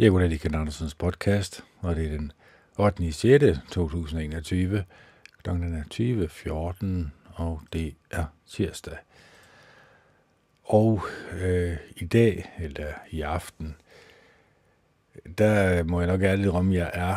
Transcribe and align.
Jeg 0.00 0.06
er 0.06 0.38
Gunnar 0.42 0.60
Andersens 0.60 0.94
podcast, 0.94 1.64
og 1.78 1.96
det 1.96 2.04
er 2.06 2.10
den 2.10 2.32
8. 2.78 3.12
6. 3.12 3.58
2021. 3.70 4.84
Klokken 5.42 5.74
er 5.74 5.84
20.14, 7.04 7.42
og 7.42 7.60
det 7.72 7.94
er 8.10 8.24
tirsdag. 8.46 8.96
Og 10.64 11.02
øh, 11.32 11.76
i 11.96 12.04
dag, 12.04 12.50
eller 12.58 12.92
i 13.10 13.20
aften, 13.20 13.76
der 15.38 15.82
må 15.82 16.00
jeg 16.00 16.08
nok 16.08 16.22
ærligt 16.22 16.48
om, 16.48 16.70
at 16.70 16.76
jeg 16.76 16.90
er 16.94 17.16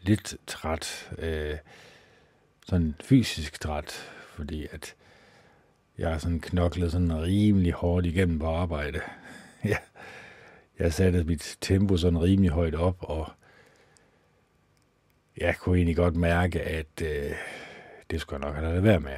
lidt 0.00 0.36
træt. 0.46 1.12
Øh, 1.18 1.56
sådan 2.66 2.94
fysisk 3.04 3.60
træt, 3.60 3.92
fordi 4.34 4.66
at 4.72 4.94
jeg 5.98 6.10
har 6.10 6.18
sådan 6.18 6.40
knoklet 6.40 6.92
sådan 6.92 7.22
rimelig 7.22 7.72
hårdt 7.72 8.06
igennem 8.06 8.38
på 8.38 8.46
arbejde. 8.46 9.00
ja 9.64 9.76
jeg 10.78 10.92
satte 10.92 11.24
mit 11.24 11.56
tempo 11.60 11.96
sådan 11.96 12.22
rimelig 12.22 12.50
højt 12.50 12.74
op, 12.74 12.96
og 12.98 13.32
jeg 15.36 15.56
kunne 15.56 15.76
egentlig 15.76 15.96
godt 15.96 16.16
mærke, 16.16 16.62
at 16.62 17.02
øh, 17.02 17.32
det 18.10 18.20
skulle 18.20 18.40
jeg 18.40 18.48
nok 18.48 18.56
have 18.56 18.68
lavet 18.68 18.82
være 18.82 19.00
med. 19.00 19.16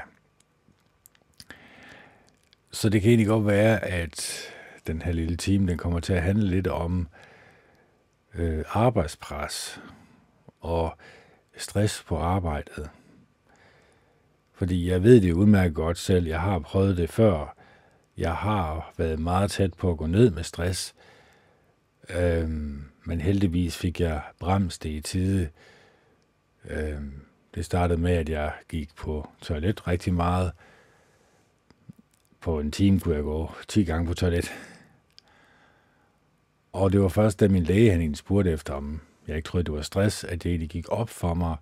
Så 2.71 2.89
det 2.89 3.03
kan 3.03 3.11
egentlig 3.11 3.27
godt 3.27 3.47
være, 3.47 3.85
at 3.85 4.41
den 4.87 5.03
her 5.03 5.13
lille 5.13 5.37
time, 5.37 5.69
den 5.69 5.79
kommer 5.79 6.01
til 6.01 6.13
at 6.13 6.23
handle 6.23 6.49
lidt 6.49 6.67
om 6.67 7.09
øh, 8.35 8.65
arbejdspres 8.69 9.81
og 10.61 10.97
stress 11.57 12.03
på 12.03 12.17
arbejdet. 12.19 12.91
Fordi 14.53 14.91
jeg 14.91 15.03
ved 15.03 15.21
det 15.21 15.33
udmærket 15.33 15.75
godt 15.75 15.99
selv. 15.99 16.27
Jeg 16.27 16.41
har 16.41 16.59
prøvet 16.59 16.97
det 16.97 17.11
før. 17.11 17.57
Jeg 18.17 18.35
har 18.35 18.93
været 18.97 19.19
meget 19.19 19.51
tæt 19.51 19.75
på 19.75 19.91
at 19.91 19.99
gå 19.99 20.07
ned 20.07 20.31
med 20.31 20.43
stress. 20.43 20.95
Øhm, 22.11 22.85
men 23.05 23.21
heldigvis 23.21 23.77
fik 23.77 24.01
jeg 24.01 24.23
bremst 24.39 24.83
det 24.83 24.91
i 24.91 25.01
tide. 25.01 25.49
Øhm, 26.71 27.21
det 27.55 27.65
startede 27.65 28.01
med, 28.01 28.13
at 28.13 28.29
jeg 28.29 28.53
gik 28.69 28.95
på 28.95 29.29
toilet 29.41 29.89
rigtig 29.89 30.15
meget. 30.15 30.53
På 32.41 32.61
en 32.61 32.71
time 32.71 33.01
kunne 33.01 33.15
jeg 33.15 33.25
gå 33.25 33.53
10 33.69 33.85
gange 33.85 34.07
på 34.07 34.15
toilet. 34.15 34.53
Og 36.73 36.93
det 36.93 37.01
var 37.01 37.09
først, 37.09 37.41
da 37.41 37.49
min 37.49 37.63
læge 37.63 37.91
han 37.91 38.15
spurgte 38.15 38.51
efter, 38.51 38.75
om 38.75 39.01
jeg 39.27 39.37
ikke 39.37 39.47
troede, 39.47 39.65
det 39.65 39.75
var 39.75 39.83
stress, 39.83 40.25
at 40.25 40.43
det 40.43 40.51
egentlig 40.51 40.69
gik 40.69 40.87
op 40.89 41.09
for 41.11 41.35
mig, 41.35 41.57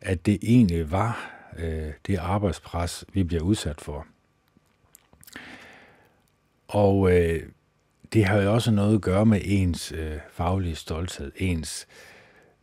at 0.00 0.26
det 0.26 0.38
egentlig 0.42 0.90
var 0.90 1.30
øh, 1.58 1.92
det 2.06 2.16
arbejdspres, 2.16 3.04
vi 3.12 3.24
bliver 3.24 3.42
udsat 3.42 3.80
for. 3.80 4.06
Og 6.68 7.12
øh, 7.12 7.42
det 8.12 8.24
har 8.24 8.42
jo 8.42 8.52
også 8.54 8.70
noget 8.70 8.94
at 8.94 9.02
gøre 9.02 9.26
med 9.26 9.40
ens 9.44 9.92
øh, 9.92 10.18
faglige 10.32 10.74
stolthed, 10.74 11.32
ens 11.36 11.86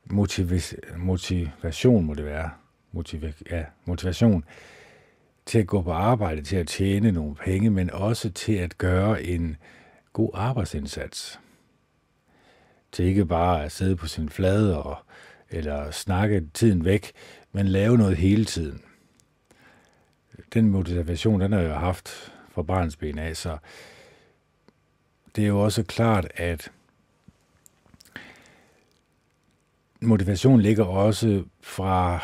motiv- 0.06 0.50
motivation 0.98 2.06
må 2.06 2.14
det 2.14 2.26
være, 2.26 2.50
Motiva- 2.94 3.44
ja, 3.52 3.64
motivation 3.86 4.46
til 5.46 5.60
at 5.60 5.68
gå 5.68 5.82
på 5.82 5.92
arbejde, 5.92 6.42
til 6.42 6.56
at 6.56 6.68
tjene 6.68 7.12
nogle 7.12 7.36
penge, 7.36 7.70
men 7.70 7.92
også 7.92 8.30
til 8.30 8.54
at 8.54 8.78
gøre 8.78 9.24
en 9.24 9.58
god 10.14 10.30
arbejdsindsats. 10.34 11.40
Til 12.92 13.06
ikke 13.06 13.26
bare 13.26 13.64
at 13.64 13.72
sidde 13.72 13.96
på 13.96 14.08
sin 14.08 14.30
flade 14.30 14.84
og, 14.84 14.98
eller 15.50 15.92
snakke 15.92 16.44
tiden 16.54 16.86
væk, 16.86 17.12
men 17.52 17.68
lave 17.68 17.98
noget 17.98 18.18
hele 18.18 18.46
tiden. 18.46 18.82
Den 20.54 20.70
motivation, 20.70 21.42
den 21.42 21.52
har 21.52 21.60
jeg 21.60 21.80
haft 21.80 22.34
fra 22.50 22.64
barnsben 22.64 23.20
af, 23.20 23.38
så 23.38 23.58
det 25.36 25.44
er 25.44 25.48
jo 25.48 25.60
også 25.60 25.84
klart, 25.84 26.28
at 26.36 26.72
motivation 30.02 30.62
ligger 30.62 30.84
også 30.84 31.44
fra 31.62 32.20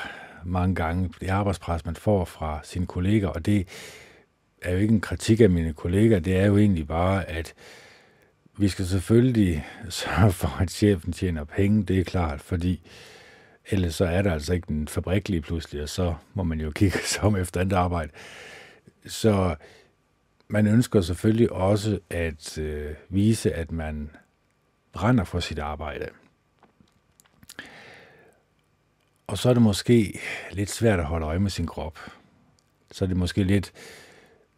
mange 0.45 0.75
gange 0.75 1.13
det 1.21 1.29
arbejdspres, 1.29 1.85
man 1.85 1.95
får 1.95 2.25
fra 2.25 2.59
sine 2.63 2.85
kolleger, 2.85 3.27
og 3.27 3.45
det 3.45 3.67
er 4.61 4.71
jo 4.71 4.77
ikke 4.77 4.93
en 4.93 5.01
kritik 5.01 5.41
af 5.41 5.49
mine 5.49 5.73
kolleger, 5.73 6.19
det 6.19 6.35
er 6.35 6.45
jo 6.45 6.57
egentlig 6.57 6.87
bare, 6.87 7.29
at 7.29 7.53
vi 8.57 8.67
skal 8.67 8.85
selvfølgelig 8.85 9.65
sørge 9.89 10.31
for, 10.31 10.61
at 10.61 10.71
chefen 10.71 11.13
tjener 11.13 11.43
penge, 11.43 11.83
det 11.83 11.99
er 11.99 12.03
klart, 12.03 12.41
fordi 12.41 12.81
ellers 13.69 13.95
så 13.95 14.05
er 14.05 14.21
der 14.21 14.33
altså 14.33 14.53
ikke 14.53 14.71
en 14.71 14.87
fabrik 14.87 15.29
lige 15.29 15.41
pludselig, 15.41 15.81
og 15.83 15.89
så 15.89 16.15
må 16.33 16.43
man 16.43 16.59
jo 16.59 16.71
kigge 16.71 16.99
sig 17.05 17.23
om 17.23 17.35
efter 17.35 17.61
andet 17.61 17.77
arbejde. 17.77 18.11
Så 19.05 19.55
man 20.51 20.67
ønsker 20.67 21.01
selvfølgelig 21.01 21.51
også 21.51 21.99
at 22.09 22.57
øh, 22.57 22.95
vise, 23.09 23.53
at 23.53 23.71
man 23.71 24.09
brænder 24.93 25.23
for 25.23 25.39
sit 25.39 25.59
arbejde. 25.59 26.09
Og 29.27 29.37
så 29.37 29.49
er 29.49 29.53
det 29.53 29.63
måske 29.63 30.19
lidt 30.51 30.69
svært 30.69 30.99
at 30.99 31.05
holde 31.05 31.25
øje 31.25 31.39
med 31.39 31.49
sin 31.49 31.67
krop. 31.67 31.99
Så 32.91 33.05
er 33.05 33.07
det 33.07 33.17
måske 33.17 33.43
lidt 33.43 33.73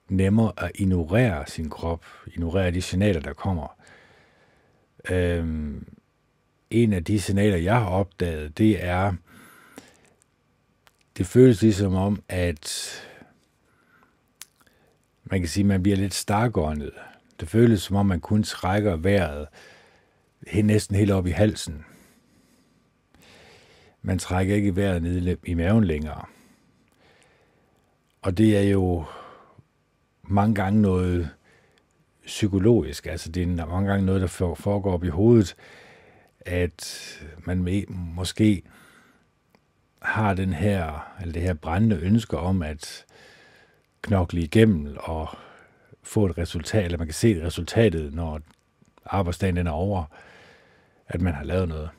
nemmere 0.09 0.51
at 0.57 0.71
ignorere 0.75 1.47
sin 1.47 1.69
krop, 1.69 2.05
ignorere 2.27 2.71
de 2.71 2.81
signaler, 2.81 3.19
der 3.19 3.33
kommer. 3.33 3.77
Øhm, 5.09 5.87
en 6.69 6.93
af 6.93 7.03
de 7.03 7.21
signaler, 7.21 7.57
jeg 7.57 7.75
har 7.75 7.89
opdaget, 7.89 8.57
det 8.57 8.83
er, 8.83 9.13
det 11.17 11.25
føles 11.27 11.61
ligesom 11.61 11.95
om, 11.95 12.23
at 12.29 12.93
man 15.33 15.41
kan 15.41 15.49
sige, 15.49 15.63
at 15.63 15.67
man 15.67 15.83
bliver 15.83 15.97
lidt 15.97 16.13
stakåndet. 16.13 16.91
Det 17.39 17.49
føles 17.49 17.81
som 17.81 17.95
om, 17.95 18.05
man 18.05 18.19
kun 18.19 18.43
trækker 18.43 18.95
vejret 18.95 19.47
næsten 20.63 20.95
helt 20.95 21.11
op 21.11 21.27
i 21.27 21.29
halsen. 21.29 21.85
Man 24.01 24.19
trækker 24.19 24.55
ikke 24.55 24.75
vejret 24.75 25.03
ned 25.03 25.37
i 25.45 25.53
maven 25.53 25.83
længere. 25.83 26.25
Og 28.21 28.37
det 28.37 28.57
er 28.57 28.61
jo 28.61 29.05
mange 30.23 30.55
gange 30.55 30.81
noget 30.81 31.29
psykologisk. 32.25 33.05
Altså 33.05 33.31
det 33.31 33.43
er 33.43 33.65
mange 33.65 33.89
gange 33.89 34.05
noget, 34.05 34.21
der 34.21 34.55
foregår 34.55 34.93
op 34.93 35.03
i 35.03 35.09
hovedet, 35.09 35.55
at 36.41 37.13
man 37.45 37.85
måske 37.89 38.63
har 40.01 40.33
den 40.33 40.53
her, 40.53 41.13
eller 41.21 41.33
det 41.33 41.41
her 41.41 41.53
brændende 41.53 41.95
ønske 41.95 42.37
om, 42.37 42.61
at 42.61 43.05
knokle 44.03 44.41
igennem 44.41 44.97
og 44.99 45.27
få 46.03 46.25
et 46.25 46.37
resultat, 46.37 46.85
eller 46.85 46.97
man 46.97 47.07
kan 47.07 47.13
se 47.13 47.45
resultatet, 47.45 48.13
når 48.13 48.41
arbejdsdagen 49.05 49.67
er 49.67 49.71
over, 49.71 50.03
at 51.07 51.21
man 51.21 51.33
har 51.33 51.43
lavet 51.43 51.67
noget. 51.67 51.89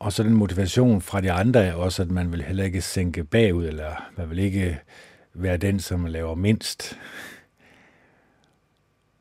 Og 0.00 0.12
så 0.12 0.22
den 0.22 0.34
motivation 0.34 1.00
fra 1.00 1.20
de 1.20 1.32
andre 1.32 1.64
er 1.64 1.74
også, 1.74 2.02
at 2.02 2.10
man 2.10 2.32
vil 2.32 2.42
heller 2.42 2.64
ikke 2.64 2.80
sænke 2.80 3.24
bagud, 3.24 3.66
eller 3.66 4.10
man 4.16 4.30
vil 4.30 4.38
ikke 4.38 4.80
være 5.34 5.56
den, 5.56 5.80
som 5.80 6.04
laver 6.06 6.34
mindst. 6.34 6.98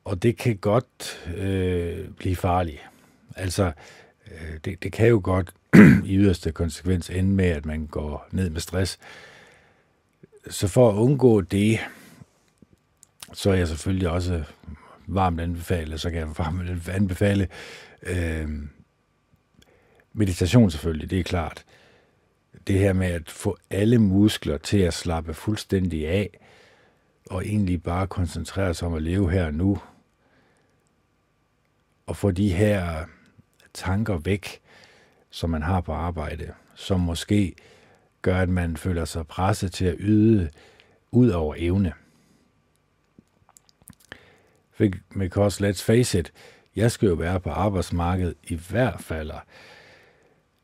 Og 0.04 0.24
det 0.24 0.38
kan 0.38 0.58
godt 0.58 1.28
øh, 1.38 2.10
blive 2.10 2.36
farligt. 2.36 2.82
Altså, 3.36 3.72
øh, 4.32 4.58
det, 4.66 4.84
det 4.84 4.92
kan 4.92 5.08
jo 5.08 5.22
godt 5.24 5.54
i 6.06 6.18
yderste 6.18 6.52
konsekvens 6.52 7.10
ende 7.10 7.30
med, 7.30 7.46
at 7.46 7.66
man 7.66 7.88
går 7.88 8.28
ned 8.32 8.50
med 8.50 8.62
stress, 8.62 9.00
så 10.50 10.68
for 10.68 10.90
at 10.90 10.96
undgå 10.96 11.42
det, 11.42 11.80
så 13.34 13.50
er 13.50 13.54
jeg 13.54 13.68
selvfølgelig 13.68 14.10
også 14.10 14.44
varmt 15.08 15.42
anbefale, 15.42 15.98
så 15.98 16.10
kan 16.10 16.20
jeg 16.20 16.38
varmt 16.38 16.90
anbefale 16.90 17.48
øh, 18.04 18.50
meditation 20.14 20.72
selvfølgelig, 20.72 21.10
det 21.10 21.20
er 21.20 21.24
klart. 21.24 21.66
Det 22.68 22.80
her 22.80 22.94
med 22.94 23.08
at 23.08 23.30
få 23.30 23.58
alle 23.70 24.00
muskler 24.00 24.58
til 24.58 24.78
at 24.78 24.94
slappe 24.94 25.34
fuldstændig 25.34 26.08
af, 26.08 26.30
og 27.30 27.46
egentlig 27.46 27.84
bare 27.84 28.08
koncentrere 28.08 28.74
sig 28.74 28.88
om 28.88 28.94
at 28.94 29.02
leve 29.02 29.32
her 29.32 29.46
og 29.46 29.54
nu, 29.54 29.82
og 32.06 32.18
få 32.18 32.32
de 32.32 32.54
her 32.54 33.06
tanker 33.74 34.18
væk, 34.18 34.60
som 35.30 35.50
man 35.50 35.62
har 35.62 35.82
på 35.82 35.92
arbejde, 35.94 36.54
som 36.76 37.00
måske 37.00 37.56
gør, 38.22 38.38
at 38.38 38.50
man 38.50 38.78
føler 38.78 39.06
sig 39.06 39.28
presset 39.28 39.72
til 39.72 39.86
at 39.86 39.96
yde 40.00 40.50
ud 41.12 41.30
over 41.30 41.56
evne. 41.58 41.94
Because 45.18 45.70
let's 45.70 45.84
face 45.84 46.20
it, 46.20 46.34
jeg 46.76 46.92
skal 46.92 47.08
jo 47.08 47.14
være 47.14 47.40
på 47.40 47.50
arbejdsmarkedet 47.50 48.36
i 48.44 48.56
hvert 48.56 49.02
fald 49.02 49.32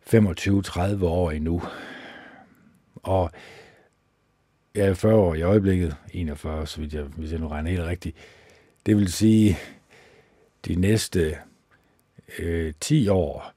25-30 0.07 1.05
år 1.05 1.31
endnu. 1.31 1.63
Og 2.95 3.31
jeg 4.75 4.85
er 4.87 4.93
40 4.93 5.15
år 5.15 5.35
i 5.35 5.41
øjeblikket, 5.41 5.95
41, 6.13 6.67
så 6.67 6.81
vidt 6.81 6.93
jeg, 6.93 7.03
hvis 7.03 7.31
jeg 7.31 7.39
nu 7.39 7.47
regner 7.47 7.69
helt 7.69 7.83
rigtigt. 7.83 8.17
Det 8.85 8.97
vil 8.97 9.11
sige, 9.11 9.57
de 10.65 10.75
næste 10.75 11.37
øh, 12.39 12.73
10 12.79 13.07
år, 13.07 13.53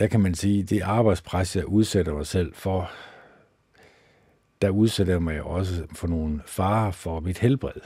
der 0.00 0.06
kan 0.06 0.20
man 0.20 0.34
sige, 0.34 0.62
det 0.62 0.80
arbejdspres, 0.80 1.56
jeg 1.56 1.66
udsætter 1.66 2.14
mig 2.14 2.26
selv 2.26 2.54
for, 2.54 2.90
der 4.62 4.70
udsætter 4.70 5.12
jeg 5.12 5.22
mig 5.22 5.42
også 5.42 5.86
for 5.94 6.08
nogle 6.08 6.40
farer 6.46 6.90
for 6.90 7.20
mit 7.20 7.38
helbred. 7.38 7.80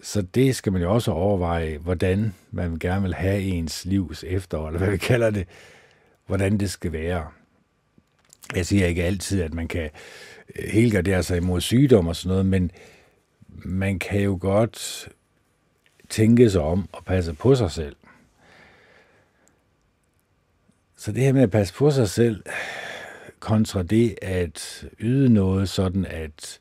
Så 0.00 0.22
det 0.22 0.56
skal 0.56 0.72
man 0.72 0.82
jo 0.82 0.94
også 0.94 1.10
overveje, 1.10 1.78
hvordan 1.78 2.34
man 2.50 2.78
gerne 2.78 3.02
vil 3.02 3.14
have 3.14 3.42
ens 3.42 3.84
livs 3.84 4.24
efterår, 4.24 4.66
eller 4.66 4.78
hvad 4.78 4.90
vi 4.90 4.96
kalder 4.96 5.30
det, 5.30 5.46
hvordan 6.26 6.58
det 6.58 6.70
skal 6.70 6.92
være. 6.92 7.26
Jeg 8.54 8.66
siger 8.66 8.86
ikke 8.86 9.04
altid, 9.04 9.42
at 9.42 9.54
man 9.54 9.68
kan 9.68 9.90
øh, 10.56 10.68
helgardere 10.68 11.22
sig 11.22 11.36
imod 11.36 11.60
sygdom 11.60 12.06
og 12.06 12.16
sådan 12.16 12.28
noget, 12.28 12.46
men 12.46 12.70
man 13.48 13.98
kan 13.98 14.20
jo 14.20 14.38
godt 14.40 15.08
tænke 16.08 16.50
sig 16.50 16.60
om 16.60 16.88
og 16.92 17.04
passe 17.04 17.32
på 17.32 17.54
sig 17.54 17.70
selv. 17.70 17.96
Så 21.06 21.12
det 21.12 21.22
her 21.22 21.32
med 21.32 21.42
at 21.42 21.50
passe 21.50 21.74
på 21.74 21.90
sig 21.90 22.08
selv, 22.08 22.42
kontra 23.40 23.82
det 23.82 24.18
at 24.22 24.86
yde 25.00 25.32
noget 25.32 25.68
sådan, 25.68 26.04
at 26.04 26.60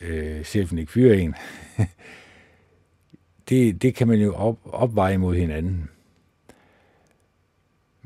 øh, 0.00 0.44
chefen 0.44 0.78
ikke 0.78 0.92
fyrer 0.92 1.14
en, 1.14 1.34
det, 3.48 3.82
det 3.82 3.94
kan 3.94 4.08
man 4.08 4.18
jo 4.20 4.34
op, 4.34 4.58
opveje 4.64 5.18
mod 5.18 5.36
hinanden. 5.36 5.90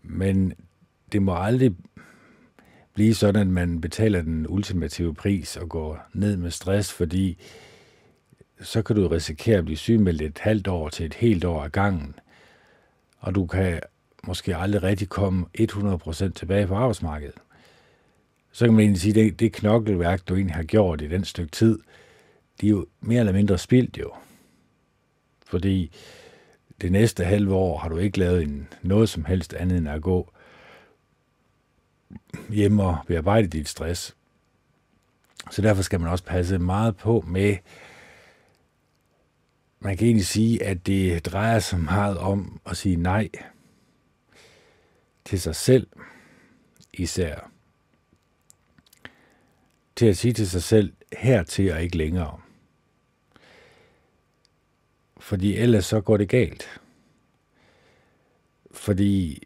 Men 0.03 0.55
det 1.12 1.23
må 1.23 1.37
aldrig 1.37 1.75
blive 2.94 3.15
sådan, 3.15 3.41
at 3.41 3.47
man 3.47 3.81
betaler 3.81 4.23
den 4.23 4.47
ultimative 4.49 5.15
pris 5.15 5.56
og 5.56 5.69
går 5.69 6.06
ned 6.12 6.37
med 6.37 6.50
stress, 6.50 6.93
fordi 6.93 7.38
så 8.61 8.82
kan 8.82 8.97
du 8.97 9.09
risikere 9.09 9.59
at 9.59 9.65
blive 9.65 9.77
syg 9.77 10.00
med 10.00 10.20
et 10.20 10.38
halvt 10.38 10.69
år 10.69 10.88
til 10.88 11.06
et 11.06 11.15
helt 11.15 11.44
år 11.44 11.65
af 11.65 11.73
gangen. 11.73 12.15
Og 13.19 13.35
du 13.35 13.47
kan 13.47 13.81
måske 14.26 14.56
aldrig 14.56 14.82
rigtig 14.82 15.09
komme 15.09 15.47
100% 15.61 16.32
tilbage 16.32 16.67
på 16.67 16.75
arbejdsmarkedet. 16.75 17.35
Så 18.53 18.65
kan 18.65 18.75
man 18.75 18.81
egentlig 18.81 19.00
sige, 19.00 19.11
at 19.11 19.17
det, 19.17 19.41
det 19.41 19.53
knokkelværk, 19.53 20.29
du 20.29 20.35
egentlig 20.35 20.56
har 20.56 20.62
gjort 20.62 21.00
i 21.00 21.09
den 21.09 21.25
stykke 21.25 21.50
tid, 21.53 21.79
de 22.61 22.67
er 22.67 22.71
jo 22.71 22.87
mere 23.00 23.21
eller 23.21 23.32
mindre 23.32 23.59
spildt 23.59 23.99
jo. 23.99 24.12
Fordi 25.47 25.91
det 26.81 26.93
næste 26.93 27.25
halve 27.25 27.55
år 27.55 27.79
har 27.79 27.88
du 27.88 27.97
ikke 27.97 28.19
lavet 28.19 28.43
en, 28.43 28.69
noget 28.82 29.09
som 29.09 29.25
helst 29.25 29.55
andet 29.55 29.79
end 29.79 29.88
at 29.88 30.03
gå 30.03 30.32
hjem 32.49 32.79
og 32.79 32.99
bearbejde 33.06 33.47
dit 33.47 33.69
stress. 33.69 34.17
Så 35.50 35.62
derfor 35.62 35.82
skal 35.82 36.00
man 36.00 36.11
også 36.11 36.25
passe 36.25 36.59
meget 36.59 36.97
på 36.97 37.25
med, 37.27 37.56
man 39.81 39.97
kan 39.97 40.06
egentlig 40.06 40.27
sige, 40.27 40.65
at 40.65 40.87
det 40.87 41.27
drejer 41.27 41.59
sig 41.59 41.81
meget 41.81 42.19
om 42.19 42.61
at 42.67 42.77
sige 42.77 42.97
nej 42.97 43.29
til 45.25 45.41
sig 45.41 45.56
selv 45.56 45.87
især. 46.93 47.50
Til 49.97 50.06
at 50.06 50.17
sige 50.17 50.32
til 50.32 50.50
sig 50.50 50.62
selv, 50.62 50.93
hertil 51.19 51.73
og 51.73 51.82
ikke 51.82 51.97
længere. 51.97 52.41
Fordi 55.17 55.56
ellers 55.56 55.85
så 55.87 56.00
går 56.00 56.17
det 56.17 56.29
galt. 56.29 56.81
Fordi, 58.71 59.43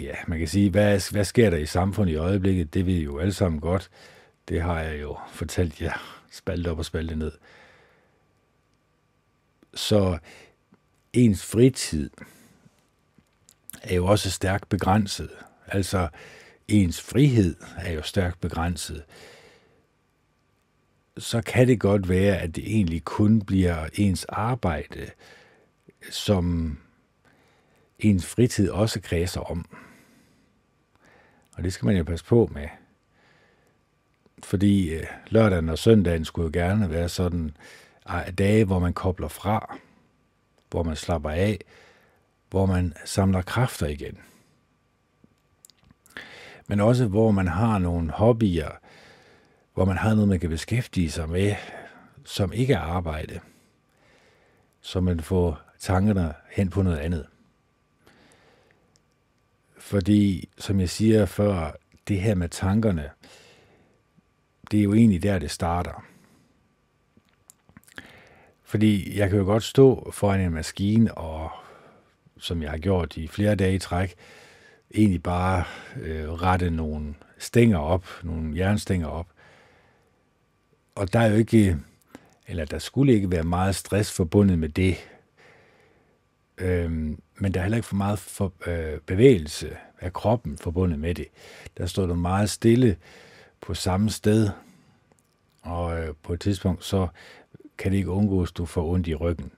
ja, 0.00 0.14
man 0.26 0.38
kan 0.38 0.48
sige, 0.48 0.70
hvad, 0.70 1.12
hvad 1.12 1.24
sker 1.24 1.50
der 1.50 1.56
i 1.56 1.66
samfundet 1.66 2.12
i 2.12 2.16
øjeblikket? 2.16 2.74
Det 2.74 2.86
ved 2.86 2.94
I 2.94 3.04
jo 3.04 3.18
alle 3.18 3.32
sammen 3.32 3.60
godt. 3.60 3.90
Det 4.48 4.62
har 4.62 4.80
jeg 4.80 5.00
jo 5.00 5.18
fortalt 5.32 5.82
jer, 5.82 6.24
spalte 6.30 6.70
op 6.70 6.78
og 6.78 6.84
spalte 6.84 7.16
ned. 7.16 7.32
Så 9.74 10.18
ens 11.12 11.46
fritid 11.46 12.10
er 13.82 13.94
jo 13.94 14.06
også 14.06 14.30
stærkt 14.30 14.68
begrænset. 14.68 15.30
Altså, 15.68 16.08
ens 16.68 17.00
frihed 17.00 17.56
er 17.78 17.92
jo 17.92 18.02
stærkt 18.02 18.40
begrænset. 18.40 19.04
Så 21.18 21.42
kan 21.42 21.68
det 21.68 21.80
godt 21.80 22.08
være, 22.08 22.38
at 22.38 22.56
det 22.56 22.64
egentlig 22.66 23.04
kun 23.04 23.40
bliver 23.40 23.88
ens 23.94 24.24
arbejde, 24.24 25.10
som 26.10 26.78
ens 27.98 28.26
fritid 28.26 28.70
også 28.70 29.00
kredser 29.00 29.40
om. 29.40 29.66
Og 31.56 31.64
det 31.64 31.72
skal 31.72 31.86
man 31.86 31.96
jo 31.96 32.04
passe 32.04 32.24
på 32.24 32.50
med. 32.54 32.68
Fordi 34.42 34.94
øh, 34.94 35.06
lørdagen 35.28 35.68
og 35.68 35.78
søndagen 35.78 36.24
skulle 36.24 36.46
jo 36.46 36.64
gerne 36.64 36.90
være 36.90 37.08
sådan 37.08 37.56
ah, 38.06 38.32
dage, 38.38 38.64
hvor 38.64 38.78
man 38.78 38.92
kobler 38.92 39.28
fra, 39.28 39.76
hvor 40.70 40.82
man 40.82 40.96
slapper 40.96 41.30
af, 41.30 41.58
hvor 42.52 42.66
man 42.66 42.94
samler 43.04 43.42
kræfter 43.42 43.86
igen. 43.86 44.18
Men 46.68 46.80
også 46.80 47.06
hvor 47.06 47.30
man 47.30 47.48
har 47.48 47.78
nogle 47.78 48.10
hobbyer, 48.10 48.70
hvor 49.74 49.84
man 49.84 49.96
har 49.96 50.14
noget, 50.14 50.28
man 50.28 50.40
kan 50.40 50.50
beskæftige 50.50 51.10
sig 51.10 51.28
med, 51.28 51.54
som 52.24 52.52
ikke 52.52 52.74
er 52.74 52.78
arbejde, 52.78 53.40
så 54.80 55.00
man 55.00 55.20
får 55.20 55.60
tankerne 55.78 56.34
hen 56.50 56.70
på 56.70 56.82
noget 56.82 56.98
andet. 56.98 57.26
Fordi, 59.78 60.48
som 60.58 60.80
jeg 60.80 60.90
siger 60.90 61.26
før, 61.26 61.72
det 62.08 62.20
her 62.20 62.34
med 62.34 62.48
tankerne, 62.48 63.10
det 64.70 64.78
er 64.78 64.84
jo 64.84 64.94
egentlig 64.94 65.22
der, 65.22 65.38
det 65.38 65.50
starter. 65.50 66.04
Fordi 68.62 69.18
jeg 69.18 69.30
kan 69.30 69.38
jo 69.38 69.44
godt 69.44 69.62
stå 69.62 70.10
foran 70.10 70.40
en 70.40 70.52
maskine 70.52 71.14
og 71.14 71.61
som 72.42 72.62
jeg 72.62 72.70
har 72.70 72.78
gjort 72.78 73.16
i 73.16 73.28
flere 73.28 73.54
dage 73.54 73.74
i 73.74 73.78
træk, 73.78 74.14
egentlig 74.94 75.22
bare 75.22 75.64
øh, 76.02 76.32
rette 76.32 76.70
nogle 76.70 77.14
stænger 77.38 77.78
op, 77.78 78.06
nogle 78.22 78.58
jernstænger 78.58 79.06
op. 79.06 79.26
Og 80.94 81.12
der 81.12 81.20
er 81.20 81.30
jo 81.30 81.36
ikke, 81.36 81.76
eller 82.46 82.64
der 82.64 82.78
skulle 82.78 83.14
ikke 83.14 83.30
være 83.30 83.44
meget 83.44 83.74
stress 83.74 84.12
forbundet 84.12 84.58
med 84.58 84.68
det. 84.68 84.96
Øhm, 86.58 87.20
men 87.34 87.54
der 87.54 87.60
er 87.60 87.64
heller 87.64 87.76
ikke 87.76 87.88
for 87.88 87.96
meget 87.96 88.18
for, 88.18 88.52
øh, 88.66 89.00
bevægelse 89.06 89.76
af 90.00 90.12
kroppen 90.12 90.58
forbundet 90.58 90.98
med 90.98 91.14
det. 91.14 91.26
Der 91.78 91.86
står 91.86 92.06
du 92.06 92.14
meget 92.14 92.50
stille 92.50 92.96
på 93.60 93.74
samme 93.74 94.10
sted, 94.10 94.50
og 95.62 96.00
øh, 96.00 96.14
på 96.22 96.32
et 96.32 96.40
tidspunkt 96.40 96.84
så 96.84 97.08
kan 97.78 97.92
det 97.92 97.98
ikke 97.98 98.10
undgås, 98.10 98.50
at 98.50 98.56
du 98.56 98.66
får 98.66 98.86
ondt 98.86 99.08
i 99.08 99.14
ryggen. 99.14 99.52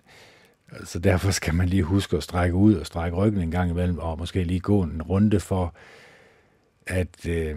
Så 0.84 0.98
derfor 0.98 1.30
skal 1.30 1.54
man 1.54 1.68
lige 1.68 1.82
huske 1.82 2.16
at 2.16 2.22
strække 2.22 2.54
ud 2.54 2.74
og 2.74 2.86
strække 2.86 3.16
ryggen 3.16 3.40
en 3.40 3.50
gang 3.50 3.70
imellem, 3.70 3.98
og 3.98 4.18
måske 4.18 4.44
lige 4.44 4.60
gå 4.60 4.82
en 4.82 5.02
runde 5.02 5.40
for, 5.40 5.74
at, 6.86 7.26
øh, 7.28 7.56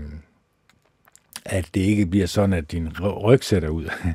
at 1.46 1.70
det 1.74 1.82
ikke 1.82 2.06
bliver 2.06 2.28
sådan, 2.28 2.54
at 2.54 2.72
din 2.72 3.00
ryg 3.02 3.44
sætter 3.44 3.70
ud. 3.70 3.90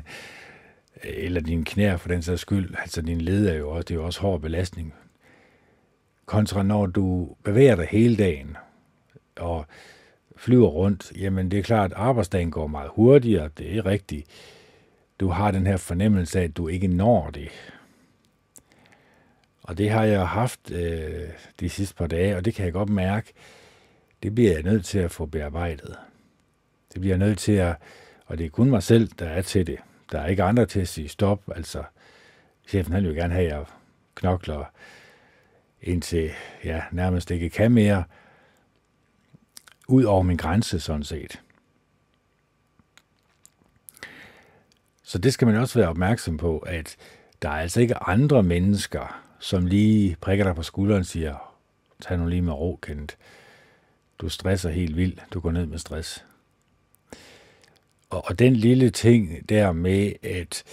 eller 1.03 1.41
din 1.41 1.63
knæer 1.63 1.97
for 1.97 2.07
den 2.07 2.21
sags 2.21 2.41
skyld. 2.41 2.75
Altså 2.79 3.01
din 3.01 3.21
led 3.21 3.47
er 3.47 3.55
jo 3.55 3.69
også, 3.69 3.83
det 3.83 3.91
er 3.91 3.95
jo 3.95 4.05
også 4.05 4.21
hård 4.21 4.41
belastning. 4.41 4.93
Kontra 6.25 6.63
når 6.63 6.85
du 6.85 7.35
bevæger 7.43 7.75
dig 7.75 7.87
hele 7.91 8.15
dagen, 8.15 8.57
og 9.35 9.65
flyver 10.35 10.67
rundt, 10.67 11.11
jamen 11.17 11.51
det 11.51 11.59
er 11.59 11.63
klart, 11.63 11.91
at 11.91 11.97
arbejdsdagen 11.97 12.51
går 12.51 12.67
meget 12.67 12.91
hurtigere, 12.95 13.49
det 13.57 13.77
er 13.77 13.85
rigtigt. 13.85 14.27
Du 15.19 15.27
har 15.27 15.51
den 15.51 15.67
her 15.67 15.77
fornemmelse 15.77 16.39
af, 16.39 16.43
at 16.43 16.57
du 16.57 16.67
ikke 16.67 16.87
når 16.87 17.29
det. 17.29 17.49
Og 19.63 19.77
det 19.77 19.89
har 19.89 20.03
jeg 20.03 20.27
haft 20.27 20.71
øh, 20.71 21.29
de 21.59 21.69
sidste 21.69 21.95
par 21.95 22.07
dage, 22.07 22.35
og 22.35 22.45
det 22.45 22.55
kan 22.55 22.65
jeg 22.65 22.73
godt 22.73 22.89
mærke, 22.89 23.33
det 24.23 24.35
bliver 24.35 24.53
jeg 24.53 24.63
nødt 24.63 24.85
til 24.85 24.99
at 24.99 25.11
få 25.11 25.25
bearbejdet. 25.25 25.95
Det 26.93 27.01
bliver 27.01 27.17
jeg 27.17 27.27
nødt 27.27 27.37
til 27.37 27.51
at, 27.51 27.75
og 28.25 28.37
det 28.37 28.45
er 28.45 28.49
kun 28.49 28.69
mig 28.69 28.83
selv, 28.83 29.09
der 29.19 29.25
er 29.25 29.41
til 29.41 29.67
det. 29.67 29.77
Der 30.11 30.19
er 30.19 30.27
ikke 30.27 30.43
andre 30.43 30.65
til 30.65 30.79
at 30.79 30.87
sige 30.87 31.09
stop, 31.09 31.41
altså 31.55 31.83
chefen 32.67 32.93
han 32.93 33.03
vil 33.03 33.09
jo 33.09 33.21
gerne 33.21 33.33
have, 33.33 33.45
at 33.45 33.53
jeg 33.53 33.65
knokler 34.15 34.65
indtil 35.83 36.31
jeg 36.63 36.83
nærmest 36.91 37.31
ikke 37.31 37.49
kan 37.49 37.71
mere, 37.71 38.03
ud 39.87 40.03
over 40.03 40.21
min 40.21 40.37
grænse 40.37 40.79
sådan 40.79 41.03
set. 41.03 41.41
Så 45.03 45.17
det 45.17 45.33
skal 45.33 45.47
man 45.47 45.55
også 45.55 45.79
være 45.79 45.89
opmærksom 45.89 46.37
på, 46.37 46.59
at 46.59 46.95
der 47.41 47.49
er 47.49 47.61
altså 47.61 47.81
ikke 47.81 47.95
andre 47.95 48.43
mennesker, 48.43 49.22
som 49.43 49.65
lige 49.65 50.17
prikker 50.21 50.45
dig 50.45 50.55
på 50.55 50.63
skulderen 50.63 50.99
og 50.99 51.05
siger, 51.05 51.55
tag 52.01 52.17
nu 52.17 52.27
lige 52.27 52.41
med 52.41 52.53
ro, 52.53 52.79
Kent. 52.81 53.17
Du 54.19 54.29
stresser 54.29 54.69
helt 54.69 54.97
vildt. 54.97 55.23
Du 55.33 55.39
går 55.39 55.51
ned 55.51 55.65
med 55.65 55.77
stress. 55.77 56.25
Og, 58.09 58.25
og 58.25 58.39
den 58.39 58.55
lille 58.55 58.89
ting 58.89 59.49
der 59.49 59.71
med, 59.71 60.13
at 60.23 60.63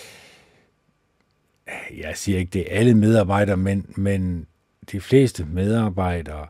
jeg 1.97 2.17
siger 2.17 2.39
ikke, 2.39 2.51
det 2.51 2.61
er 2.61 2.79
alle 2.79 2.95
medarbejdere, 2.95 3.57
men, 3.57 3.87
men 3.97 4.47
de 4.93 5.01
fleste 5.01 5.45
medarbejdere 5.45 6.47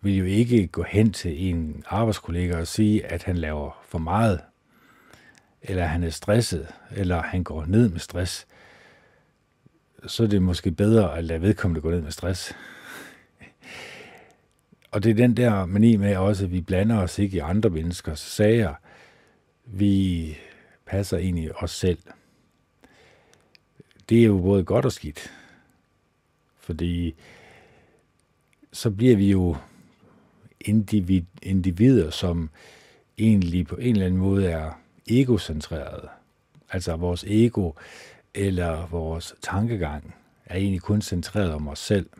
vil 0.00 0.16
jo 0.16 0.24
ikke 0.24 0.66
gå 0.66 0.82
hen 0.82 1.12
til 1.12 1.48
en 1.50 1.84
arbejdskollega 1.86 2.56
og 2.56 2.66
sige, 2.66 3.06
at 3.06 3.22
han 3.22 3.36
laver 3.36 3.82
for 3.88 3.98
meget, 3.98 4.40
eller 5.62 5.84
han 5.84 6.02
er 6.02 6.10
stresset, 6.10 6.68
eller 6.90 7.22
han 7.22 7.44
går 7.44 7.64
ned 7.64 7.88
med 7.88 8.00
stress 8.00 8.46
så 10.06 10.22
er 10.22 10.26
det 10.26 10.42
måske 10.42 10.70
bedre 10.70 11.18
at 11.18 11.24
lade 11.24 11.42
vedkommende 11.42 11.80
gå 11.80 11.90
ned 11.90 12.00
med 12.00 12.10
stress. 12.10 12.54
Og 14.90 15.02
det 15.02 15.10
er 15.10 15.14
den 15.14 15.36
der 15.36 15.66
mani 15.66 15.96
med 15.96 16.16
også, 16.16 16.44
at 16.44 16.52
vi 16.52 16.60
blander 16.60 16.98
os 16.98 17.18
ikke 17.18 17.36
i 17.36 17.40
andre 17.40 17.70
menneskers 17.70 18.20
sager. 18.20 18.74
Vi 19.64 20.36
passer 20.86 21.18
ind 21.18 21.38
i 21.38 21.50
os 21.50 21.70
selv. 21.70 21.98
det 24.08 24.20
er 24.20 24.24
jo 24.24 24.38
både 24.38 24.64
godt 24.64 24.84
og 24.84 24.92
skidt. 24.92 25.32
Fordi 26.60 27.14
så 28.72 28.90
bliver 28.90 29.16
vi 29.16 29.30
jo 29.30 29.56
individ, 30.60 31.22
individer, 31.42 32.10
som 32.10 32.50
egentlig 33.18 33.66
på 33.66 33.76
en 33.76 33.94
eller 33.94 34.06
anden 34.06 34.20
måde 34.20 34.46
er 34.46 34.72
egocentreret. 35.10 36.08
Altså 36.70 36.96
vores 36.96 37.24
ego 37.24 37.72
eller 38.34 38.86
vores 38.86 39.34
tankegang 39.42 40.14
er 40.44 40.56
egentlig 40.56 40.82
kun 40.82 41.02
centreret 41.02 41.52
om 41.52 41.68
os 41.68 41.78
selv. 41.78 42.10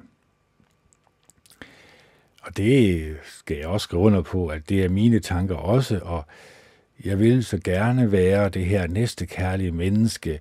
Og 2.42 2.56
det 2.56 3.16
skal 3.25 3.56
jeg 3.56 3.66
også 3.66 3.85
skrive 3.85 4.02
under 4.02 4.23
på, 4.23 4.47
at 4.47 4.68
det 4.68 4.85
er 4.85 4.88
mine 4.88 5.21
tanker 5.21 5.54
også, 5.54 6.00
og 6.02 6.25
jeg 7.04 7.18
vil 7.18 7.44
så 7.44 7.59
gerne 7.64 8.12
være 8.12 8.49
det 8.49 8.64
her 8.64 8.87
næste 8.87 9.26
kærlige 9.26 9.73
menneske, 9.73 10.40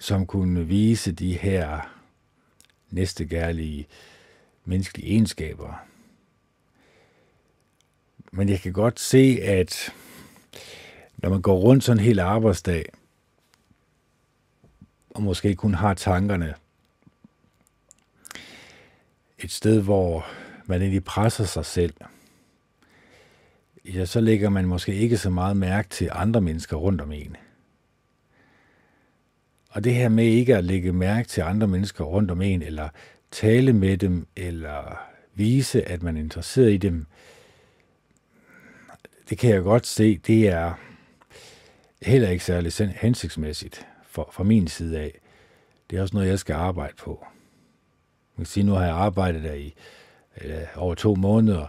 som 0.00 0.26
kunne 0.26 0.66
vise 0.66 1.12
de 1.12 1.38
her 1.38 1.92
næste 2.90 3.26
kærlige 3.26 3.86
menneskelige 4.64 5.10
egenskaber. 5.10 5.86
Men 8.32 8.48
jeg 8.48 8.60
kan 8.60 8.72
godt 8.72 9.00
se, 9.00 9.38
at 9.42 9.92
når 11.16 11.30
man 11.30 11.42
går 11.42 11.56
rundt 11.56 11.84
sådan 11.84 11.98
en 11.98 12.04
hel 12.04 12.18
arbejdsdag, 12.18 12.84
og 15.14 15.22
måske 15.22 15.54
kun 15.54 15.74
har 15.74 15.94
tankerne. 15.94 16.54
Et 19.38 19.50
sted, 19.50 19.82
hvor 19.82 20.26
man 20.66 20.80
egentlig 20.80 21.04
presser 21.04 21.44
sig 21.44 21.66
selv, 21.66 21.94
ja, 23.84 24.04
så 24.04 24.20
lægger 24.20 24.48
man 24.48 24.66
måske 24.66 24.94
ikke 24.94 25.18
så 25.18 25.30
meget 25.30 25.56
mærke 25.56 25.88
til 25.88 26.08
andre 26.12 26.40
mennesker 26.40 26.76
rundt 26.76 27.00
om 27.00 27.12
en. 27.12 27.36
Og 29.70 29.84
det 29.84 29.94
her 29.94 30.08
med 30.08 30.24
ikke 30.24 30.56
at 30.56 30.64
lægge 30.64 30.92
mærke 30.92 31.28
til 31.28 31.40
andre 31.40 31.66
mennesker 31.66 32.04
rundt 32.04 32.30
om 32.30 32.42
en, 32.42 32.62
eller 32.62 32.88
tale 33.30 33.72
med 33.72 33.98
dem, 33.98 34.26
eller 34.36 35.00
vise, 35.34 35.88
at 35.88 36.02
man 36.02 36.16
er 36.16 36.20
interesseret 36.20 36.72
i 36.72 36.76
dem, 36.76 37.06
det 39.30 39.38
kan 39.38 39.50
jeg 39.50 39.62
godt 39.62 39.86
se, 39.86 40.18
det 40.18 40.48
er 40.48 40.72
heller 42.02 42.28
ikke 42.28 42.44
særlig 42.44 42.72
hensigtsmæssigt 42.96 43.86
for, 44.12 44.28
fra 44.32 44.44
min 44.44 44.68
side 44.68 44.98
af. 45.00 45.20
Det 45.90 45.98
er 45.98 46.02
også 46.02 46.16
noget, 46.16 46.28
jeg 46.28 46.38
skal 46.38 46.54
arbejde 46.54 46.94
på. 46.98 47.26
Man 48.36 48.44
kan 48.44 48.46
sige, 48.46 48.64
nu 48.64 48.72
har 48.72 48.84
jeg 48.84 48.94
arbejdet 48.94 49.42
der 49.42 49.52
i 49.52 49.74
øh, 50.40 50.62
over 50.76 50.94
to 50.94 51.14
måneder, 51.14 51.66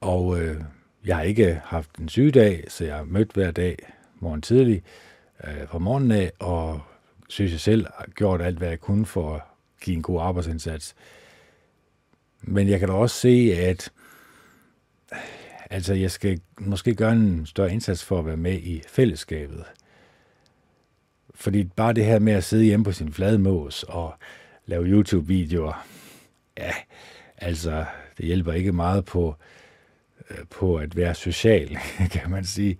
og 0.00 0.40
øh, 0.40 0.60
jeg 1.04 1.16
har 1.16 1.22
ikke 1.22 1.60
haft 1.64 1.98
en 1.98 2.08
sygedag, 2.08 2.64
så 2.68 2.84
jeg 2.84 2.96
har 2.96 3.04
mødt 3.04 3.32
hver 3.32 3.50
dag 3.50 3.76
morgen 4.20 4.42
tidlig 4.42 4.82
øh, 5.44 5.68
fra 5.68 5.78
morgenen 5.78 6.10
af, 6.10 6.32
og 6.38 6.80
synes 7.28 7.52
jeg 7.52 7.60
selv 7.60 7.86
har 7.96 8.06
gjort 8.14 8.42
alt, 8.42 8.58
hvad 8.58 8.68
jeg 8.68 8.80
kunne 8.80 9.06
for 9.06 9.34
at 9.34 9.42
give 9.82 9.96
en 9.96 10.02
god 10.02 10.20
arbejdsindsats. 10.20 10.94
Men 12.42 12.68
jeg 12.68 12.78
kan 12.78 12.88
da 12.88 12.94
også 12.94 13.16
se, 13.16 13.54
at 13.56 13.92
altså, 15.70 15.94
jeg 15.94 16.10
skal 16.10 16.40
måske 16.60 16.94
gøre 16.94 17.12
en 17.12 17.46
større 17.46 17.72
indsats 17.72 18.04
for 18.04 18.18
at 18.18 18.26
være 18.26 18.36
med 18.36 18.58
i 18.58 18.82
fællesskabet. 18.88 19.64
Fordi 21.40 21.64
bare 21.64 21.92
det 21.92 22.04
her 22.04 22.18
med 22.18 22.32
at 22.32 22.44
sidde 22.44 22.64
hjemme 22.64 22.84
på 22.84 22.92
sin 22.92 23.12
flade 23.12 23.38
mås 23.38 23.82
og 23.82 24.14
lave 24.66 24.86
YouTube-videoer, 24.86 25.86
ja, 26.58 26.72
altså, 27.36 27.84
det 28.18 28.26
hjælper 28.26 28.52
ikke 28.52 28.72
meget 28.72 29.04
på, 29.04 29.34
øh, 30.30 30.38
på 30.50 30.76
at 30.76 30.96
være 30.96 31.14
social, 31.14 31.78
kan 32.14 32.30
man 32.30 32.44
sige. 32.44 32.78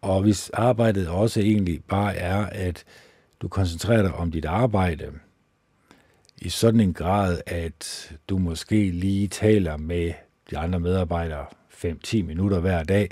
Og 0.00 0.22
hvis 0.22 0.50
arbejdet 0.50 1.08
også 1.08 1.40
egentlig 1.40 1.84
bare 1.84 2.16
er, 2.16 2.46
at 2.46 2.84
du 3.40 3.48
koncentrerer 3.48 4.02
dig 4.02 4.14
om 4.14 4.30
dit 4.30 4.44
arbejde 4.44 5.12
i 6.38 6.48
sådan 6.48 6.80
en 6.80 6.94
grad, 6.94 7.40
at 7.46 8.12
du 8.28 8.38
måske 8.38 8.90
lige 8.90 9.28
taler 9.28 9.76
med 9.76 10.12
de 10.50 10.58
andre 10.58 10.80
medarbejdere 10.80 11.46
5-10 11.84 12.22
minutter 12.22 12.60
hver 12.60 12.82
dag, 12.82 13.10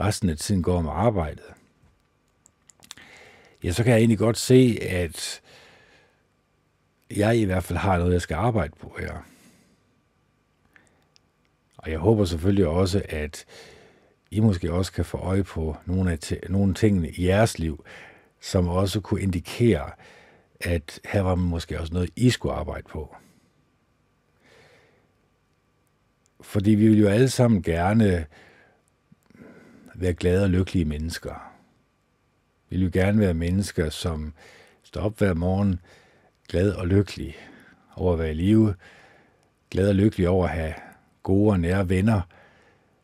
resten 0.00 0.28
af 0.28 0.36
tiden 0.36 0.62
går 0.62 0.80
med 0.80 0.90
arbejdet, 0.94 1.44
ja, 3.64 3.72
så 3.72 3.84
kan 3.84 3.92
jeg 3.92 3.98
egentlig 3.98 4.18
godt 4.18 4.38
se, 4.38 4.78
at 4.82 5.40
jeg 7.16 7.38
i 7.38 7.44
hvert 7.44 7.64
fald 7.64 7.78
har 7.78 7.98
noget, 7.98 8.12
jeg 8.12 8.22
skal 8.22 8.34
arbejde 8.34 8.72
på 8.80 8.96
her. 8.98 9.26
Og 11.76 11.90
jeg 11.90 11.98
håber 11.98 12.24
selvfølgelig 12.24 12.66
også, 12.66 13.02
at 13.08 13.44
I 14.30 14.40
måske 14.40 14.72
også 14.72 14.92
kan 14.92 15.04
få 15.04 15.18
øje 15.18 15.44
på 15.44 15.76
nogle 15.86 16.12
af 16.12 16.18
t- 16.24 16.48
nogle 16.48 16.74
tingene 16.74 17.10
i 17.10 17.26
jeres 17.26 17.58
liv, 17.58 17.84
som 18.40 18.68
også 18.68 19.00
kunne 19.00 19.22
indikere, 19.22 19.90
at 20.60 21.00
her 21.04 21.20
var 21.20 21.34
måske 21.34 21.80
også 21.80 21.92
noget, 21.94 22.10
I 22.16 22.30
skulle 22.30 22.54
arbejde 22.54 22.88
på. 22.88 23.16
Fordi 26.40 26.70
vi 26.70 26.88
vil 26.88 26.98
jo 26.98 27.08
alle 27.08 27.30
sammen 27.30 27.62
gerne 27.62 28.26
være 29.94 30.14
glade 30.14 30.42
og 30.44 30.50
lykkelige 30.50 30.84
mennesker. 30.84 31.49
Vil 32.70 32.82
jo 32.82 32.90
gerne 32.92 33.20
være 33.20 33.34
mennesker, 33.34 33.90
som 33.90 34.32
står 34.82 35.00
op 35.00 35.18
hver 35.18 35.34
morgen 35.34 35.80
glad 36.48 36.72
og 36.72 36.86
lykkelig 36.86 37.36
over 37.96 38.12
at 38.12 38.18
være 38.18 38.30
i 38.30 38.34
live, 38.34 38.74
glad 39.70 39.88
og 39.88 39.94
lykkelig 39.94 40.28
over 40.28 40.44
at 40.44 40.54
have 40.54 40.74
gode 41.22 41.52
og 41.52 41.60
nære 41.60 41.88
venner, 41.88 42.20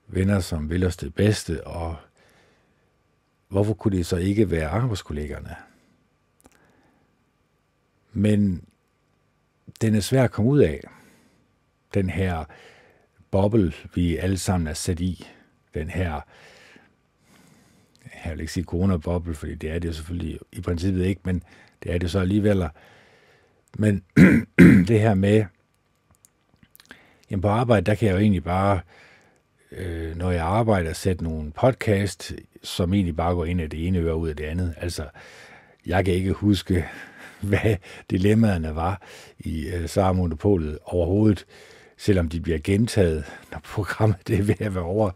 venner, 0.07 0.41
som 0.41 0.71
vil 0.71 0.87
os 0.87 0.97
det 0.97 1.15
bedste, 1.15 1.67
og 1.67 1.97
hvorfor 3.49 3.75
kunne 3.75 3.97
det 3.97 4.07
så 4.07 4.17
ikke 4.17 4.51
være 4.51 4.69
arbejdskollegerne? 4.69 5.57
Men 8.13 8.65
den 9.81 9.95
er 9.95 10.01
svær 10.01 10.25
at 10.25 10.31
komme 10.31 10.51
ud 10.51 10.59
af, 10.59 10.81
den 11.95 12.11
her 12.11 12.45
boble, 13.31 13.73
vi 13.95 14.17
alle 14.17 14.39
sammen 14.39 14.67
er 14.67 14.75
sat 14.75 15.01
i, 15.01 15.27
den 15.75 15.91
her, 15.91 16.21
jeg 18.27 18.35
vil 18.35 18.41
ikke 18.41 18.53
sige 18.53 18.65
coronaboble, 18.65 19.35
fordi 19.35 19.55
det 19.55 19.71
er 19.71 19.79
det 19.79 19.89
jo 19.89 19.93
selvfølgelig 19.93 20.39
i 20.53 20.61
princippet 20.61 21.05
ikke, 21.05 21.21
men 21.25 21.43
det 21.83 21.95
er 21.95 21.99
det 21.99 22.11
så 22.11 22.19
alligevel. 22.19 22.69
Men 23.79 24.03
det 24.89 25.01
her 25.01 25.15
med, 25.15 25.45
jamen 27.31 27.43
på 27.43 27.49
arbejde, 27.49 27.87
der 27.87 27.95
kan 27.95 28.09
jeg 28.09 28.15
jo 28.15 28.21
egentlig 28.21 28.45
bare, 28.45 28.81
øh, 29.73 30.17
når 30.17 30.31
jeg 30.31 30.45
arbejder, 30.45 30.93
sætte 30.93 31.25
nogle 31.25 31.53
podcast, 31.53 32.33
som 32.63 32.95
egentlig 32.95 33.17
bare 33.17 33.35
går 33.35 33.45
ind 33.45 33.61
af 33.61 33.71
det 33.71 33.87
ene 33.87 33.99
øre 33.99 34.17
ud 34.17 34.29
af 34.29 34.37
det 34.37 34.45
andet. 34.45 34.75
Altså, 34.77 35.05
jeg 35.87 36.05
kan 36.05 36.15
ikke 36.15 36.33
huske, 36.33 36.87
hvad 37.41 37.77
dilemmaerne 38.11 38.75
var 38.75 39.03
i 39.39 39.69
øh, 39.69 39.89
SAR-monopolet 39.89 40.79
overhovedet 40.85 41.47
selvom 41.97 42.29
de 42.29 42.41
bliver 42.41 42.59
gentaget, 42.65 43.25
når 43.53 43.59
programmet 43.65 44.29
det 44.29 44.39
er 44.39 44.43
ved 44.43 44.61
at 44.61 44.75
være 44.75 44.85
over. 44.85 45.11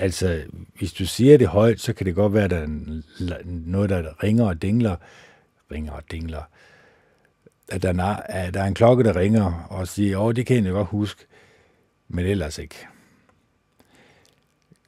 Altså, 0.00 0.42
hvis 0.78 0.92
du 0.92 1.06
siger 1.06 1.38
det 1.38 1.48
højt, 1.48 1.80
så 1.80 1.92
kan 1.92 2.06
det 2.06 2.14
godt 2.14 2.34
være, 2.34 2.44
at 2.44 2.50
der 2.50 2.56
er 2.56 3.40
noget, 3.44 3.90
der 3.90 4.22
ringer 4.22 4.44
og 4.44 4.62
dingler. 4.62 4.96
Ringer 5.70 5.92
og 5.92 6.02
dingler. 6.10 6.42
At 7.68 7.82
der, 7.82 7.94
er, 7.94 8.16
at 8.16 8.54
der 8.54 8.62
er 8.62 8.66
en 8.66 8.74
klokke, 8.74 9.04
der 9.04 9.16
ringer 9.16 9.66
og 9.70 9.88
siger, 9.88 10.18
åh, 10.18 10.34
det 10.34 10.46
kan 10.46 10.64
jeg 10.64 10.72
godt 10.72 10.88
huske, 10.88 11.26
men 12.08 12.26
ellers 12.26 12.58
ikke. 12.58 12.74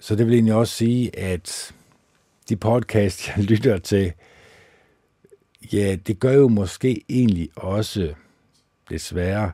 Så 0.01 0.17
det 0.17 0.27
vil 0.27 0.35
egentlig 0.35 0.55
også 0.55 0.75
sige, 0.75 1.19
at 1.19 1.75
de 2.49 2.57
podcast, 2.57 3.29
jeg 3.37 3.45
lytter 3.45 3.79
til, 3.79 4.13
ja, 5.73 5.97
det 6.07 6.21
gør 6.21 6.33
jo 6.33 6.49
måske 6.49 7.05
egentlig 7.09 7.49
også, 7.57 8.15
desværre, 8.91 9.53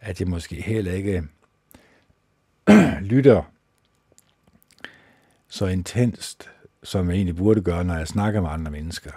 at 0.00 0.20
jeg 0.20 0.28
måske 0.28 0.62
heller 0.62 0.92
ikke 0.92 1.22
lytter 3.12 3.42
så 5.50 5.66
intenst, 5.66 6.48
som 6.82 7.08
jeg 7.08 7.16
egentlig 7.16 7.36
burde 7.36 7.60
gøre, 7.60 7.84
når 7.84 7.96
jeg 7.96 8.08
snakker 8.08 8.40
med 8.40 8.50
andre 8.50 8.70
mennesker. 8.70 9.10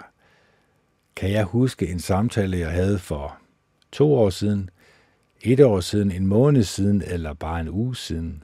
Kan 1.16 1.30
jeg 1.30 1.44
huske 1.44 1.86
en 1.86 2.00
samtale, 2.00 2.58
jeg 2.58 2.70
havde 2.70 2.98
for 2.98 3.38
to 3.92 4.14
år 4.14 4.30
siden, 4.30 4.70
et 5.42 5.60
år 5.60 5.80
siden, 5.80 6.10
en 6.10 6.26
måned 6.26 6.62
siden, 6.62 7.02
eller 7.06 7.34
bare 7.34 7.60
en 7.60 7.68
uge 7.68 7.96
siden, 7.96 8.42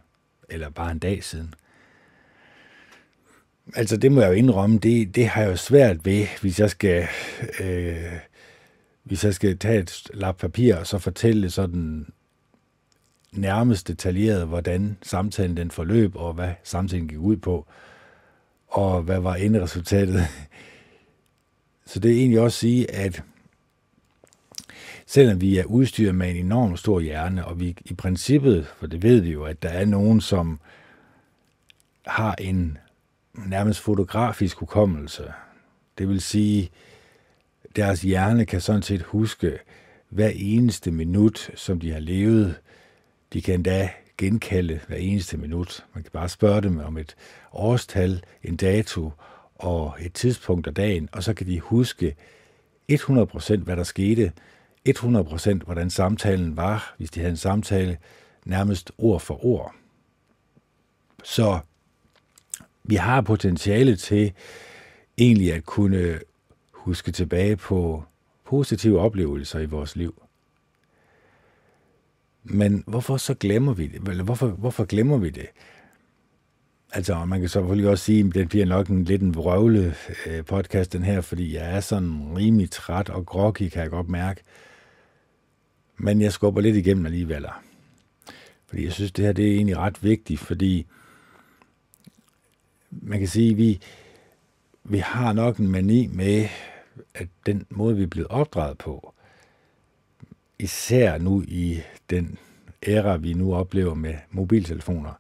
eller 0.48 0.70
bare 0.70 0.90
en 0.90 0.98
dag 0.98 1.24
siden? 1.24 1.54
Altså, 3.74 3.96
det 3.96 4.12
må 4.12 4.20
jeg 4.20 4.28
jo 4.28 4.34
indrømme, 4.34 4.78
det, 4.78 5.14
det 5.14 5.28
har 5.28 5.42
jeg 5.42 5.50
jo 5.50 5.56
svært 5.56 6.04
ved, 6.04 6.26
hvis 6.40 6.60
jeg 6.60 6.70
skal, 6.70 7.08
øh, 7.60 8.12
hvis 9.02 9.24
jeg 9.24 9.34
skal 9.34 9.58
tage 9.58 9.78
et 9.78 10.02
lap 10.14 10.36
papir 10.36 10.76
og 10.76 10.86
så 10.86 10.98
fortælle 10.98 11.50
sådan 11.50 12.06
nærmest 13.32 13.88
detaljeret, 13.88 14.46
hvordan 14.46 14.96
samtalen 15.02 15.56
den 15.56 15.70
forløb, 15.70 16.16
og 16.16 16.34
hvad 16.34 16.52
samtalen 16.64 17.08
gik 17.08 17.18
ud 17.18 17.36
på, 17.36 17.66
og 18.68 19.02
hvad 19.02 19.20
var 19.20 19.36
resultatet. 19.62 20.22
Så 21.86 22.00
det 22.00 22.10
er 22.10 22.16
egentlig 22.16 22.40
også 22.40 22.56
at 22.56 22.60
sige, 22.60 22.90
at 22.90 23.22
selvom 25.06 25.40
vi 25.40 25.58
er 25.58 25.64
udstyret 25.64 26.14
med 26.14 26.30
en 26.30 26.36
enorm 26.36 26.76
stor 26.76 27.00
hjerne, 27.00 27.44
og 27.46 27.60
vi 27.60 27.76
i 27.84 27.94
princippet, 27.94 28.66
for 28.66 28.86
det 28.86 29.02
ved 29.02 29.20
vi 29.20 29.32
jo, 29.32 29.44
at 29.44 29.62
der 29.62 29.68
er 29.68 29.84
nogen, 29.84 30.20
som 30.20 30.60
har 32.06 32.34
en 32.34 32.78
nærmest 33.34 33.80
fotografisk 33.80 34.56
hukommelse. 34.56 35.32
Det 35.98 36.08
vil 36.08 36.20
sige, 36.20 36.70
deres 37.76 38.02
hjerne 38.02 38.46
kan 38.46 38.60
sådan 38.60 38.82
set 38.82 39.02
huske 39.02 39.58
hver 40.08 40.30
eneste 40.34 40.90
minut, 40.90 41.50
som 41.54 41.80
de 41.80 41.92
har 41.92 42.00
levet. 42.00 42.54
De 43.32 43.42
kan 43.42 43.54
endda 43.54 43.90
genkalde 44.18 44.80
hver 44.88 44.96
eneste 44.96 45.36
minut. 45.36 45.86
Man 45.94 46.02
kan 46.02 46.12
bare 46.12 46.28
spørge 46.28 46.60
dem 46.60 46.78
om 46.78 46.98
et 46.98 47.16
årstal, 47.52 48.22
en 48.42 48.56
dato 48.56 49.12
og 49.54 49.94
et 50.00 50.14
tidspunkt 50.14 50.66
af 50.66 50.74
dagen, 50.74 51.08
og 51.12 51.22
så 51.22 51.34
kan 51.34 51.46
de 51.46 51.60
huske 51.60 52.16
100% 52.92 53.56
hvad 53.56 53.76
der 53.76 53.82
skete, 53.82 54.32
100% 54.88 55.64
hvordan 55.64 55.90
samtalen 55.90 56.56
var, 56.56 56.94
hvis 56.96 57.10
de 57.10 57.20
havde 57.20 57.30
en 57.30 57.36
samtale, 57.36 57.98
nærmest 58.44 58.92
ord 58.98 59.20
for 59.20 59.44
ord. 59.44 59.74
Så 61.24 61.58
vi 62.84 62.94
har 62.94 63.20
potentiale 63.20 63.96
til 63.96 64.32
egentlig 65.18 65.52
at 65.52 65.64
kunne 65.64 66.20
huske 66.72 67.12
tilbage 67.12 67.56
på 67.56 68.04
positive 68.44 69.00
oplevelser 69.00 69.58
i 69.58 69.66
vores 69.66 69.96
liv. 69.96 70.22
Men 72.44 72.84
hvorfor 72.86 73.16
så 73.16 73.34
glemmer 73.34 73.74
vi 73.74 73.86
det? 73.86 74.08
Eller 74.08 74.24
hvorfor, 74.24 74.48
hvorfor 74.48 74.84
glemmer 74.84 75.18
vi 75.18 75.30
det? 75.30 75.46
Altså, 76.92 77.24
man 77.24 77.40
kan 77.40 77.48
selvfølgelig 77.48 77.90
også 77.90 78.04
sige, 78.04 78.26
at 78.28 78.34
det 78.34 78.48
bliver 78.48 78.66
nok 78.66 78.88
en 78.88 79.04
lidt 79.04 79.22
en 79.22 79.34
vrøvle 79.34 79.94
øh, 80.26 80.44
podcast, 80.44 80.92
den 80.92 81.02
her, 81.02 81.20
fordi 81.20 81.54
jeg 81.54 81.76
er 81.76 81.80
sådan 81.80 82.36
rimelig 82.36 82.70
træt 82.70 83.08
og 83.08 83.26
groggy, 83.26 83.68
kan 83.68 83.82
jeg 83.82 83.90
godt 83.90 84.08
mærke. 84.08 84.42
Men 85.96 86.20
jeg 86.20 86.32
skubber 86.32 86.60
lidt 86.60 86.76
igennem 86.76 87.06
alligevel. 87.06 87.46
Fordi 88.66 88.84
jeg 88.84 88.92
synes, 88.92 89.12
det 89.12 89.24
her 89.24 89.32
det 89.32 89.48
er 89.48 89.54
egentlig 89.54 89.76
ret 89.76 90.04
vigtigt, 90.04 90.40
fordi 90.40 90.86
man 92.90 93.18
kan 93.18 93.28
sige, 93.28 93.50
at 93.50 93.56
vi, 93.56 93.80
vi 94.84 94.98
har 94.98 95.32
nok 95.32 95.56
en 95.56 95.68
mani 95.68 96.06
med, 96.06 96.48
at 97.14 97.28
den 97.46 97.66
måde, 97.70 97.96
vi 97.96 98.02
er 98.02 98.06
blevet 98.06 98.28
opdraget 98.28 98.78
på, 98.78 99.14
især 100.60 101.18
nu 101.18 101.42
i 101.48 101.80
den 102.10 102.38
æra, 102.86 103.16
vi 103.16 103.32
nu 103.32 103.54
oplever 103.54 103.94
med 103.94 104.14
mobiltelefoner, 104.30 105.12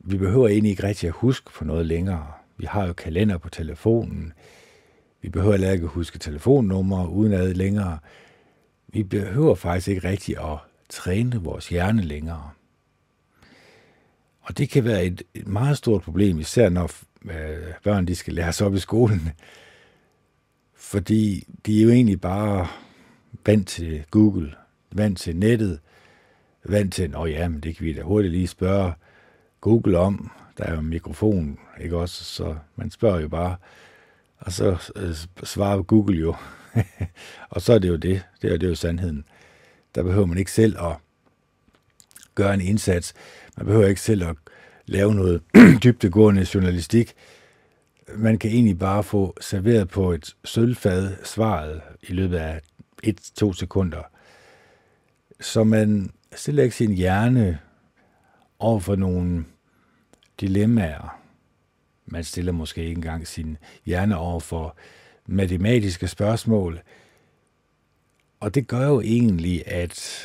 vi 0.00 0.18
behøver 0.18 0.48
egentlig 0.48 0.70
ikke 0.70 0.82
rigtig 0.82 1.06
at 1.08 1.14
huske 1.14 1.50
på 1.52 1.64
noget 1.64 1.86
længere. 1.86 2.32
Vi 2.56 2.66
har 2.66 2.86
jo 2.86 2.92
kalender 2.92 3.38
på 3.38 3.48
telefonen. 3.48 4.32
Vi 5.22 5.28
behøver 5.28 5.52
heller 5.52 5.72
ikke 5.72 5.84
at 5.84 5.90
huske 5.90 6.18
telefonnumre 6.18 7.08
uden 7.08 7.32
ad 7.32 7.54
længere. 7.54 7.98
Vi 8.88 9.02
behøver 9.02 9.54
faktisk 9.54 9.88
ikke 9.88 10.08
rigtig 10.08 10.52
at 10.52 10.58
træne 10.88 11.36
vores 11.36 11.68
hjerne 11.68 12.02
længere. 12.02 12.50
Og 14.40 14.58
det 14.58 14.70
kan 14.70 14.84
være 14.84 15.04
et, 15.04 15.22
et 15.34 15.46
meget 15.46 15.76
stort 15.76 16.02
problem, 16.02 16.38
især 16.38 16.68
når 16.68 16.90
øh, 17.24 17.74
børn 17.84 18.06
de 18.06 18.14
skal 18.14 18.34
læres 18.34 18.60
op 18.60 18.74
i 18.74 18.78
skolen. 18.78 19.30
Fordi 20.74 21.46
de 21.66 21.78
er 21.78 21.82
jo 21.82 21.90
egentlig 21.90 22.20
bare 22.20 22.66
vant 23.46 23.68
til 23.68 24.04
Google, 24.10 24.54
vant 24.92 25.18
til 25.18 25.36
nettet, 25.36 25.80
vant 26.64 26.94
til, 26.94 27.10
nå 27.10 27.26
ja, 27.26 27.48
men 27.48 27.60
det 27.60 27.76
kan 27.76 27.86
vi 27.86 27.92
da 27.92 28.02
hurtigt 28.02 28.32
lige 28.32 28.48
spørge 28.48 28.92
Google 29.60 29.98
om. 29.98 30.30
Der 30.58 30.64
er 30.64 30.72
jo 30.72 30.80
en 30.80 30.88
mikrofon, 30.88 31.58
ikke 31.80 31.96
også? 31.96 32.24
Så 32.24 32.56
man 32.76 32.90
spørger 32.90 33.20
jo 33.20 33.28
bare, 33.28 33.56
og 34.38 34.52
så 34.52 34.92
øh, 34.96 35.14
svarer 35.44 35.82
Google 35.82 36.18
jo. 36.18 36.34
og 37.50 37.62
så 37.62 37.72
er 37.72 37.78
det 37.78 37.88
jo 37.88 37.96
det. 37.96 38.22
Det 38.42 38.52
er, 38.52 38.56
det 38.56 38.66
er 38.66 38.68
jo 38.68 38.74
sandheden. 38.74 39.24
Der 39.94 40.02
behøver 40.02 40.26
man 40.26 40.38
ikke 40.38 40.52
selv 40.52 40.76
at 40.80 40.96
gøre 42.34 42.54
en 42.54 42.60
indsats. 42.60 43.14
Man 43.56 43.66
behøver 43.66 43.86
ikke 43.86 44.00
selv 44.00 44.24
at 44.24 44.36
lave 44.86 45.14
noget 45.14 45.42
dybtegående 45.84 46.46
journalistik. 46.54 47.14
Man 48.16 48.38
kan 48.38 48.50
egentlig 48.50 48.78
bare 48.78 49.02
få 49.02 49.36
serveret 49.40 49.88
på 49.88 50.12
et 50.12 50.36
sølvfad 50.44 51.16
svaret 51.24 51.80
i 52.02 52.12
løbet 52.12 52.36
af 52.36 52.60
et-to 53.02 53.52
sekunder. 53.52 54.02
Så 55.40 55.64
man 55.64 56.10
stiller 56.34 56.62
ikke 56.62 56.76
sin 56.76 56.92
hjerne 56.92 57.58
over 58.58 58.80
for 58.80 58.96
nogle 58.96 59.44
dilemmaer. 60.40 61.20
Man 62.06 62.24
stiller 62.24 62.52
måske 62.52 62.82
ikke 62.82 62.92
engang 62.92 63.26
sin 63.26 63.56
hjerne 63.86 64.16
over 64.16 64.40
for 64.40 64.76
matematiske 65.26 66.08
spørgsmål. 66.08 66.80
Og 68.40 68.54
det 68.54 68.66
gør 68.66 68.86
jo 68.86 69.00
egentlig, 69.00 69.68
at 69.68 70.24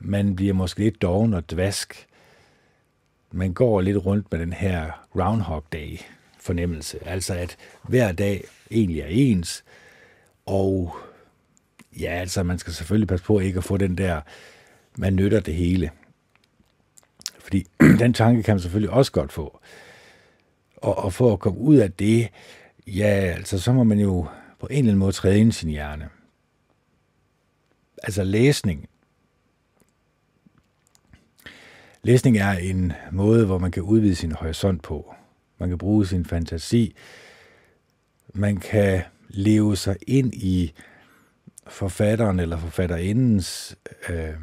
man 0.00 0.36
bliver 0.36 0.52
måske 0.52 0.80
lidt 0.80 1.02
doven 1.02 1.34
og 1.34 1.50
dvask. 1.50 2.06
Man 3.30 3.54
går 3.54 3.80
lidt 3.80 4.06
rundt 4.06 4.32
med 4.32 4.40
den 4.40 4.52
her 4.52 5.06
Groundhog 5.12 5.64
Day 5.72 5.98
fornemmelse. 6.40 7.08
Altså 7.08 7.34
at 7.34 7.56
hver 7.82 8.12
dag 8.12 8.44
egentlig 8.70 9.00
er 9.00 9.06
ens. 9.06 9.64
Og 10.46 10.96
ja, 12.00 12.10
altså 12.10 12.42
man 12.42 12.58
skal 12.58 12.72
selvfølgelig 12.72 13.08
passe 13.08 13.24
på 13.24 13.38
ikke 13.38 13.58
at 13.58 13.64
få 13.64 13.76
den 13.76 13.98
der, 13.98 14.20
man 14.96 15.16
nytter 15.16 15.40
det 15.40 15.54
hele. 15.54 15.90
Fordi 17.38 17.66
den 17.98 18.12
tanke 18.12 18.42
kan 18.42 18.54
man 18.54 18.60
selvfølgelig 18.60 18.90
også 18.90 19.12
godt 19.12 19.32
få. 19.32 19.60
Og, 20.76 20.98
og 20.98 21.12
for 21.12 21.32
at 21.32 21.38
komme 21.38 21.58
ud 21.58 21.76
af 21.76 21.92
det, 21.92 22.28
ja, 22.86 23.34
altså 23.36 23.58
så 23.58 23.72
må 23.72 23.84
man 23.84 23.98
jo 23.98 24.26
på 24.60 24.66
en 24.66 24.78
eller 24.78 24.90
anden 24.90 24.98
måde 24.98 25.12
træne 25.12 25.52
sin 25.52 25.68
hjerne. 25.68 26.08
Altså 28.02 28.24
læsning. 28.24 28.88
Læsning 32.02 32.38
er 32.38 32.52
en 32.52 32.92
måde, 33.12 33.46
hvor 33.46 33.58
man 33.58 33.70
kan 33.70 33.82
udvide 33.82 34.14
sin 34.14 34.32
horisont 34.32 34.82
på. 34.82 35.14
Man 35.58 35.68
kan 35.68 35.78
bruge 35.78 36.06
sin 36.06 36.24
fantasi. 36.24 36.94
Man 38.34 38.56
kan 38.56 39.02
leve 39.32 39.76
sig 39.76 39.96
ind 40.06 40.34
i 40.34 40.72
forfatteren 41.66 42.40
eller 42.40 42.58
forfatterindens 42.58 43.76
øh, 44.08 44.34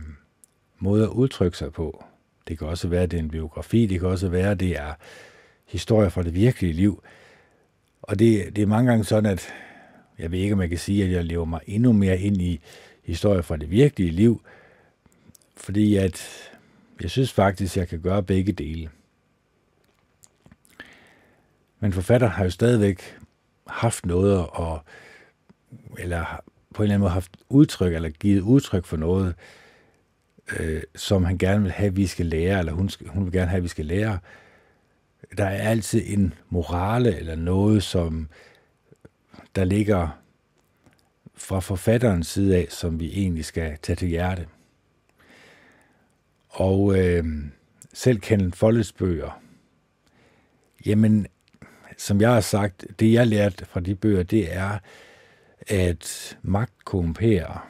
måde 0.79 1.03
at 1.03 1.09
udtrykke 1.09 1.57
sig 1.57 1.73
på. 1.73 2.03
Det 2.47 2.57
kan 2.57 2.67
også 2.67 2.87
være, 2.87 3.03
at 3.03 3.11
det 3.11 3.17
er 3.17 3.23
en 3.23 3.29
biografi, 3.29 3.85
det 3.85 3.99
kan 3.99 4.09
også 4.09 4.29
være, 4.29 4.51
at 4.51 4.59
det 4.59 4.77
er 4.77 4.93
historier 5.65 6.09
fra 6.09 6.23
det 6.23 6.33
virkelige 6.33 6.73
liv. 6.73 7.03
Og 8.01 8.19
det, 8.19 8.55
det 8.55 8.61
er 8.61 8.65
mange 8.67 8.91
gange 8.91 9.03
sådan, 9.03 9.31
at 9.31 9.47
jeg 10.19 10.31
ved 10.31 10.39
ikke, 10.39 10.53
om 10.53 10.61
jeg 10.61 10.69
kan 10.69 10.77
sige, 10.77 11.03
at 11.03 11.11
jeg 11.11 11.25
lever 11.25 11.45
mig 11.45 11.61
endnu 11.65 11.93
mere 11.93 12.19
ind 12.19 12.41
i 12.41 12.59
historier 13.03 13.41
fra 13.41 13.57
det 13.57 13.71
virkelige 13.71 14.11
liv, 14.11 14.41
fordi 15.57 15.95
at 15.95 16.49
jeg 17.01 17.09
synes 17.09 17.31
faktisk, 17.31 17.73
at 17.73 17.77
jeg 17.77 17.87
kan 17.87 18.01
gøre 18.01 18.23
begge 18.23 18.51
dele. 18.51 18.89
Men 21.79 21.93
forfatter 21.93 22.27
har 22.27 22.43
jo 22.43 22.49
stadigvæk 22.49 23.18
haft 23.69 24.05
noget 24.05 24.47
og 24.47 24.83
eller 25.99 26.41
på 26.73 26.83
en 26.83 26.85
eller 26.85 26.93
anden 26.93 26.99
måde 26.99 27.11
haft 27.11 27.37
udtryk, 27.49 27.93
eller 27.93 28.09
givet 28.09 28.41
udtryk 28.41 28.85
for 28.85 28.97
noget, 28.97 29.35
øh, 30.59 30.83
som 30.95 31.23
han 31.23 31.37
gerne 31.37 31.61
vil 31.61 31.71
have, 31.71 31.87
at 31.87 31.95
vi 31.95 32.07
skal 32.07 32.25
lære, 32.25 32.59
eller 32.59 32.71
hun, 32.71 32.89
hun 33.07 33.25
vil 33.25 33.33
gerne 33.33 33.49
have, 33.49 33.57
at 33.57 33.63
vi 33.63 33.67
skal 33.67 33.85
lære. 33.85 34.19
Der 35.37 35.45
er 35.45 35.69
altid 35.69 36.03
en 36.05 36.33
morale 36.49 37.17
eller 37.17 37.35
noget, 37.35 37.83
som 37.83 38.29
der 39.55 39.63
ligger 39.63 40.19
fra 41.35 41.59
forfatterens 41.59 42.27
side 42.27 42.57
af, 42.57 42.67
som 42.69 42.99
vi 42.99 43.11
egentlig 43.13 43.45
skal 43.45 43.77
tage 43.81 43.95
til 43.95 44.07
hjerte. 44.07 44.47
Og 46.49 46.99
øh, 46.99 47.25
selv 47.93 48.19
Kenneth 48.19 48.57
Folles 48.57 48.91
bøger, 48.91 49.41
jamen, 50.85 51.27
som 51.99 52.21
jeg 52.21 52.33
har 52.33 52.41
sagt, 52.41 52.85
det 52.99 53.13
jeg 53.13 53.27
lærte 53.27 53.65
fra 53.65 53.79
de 53.79 53.95
bøger, 53.95 54.23
det 54.23 54.55
er, 54.55 54.77
at 55.67 56.37
magt 56.41 56.85
korrumperer 56.85 57.69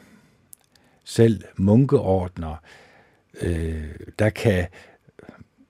selv 1.03 1.43
munkeordner, 1.57 2.55
øh, 3.41 3.89
der 4.19 4.29
kan 4.29 4.67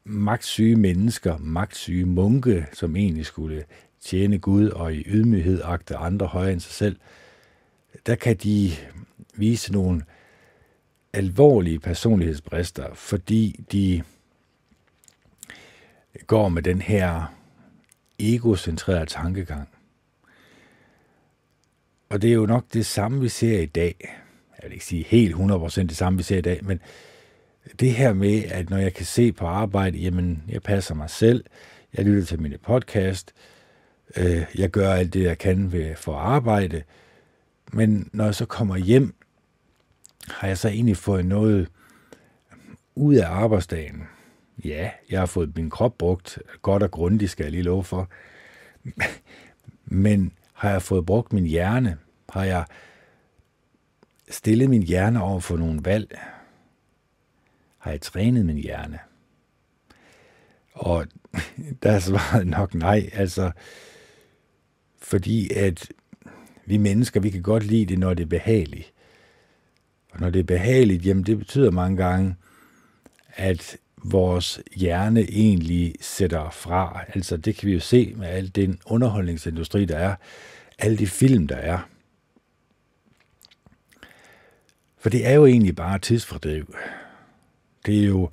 magtsyge 0.03 0.75
mennesker, 0.75 1.37
magtsyge 1.37 2.05
munke, 2.05 2.67
som 2.73 2.95
egentlig 2.95 3.25
skulle 3.25 3.63
tjene 4.01 4.39
Gud 4.39 4.69
og 4.69 4.93
i 4.93 5.03
ydmyghed 5.07 5.61
agte 5.63 5.95
andre 5.95 6.25
højere 6.25 6.53
end 6.53 6.59
sig 6.59 6.73
selv, 6.73 6.99
der 8.05 8.15
kan 8.15 8.35
de 8.35 8.71
vise 9.35 9.71
nogle 9.73 10.03
alvorlige 11.13 11.79
personlighedsbrister, 11.79 12.93
fordi 12.93 13.59
de 13.71 14.03
går 16.27 16.49
med 16.49 16.61
den 16.61 16.81
her 16.81 17.38
egocentreret 18.19 19.07
tankegang. 19.07 19.69
Og 22.09 22.21
det 22.21 22.29
er 22.29 22.33
jo 22.33 22.45
nok 22.45 22.65
det 22.73 22.85
samme, 22.85 23.21
vi 23.21 23.29
ser 23.29 23.59
i 23.59 23.65
dag 23.65 24.19
jeg 24.61 24.69
vil 24.69 24.73
ikke 24.73 24.85
sige 24.85 25.03
helt 25.03 25.35
100% 25.35 25.81
det 25.81 25.97
samme, 25.97 26.17
vi 26.17 26.23
ser 26.23 26.37
i 26.37 26.41
dag, 26.41 26.59
men 26.63 26.79
det 27.79 27.91
her 27.91 28.13
med, 28.13 28.43
at 28.43 28.69
når 28.69 28.77
jeg 28.77 28.93
kan 28.93 29.05
se 29.05 29.31
på 29.31 29.45
arbejde, 29.45 29.97
jamen, 29.97 30.43
jeg 30.47 30.61
passer 30.61 30.95
mig 30.95 31.09
selv, 31.09 31.43
jeg 31.93 32.05
lytter 32.05 32.25
til 32.25 32.41
mine 32.41 32.57
podcast, 32.57 33.33
øh, 34.17 34.45
jeg 34.55 34.69
gør 34.69 34.93
alt 34.93 35.13
det, 35.13 35.23
jeg 35.23 35.37
kan 35.37 35.71
ved 35.71 35.95
for 35.95 36.15
arbejde, 36.15 36.83
men 37.73 38.09
når 38.13 38.25
jeg 38.25 38.35
så 38.35 38.45
kommer 38.45 38.77
hjem, 38.77 39.15
har 40.27 40.47
jeg 40.47 40.57
så 40.57 40.67
egentlig 40.67 40.97
fået 40.97 41.25
noget 41.25 41.67
ud 42.95 43.15
af 43.15 43.27
arbejdsdagen. 43.27 44.03
Ja, 44.65 44.89
jeg 45.09 45.19
har 45.19 45.25
fået 45.25 45.55
min 45.55 45.69
krop 45.69 45.97
brugt 45.97 46.39
godt 46.61 46.83
og 46.83 46.91
grundigt, 46.91 47.31
skal 47.31 47.43
jeg 47.43 47.51
lige 47.51 47.63
love 47.63 47.83
for. 47.83 48.09
Men 49.85 50.33
Har 50.53 50.69
jeg 50.69 50.81
fået 50.81 51.05
brugt 51.05 51.33
min 51.33 51.45
hjerne? 51.45 51.97
Har 52.29 52.43
jeg 52.43 52.65
stillet 54.29 54.69
min 54.69 54.83
hjerne 54.83 55.23
over 55.23 55.39
for 55.39 55.57
nogle 55.57 55.79
valg? 55.83 56.19
Har 57.77 57.91
jeg 57.91 58.01
trænet 58.01 58.45
min 58.45 58.57
hjerne? 58.57 58.99
Og 60.73 61.05
der 61.83 61.91
er 61.91 61.99
svaret 61.99 62.47
nok 62.47 62.73
nej, 62.73 63.09
altså 63.13 63.51
fordi 65.01 65.53
at 65.53 65.89
vi 66.65 66.77
mennesker, 66.77 67.19
vi 67.19 67.29
kan 67.29 67.41
godt 67.41 67.63
lide 67.63 67.85
det, 67.85 67.99
når 67.99 68.13
det 68.13 68.23
er 68.23 68.27
behageligt. 68.27 68.93
Og 70.11 70.19
når 70.19 70.29
det 70.29 70.39
er 70.39 70.43
behageligt, 70.43 71.05
jamen 71.05 71.23
det 71.23 71.37
betyder 71.37 71.71
mange 71.71 71.97
gange, 71.97 72.35
at 73.29 73.77
vores 74.03 74.61
hjerne 74.75 75.21
egentlig 75.21 75.95
sætter 76.01 76.49
fra. 76.49 77.03
Altså 77.07 77.37
det 77.37 77.55
kan 77.55 77.67
vi 77.67 77.73
jo 77.73 77.79
se 77.79 78.13
med 78.17 78.27
al 78.27 78.47
den 78.55 78.79
underholdningsindustri, 78.85 79.85
der 79.85 79.97
er, 79.97 80.15
alle 80.79 80.97
de 80.97 81.07
film, 81.07 81.47
der 81.47 81.55
er. 81.55 81.79
For 84.97 85.09
det 85.09 85.27
er 85.27 85.33
jo 85.33 85.45
egentlig 85.45 85.75
bare 85.75 85.99
tidsfordriv. 85.99 86.75
Det 87.85 87.99
er 87.99 88.05
jo 88.05 88.29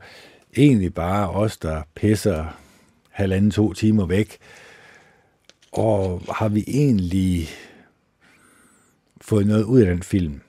egentlig 0.57 0.95
bare 0.95 1.31
os, 1.31 1.57
der 1.57 1.83
pisser 1.95 2.61
halvanden, 3.11 3.51
to 3.51 3.73
timer 3.73 4.07
væk. 4.07 4.39
Og 5.73 6.23
har 6.35 6.49
vi 6.49 6.65
egentlig 6.67 7.49
fået 9.21 9.47
noget 9.47 9.65
ud 9.65 9.81
af 9.81 9.87
den 9.87 10.03
film? 10.03 10.41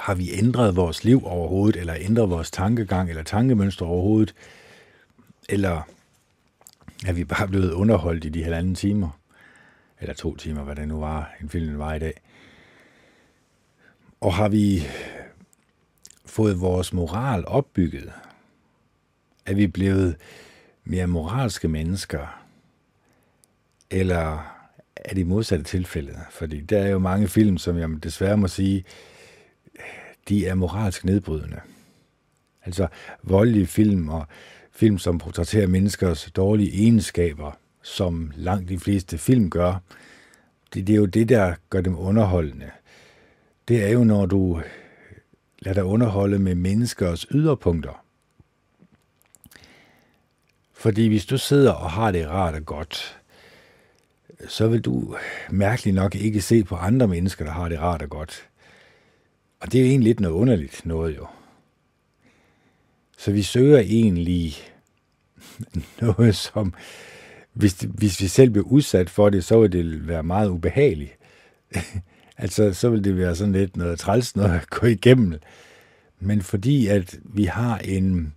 Har 0.00 0.14
vi 0.14 0.30
ændret 0.32 0.76
vores 0.76 1.04
liv 1.04 1.26
overhovedet, 1.26 1.80
eller 1.80 1.94
ændret 1.98 2.30
vores 2.30 2.50
tankegang 2.50 3.08
eller 3.08 3.22
tankemønster 3.22 3.86
overhovedet? 3.86 4.34
Eller 5.48 5.82
er 7.06 7.12
vi 7.12 7.24
bare 7.24 7.48
blevet 7.48 7.72
underholdt 7.72 8.24
i 8.24 8.28
de 8.28 8.42
halvanden 8.42 8.74
timer? 8.74 9.20
Eller 10.00 10.14
to 10.14 10.36
timer, 10.36 10.62
hvad 10.62 10.76
det 10.76 10.88
nu 10.88 11.00
var, 11.00 11.34
en 11.40 11.48
film 11.48 11.78
var 11.78 11.94
i 11.94 11.98
dag. 11.98 12.20
Og 14.20 14.34
har 14.34 14.48
vi 14.48 14.82
fået 16.26 16.60
vores 16.60 16.92
moral 16.92 17.44
opbygget? 17.46 18.12
Er 19.46 19.54
vi 19.54 19.66
blevet 19.66 20.16
mere 20.84 21.06
moralske 21.06 21.68
mennesker? 21.68 22.42
Eller 23.90 24.56
er 24.96 25.14
det 25.14 25.26
modsatte 25.26 25.64
tilfælde? 25.64 26.18
Fordi 26.30 26.60
der 26.60 26.78
er 26.78 26.88
jo 26.88 26.98
mange 26.98 27.28
film, 27.28 27.58
som 27.58 27.78
jeg 27.78 27.88
desværre 28.02 28.36
må 28.36 28.48
sige, 28.48 28.84
de 30.28 30.46
er 30.46 30.54
moralsk 30.54 31.04
nedbrydende. 31.04 31.60
Altså 32.64 32.88
voldelige 33.22 33.66
film 33.66 34.08
og 34.08 34.26
film, 34.72 34.98
som 34.98 35.18
portrætterer 35.18 35.66
menneskers 35.66 36.30
dårlige 36.36 36.82
egenskaber, 36.82 37.52
som 37.82 38.32
langt 38.36 38.68
de 38.68 38.78
fleste 38.78 39.18
film 39.18 39.50
gør, 39.50 39.82
det, 40.74 40.86
det 40.86 40.92
er 40.92 40.96
jo 40.96 41.06
det, 41.06 41.28
der 41.28 41.54
gør 41.70 41.80
dem 41.80 41.98
underholdende. 41.98 42.70
Det 43.68 43.84
er 43.84 43.88
jo, 43.88 44.04
når 44.04 44.26
du 44.26 44.62
lader 45.58 45.74
dig 45.74 45.84
underholde 45.84 46.38
med 46.38 46.54
menneskers 46.54 47.26
yderpunkter. 47.30 48.04
Fordi 50.72 51.08
hvis 51.08 51.26
du 51.26 51.38
sidder 51.38 51.72
og 51.72 51.90
har 51.90 52.10
det 52.10 52.28
rart 52.28 52.54
og 52.54 52.66
godt, 52.66 53.20
så 54.48 54.68
vil 54.68 54.80
du 54.80 55.16
mærkeligt 55.50 55.94
nok 55.94 56.14
ikke 56.14 56.40
se 56.40 56.64
på 56.64 56.76
andre 56.76 57.08
mennesker, 57.08 57.44
der 57.44 57.52
har 57.52 57.68
det 57.68 57.80
rart 57.80 58.02
og 58.02 58.10
godt. 58.10 58.49
Og 59.60 59.72
det 59.72 59.78
er 59.78 59.82
jo 59.82 59.88
egentlig 59.88 60.08
lidt 60.08 60.20
noget 60.20 60.34
underligt 60.34 60.86
noget 60.86 61.16
jo. 61.16 61.26
Så 63.18 63.32
vi 63.32 63.42
søger 63.42 63.78
egentlig 63.78 64.54
noget, 66.00 66.36
som 66.36 66.74
hvis, 67.52 67.72
hvis 67.72 68.20
vi 68.20 68.26
selv 68.26 68.50
bliver 68.50 68.66
udsat 68.66 69.10
for 69.10 69.30
det, 69.30 69.44
så 69.44 69.60
vil 69.60 69.72
det 69.72 70.08
være 70.08 70.22
meget 70.22 70.48
ubehageligt. 70.48 71.18
altså, 72.36 72.72
så 72.72 72.90
vil 72.90 73.04
det 73.04 73.16
være 73.16 73.36
sådan 73.36 73.52
lidt 73.52 73.76
noget 73.76 73.98
træls 73.98 74.36
noget 74.36 74.50
at 74.50 74.70
gå 74.70 74.86
igennem. 74.86 75.34
Men 76.20 76.42
fordi 76.42 76.86
at 76.86 77.18
vi 77.24 77.44
har 77.44 77.78
en 77.78 78.34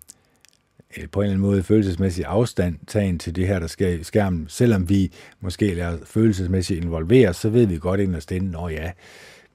eh, 0.98 1.10
på 1.10 1.22
en 1.22 1.24
eller 1.24 1.34
anden 1.34 1.50
måde 1.50 1.64
følelsesmæssig 1.64 2.26
afstand 2.26 2.80
tagen 2.88 3.20
til 3.20 3.36
det 3.36 3.48
her, 3.48 3.60
der 3.60 3.68
sker 3.68 3.88
i 3.88 4.04
skærmen, 4.04 4.46
selvom 4.50 4.90
vi 4.90 5.12
måske 5.40 5.80
er 5.80 5.98
følelsesmæssigt 6.06 6.84
involveret, 6.84 7.36
så 7.36 7.50
ved 7.50 7.66
vi 7.66 7.78
godt 7.78 8.00
ind 8.00 8.16
og 8.16 8.22
stænde, 8.22 8.60
at 8.60 8.72
ja, 8.72 8.92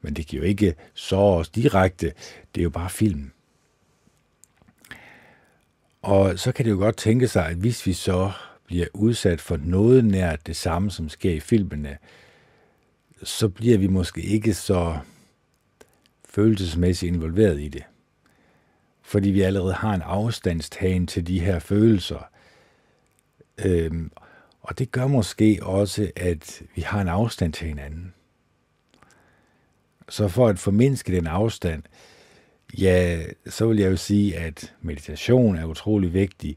men 0.01 0.15
det 0.15 0.27
kan 0.27 0.39
jo 0.39 0.45
ikke 0.45 0.75
så 0.95 1.17
os 1.17 1.49
direkte, 1.49 2.13
det 2.55 2.61
er 2.61 2.63
jo 2.63 2.71
bare 2.71 2.91
film. 2.91 3.31
Og 6.03 6.39
så 6.39 6.53
kan 6.53 6.65
det 6.65 6.71
jo 6.71 6.77
godt 6.77 6.97
tænke 6.97 7.29
sig, 7.29 7.47
at 7.47 7.57
hvis 7.57 7.87
vi 7.87 7.93
så 7.93 8.31
bliver 8.67 8.87
udsat 8.95 9.41
for 9.41 9.57
noget 9.57 10.05
nær 10.05 10.37
det 10.37 10.57
samme, 10.57 10.91
som 10.91 11.09
sker 11.09 11.33
i 11.33 11.41
filmene, 11.41 11.99
så 13.23 13.49
bliver 13.49 13.79
vi 13.79 13.87
måske 13.87 14.21
ikke 14.21 14.55
så 14.55 14.99
følelsesmæssigt 16.25 17.13
involveret 17.15 17.61
i 17.61 17.69
det. 17.69 17.83
Fordi 19.03 19.31
vi 19.31 19.41
allerede 19.41 19.73
har 19.73 19.95
en 19.95 20.03
afstandstagen 20.03 21.07
til 21.07 21.27
de 21.27 21.41
her 21.41 21.59
følelser. 21.59 22.31
Øhm, 23.65 24.13
og 24.61 24.79
det 24.79 24.93
gør 24.93 25.07
måske 25.07 25.59
også, 25.63 26.11
at 26.17 26.63
vi 26.75 26.81
har 26.81 27.01
en 27.01 27.09
afstand 27.09 27.53
til 27.53 27.67
hinanden. 27.67 28.15
Så 30.09 30.29
for 30.29 30.49
at 30.49 30.59
formindske 30.59 31.13
den 31.13 31.27
afstand, 31.27 31.83
ja, 32.79 33.23
så 33.47 33.67
vil 33.67 33.79
jeg 33.79 33.91
jo 33.91 33.97
sige, 33.97 34.37
at 34.37 34.75
meditation 34.81 35.57
er 35.57 35.65
utrolig 35.65 36.13
vigtig. 36.13 36.57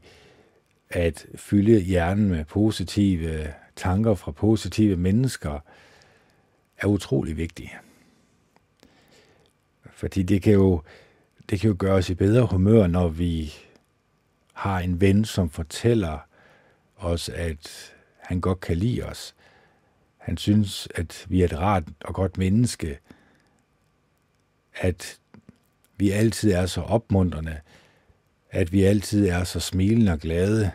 At 0.90 1.26
fylde 1.34 1.80
hjernen 1.80 2.28
med 2.28 2.44
positive 2.44 3.54
tanker 3.76 4.14
fra 4.14 4.32
positive 4.32 4.96
mennesker 4.96 5.58
er 6.78 6.86
utrolig 6.86 7.36
vigtigt. 7.36 7.70
Fordi 9.90 10.22
det 10.22 10.42
kan 10.42 10.52
jo, 10.52 10.82
det 11.50 11.60
kan 11.60 11.68
jo 11.70 11.76
gøre 11.78 11.94
os 11.94 12.10
i 12.10 12.14
bedre 12.14 12.46
humør, 12.46 12.86
når 12.86 13.08
vi 13.08 13.54
har 14.52 14.78
en 14.78 15.00
ven, 15.00 15.24
som 15.24 15.50
fortæller 15.50 16.18
os, 16.96 17.28
at 17.28 17.94
han 18.18 18.40
godt 18.40 18.60
kan 18.60 18.76
lide 18.76 19.02
os. 19.02 19.34
Han 20.16 20.36
synes, 20.36 20.88
at 20.94 21.26
vi 21.28 21.40
er 21.40 21.44
et 21.44 21.58
rart 21.58 21.84
og 22.00 22.14
godt 22.14 22.38
menneske, 22.38 22.98
at 24.74 25.18
vi 25.96 26.10
altid 26.10 26.52
er 26.52 26.66
så 26.66 26.80
opmuntrende, 26.80 27.60
at 28.50 28.72
vi 28.72 28.82
altid 28.82 29.28
er 29.28 29.44
så 29.44 29.60
smilende 29.60 30.12
og 30.12 30.18
glade, 30.18 30.70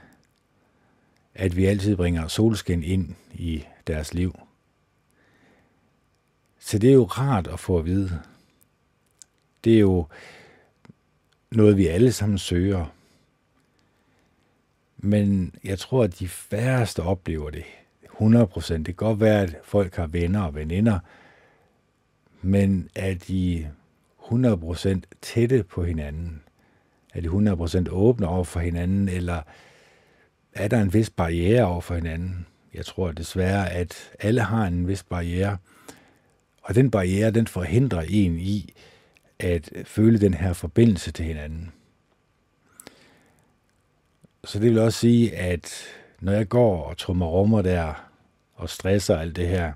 at 1.35 1.55
vi 1.55 1.65
altid 1.65 1.95
bringer 1.95 2.27
solskin 2.27 2.83
ind 2.83 3.15
i 3.33 3.63
deres 3.87 4.13
liv. 4.13 4.39
Så 6.59 6.79
det 6.79 6.89
er 6.89 6.93
jo 6.93 7.05
rart 7.05 7.47
at 7.47 7.59
få 7.59 7.77
at 7.77 7.85
vide. 7.85 8.21
Det 9.63 9.75
er 9.75 9.79
jo 9.79 10.07
noget, 11.51 11.77
vi 11.77 11.87
alle 11.87 12.11
sammen 12.11 12.37
søger. 12.37 12.85
Men 14.97 15.55
jeg 15.63 15.79
tror, 15.79 16.03
at 16.03 16.19
de 16.19 16.27
færreste 16.27 17.03
oplever 17.03 17.49
det 17.49 17.63
100 18.03 18.47
procent. 18.47 18.85
Det 18.85 18.97
kan 18.97 19.07
godt 19.07 19.19
være, 19.19 19.41
at 19.41 19.55
folk 19.63 19.95
har 19.95 20.07
venner 20.07 20.41
og 20.41 20.55
veninder, 20.55 20.99
men 22.41 22.89
at 22.95 23.27
de 23.27 23.71
100% 24.31 25.01
tætte 25.21 25.63
på 25.63 25.83
hinanden? 25.83 26.41
Er 27.13 27.21
de 27.21 27.27
100% 27.27 27.89
åbne 27.89 28.27
over 28.27 28.43
for 28.43 28.59
hinanden, 28.59 29.09
eller 29.09 29.41
er 30.53 30.67
der 30.67 30.81
en 30.81 30.93
vis 30.93 31.09
barriere 31.09 31.65
over 31.65 31.81
for 31.81 31.95
hinanden? 31.95 32.45
Jeg 32.73 32.85
tror 32.85 33.11
desværre, 33.11 33.71
at 33.71 34.11
alle 34.19 34.41
har 34.41 34.67
en 34.67 34.87
vis 34.87 35.03
barriere, 35.03 35.57
og 36.61 36.75
den 36.75 36.91
barriere, 36.91 37.31
den 37.31 37.47
forhindrer 37.47 38.01
en 38.09 38.39
i 38.39 38.73
at 39.39 39.69
føle 39.85 40.19
den 40.19 40.33
her 40.33 40.53
forbindelse 40.53 41.11
til 41.11 41.25
hinanden. 41.25 41.71
Så 44.43 44.59
det 44.59 44.69
vil 44.69 44.79
også 44.79 44.99
sige, 44.99 45.35
at 45.35 45.83
når 46.19 46.31
jeg 46.31 46.49
går 46.49 46.83
og 46.83 46.97
trummer 46.97 47.25
rummer 47.25 47.61
der 47.61 47.93
og 48.53 48.69
stresser 48.69 49.17
alt 49.17 49.35
det 49.35 49.47
her, 49.47 49.73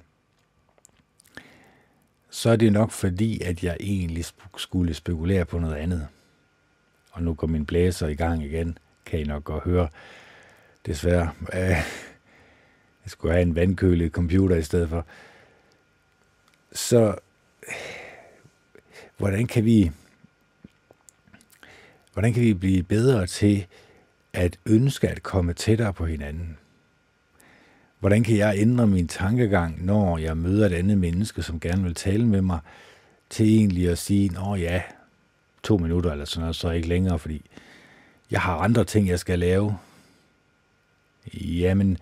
så 2.31 2.49
er 2.49 2.55
det 2.55 2.73
nok 2.73 2.91
fordi, 2.91 3.41
at 3.41 3.63
jeg 3.63 3.77
egentlig 3.79 4.25
skulle 4.57 4.93
spekulere 4.93 5.45
på 5.45 5.59
noget 5.59 5.75
andet. 5.75 6.07
Og 7.11 7.23
nu 7.23 7.33
går 7.33 7.47
min 7.47 7.65
blæser 7.65 8.07
i 8.07 8.15
gang 8.15 8.43
igen, 8.43 8.77
kan 9.05 9.19
I 9.19 9.23
nok 9.23 9.43
godt 9.43 9.63
høre. 9.63 9.89
Desværre. 10.85 11.31
Jeg 13.03 13.11
skulle 13.11 13.33
have 13.33 13.41
en 13.41 13.55
vandkølet 13.55 14.11
computer 14.11 14.55
i 14.55 14.63
stedet 14.63 14.89
for. 14.89 15.05
Så 16.71 17.15
hvordan 19.17 19.47
kan 19.47 19.65
vi 19.65 19.91
hvordan 22.13 22.33
kan 22.33 22.43
vi 22.43 22.53
blive 22.53 22.83
bedre 22.83 23.27
til 23.27 23.65
at 24.33 24.59
ønske 24.65 25.09
at 25.09 25.23
komme 25.23 25.53
tættere 25.53 25.93
på 25.93 26.05
hinanden? 26.05 26.57
Hvordan 28.01 28.23
kan 28.23 28.37
jeg 28.37 28.53
ændre 28.57 28.87
min 28.87 29.07
tankegang, 29.07 29.85
når 29.85 30.17
jeg 30.17 30.37
møder 30.37 30.65
et 30.65 30.73
andet 30.73 30.97
menneske, 30.97 31.43
som 31.43 31.59
gerne 31.59 31.83
vil 31.83 31.95
tale 31.95 32.27
med 32.27 32.41
mig, 32.41 32.59
til 33.29 33.45
egentlig 33.45 33.89
at 33.89 33.97
sige, 33.97 34.29
nå 34.29 34.55
ja, 34.55 34.81
to 35.63 35.77
minutter 35.77 36.11
eller 36.11 36.25
sådan 36.25 36.41
noget, 36.41 36.55
så 36.55 36.71
ikke 36.71 36.87
længere, 36.87 37.19
fordi 37.19 37.41
jeg 38.31 38.41
har 38.41 38.55
andre 38.57 38.83
ting, 38.83 39.07
jeg 39.07 39.19
skal 39.19 39.39
lave. 39.39 39.77
jamen, 41.33 41.97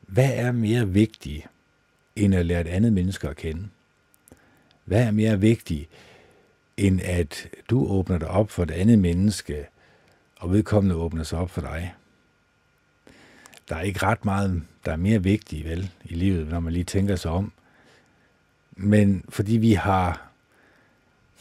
hvad 0.00 0.30
er 0.32 0.52
mere 0.52 0.88
vigtigt, 0.88 1.46
end 2.16 2.34
at 2.34 2.46
lære 2.46 2.60
et 2.60 2.68
andet 2.68 2.92
menneske 2.92 3.28
at 3.28 3.36
kende? 3.36 3.68
Hvad 4.84 5.02
er 5.02 5.10
mere 5.10 5.40
vigtigt, 5.40 5.88
end 6.76 7.00
at 7.02 7.48
du 7.70 7.86
åbner 7.90 8.18
dig 8.18 8.28
op 8.28 8.50
for 8.50 8.62
et 8.62 8.70
andet 8.70 8.98
menneske, 8.98 9.66
og 10.36 10.52
vedkommende 10.52 10.96
åbner 10.96 11.22
sig 11.22 11.38
op 11.38 11.50
for 11.50 11.60
dig? 11.60 11.94
Der 13.68 13.76
er 13.76 13.80
ikke 13.80 14.02
ret 14.02 14.24
meget, 14.24 14.62
der 14.84 14.92
er 14.92 14.96
mere 14.96 15.22
vigtigt 15.22 15.64
vel, 15.64 15.90
i 16.04 16.14
livet, 16.14 16.48
når 16.48 16.60
man 16.60 16.72
lige 16.72 16.84
tænker 16.84 17.16
sig 17.16 17.30
om. 17.30 17.52
Men 18.76 19.24
fordi 19.28 19.56
vi 19.56 19.72
har 19.72 20.28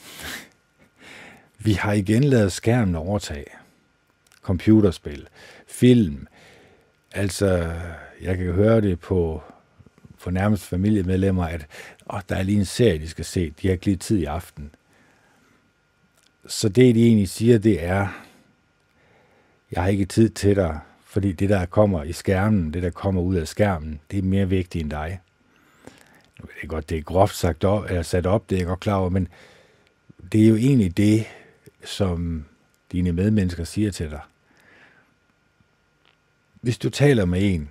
vi 1.65 1.73
har 1.73 1.93
igen 1.93 2.23
lavet 2.23 2.51
skærmen 2.51 2.95
overtage. 2.95 3.45
Computerspil, 4.41 5.27
film. 5.67 6.27
Altså, 7.11 7.73
jeg 8.21 8.37
kan 8.37 8.53
høre 8.53 8.81
det 8.81 8.99
på, 8.99 9.43
på 10.23 10.31
nærmest 10.31 10.63
familiemedlemmer, 10.63 11.45
at 11.45 11.67
åh, 12.13 12.19
der 12.29 12.35
er 12.35 12.43
lige 12.43 12.59
en 12.59 12.65
serie, 12.65 12.99
de 12.99 13.09
skal 13.09 13.25
se. 13.25 13.53
De 13.61 13.67
har 13.67 13.73
ikke 13.73 13.85
lige 13.85 13.97
tid 13.97 14.17
i 14.17 14.25
aften. 14.25 14.75
Så 16.47 16.69
det, 16.69 16.95
de 16.95 17.05
egentlig 17.05 17.29
siger, 17.29 17.57
det 17.57 17.83
er, 17.83 18.07
jeg 19.71 19.83
har 19.83 19.89
ikke 19.89 20.05
tid 20.05 20.29
til 20.29 20.55
dig, 20.55 20.79
fordi 21.17 21.31
det, 21.31 21.49
der 21.49 21.65
kommer 21.65 22.03
i 22.03 22.13
skærmen, 22.13 22.73
det, 22.73 22.83
der 22.83 22.89
kommer 22.89 23.21
ud 23.21 23.35
af 23.35 23.47
skærmen, 23.47 23.99
det 24.11 24.19
er 24.19 24.23
mere 24.23 24.49
vigtigt 24.49 24.81
end 24.81 24.91
dig. 24.91 25.19
Nu 26.39 26.45
ved 26.45 26.53
jeg 26.61 26.69
godt, 26.69 26.89
det 26.89 26.97
er 26.97 27.01
groft 27.01 27.35
sagt 27.35 27.63
op, 27.63 27.85
eller 27.85 28.01
sat 28.01 28.25
op, 28.25 28.49
det 28.49 28.55
er 28.55 28.59
jeg 28.59 28.67
godt 28.67 28.79
klar 28.79 28.95
over, 28.95 29.09
men 29.09 29.27
det 30.31 30.43
er 30.43 30.47
jo 30.47 30.55
egentlig 30.55 30.97
det, 30.97 31.25
som 31.85 32.45
dine 32.91 33.11
medmennesker 33.11 33.63
siger 33.63 33.91
til 33.91 34.09
dig. 34.09 34.19
Hvis 36.61 36.77
du 36.77 36.89
taler 36.89 37.25
med 37.25 37.53
en, 37.53 37.69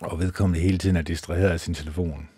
og 0.00 0.18
vedkommende 0.18 0.60
hele 0.60 0.78
tiden 0.78 0.96
er 0.96 1.02
distraheret 1.02 1.50
af 1.50 1.60
sin 1.60 1.74
telefon, 1.74 2.28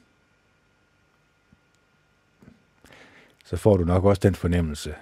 så 3.45 3.57
får 3.57 3.77
du 3.77 3.85
nok 3.85 4.05
også 4.05 4.21
den 4.21 4.35
fornemmelse, 4.35 4.95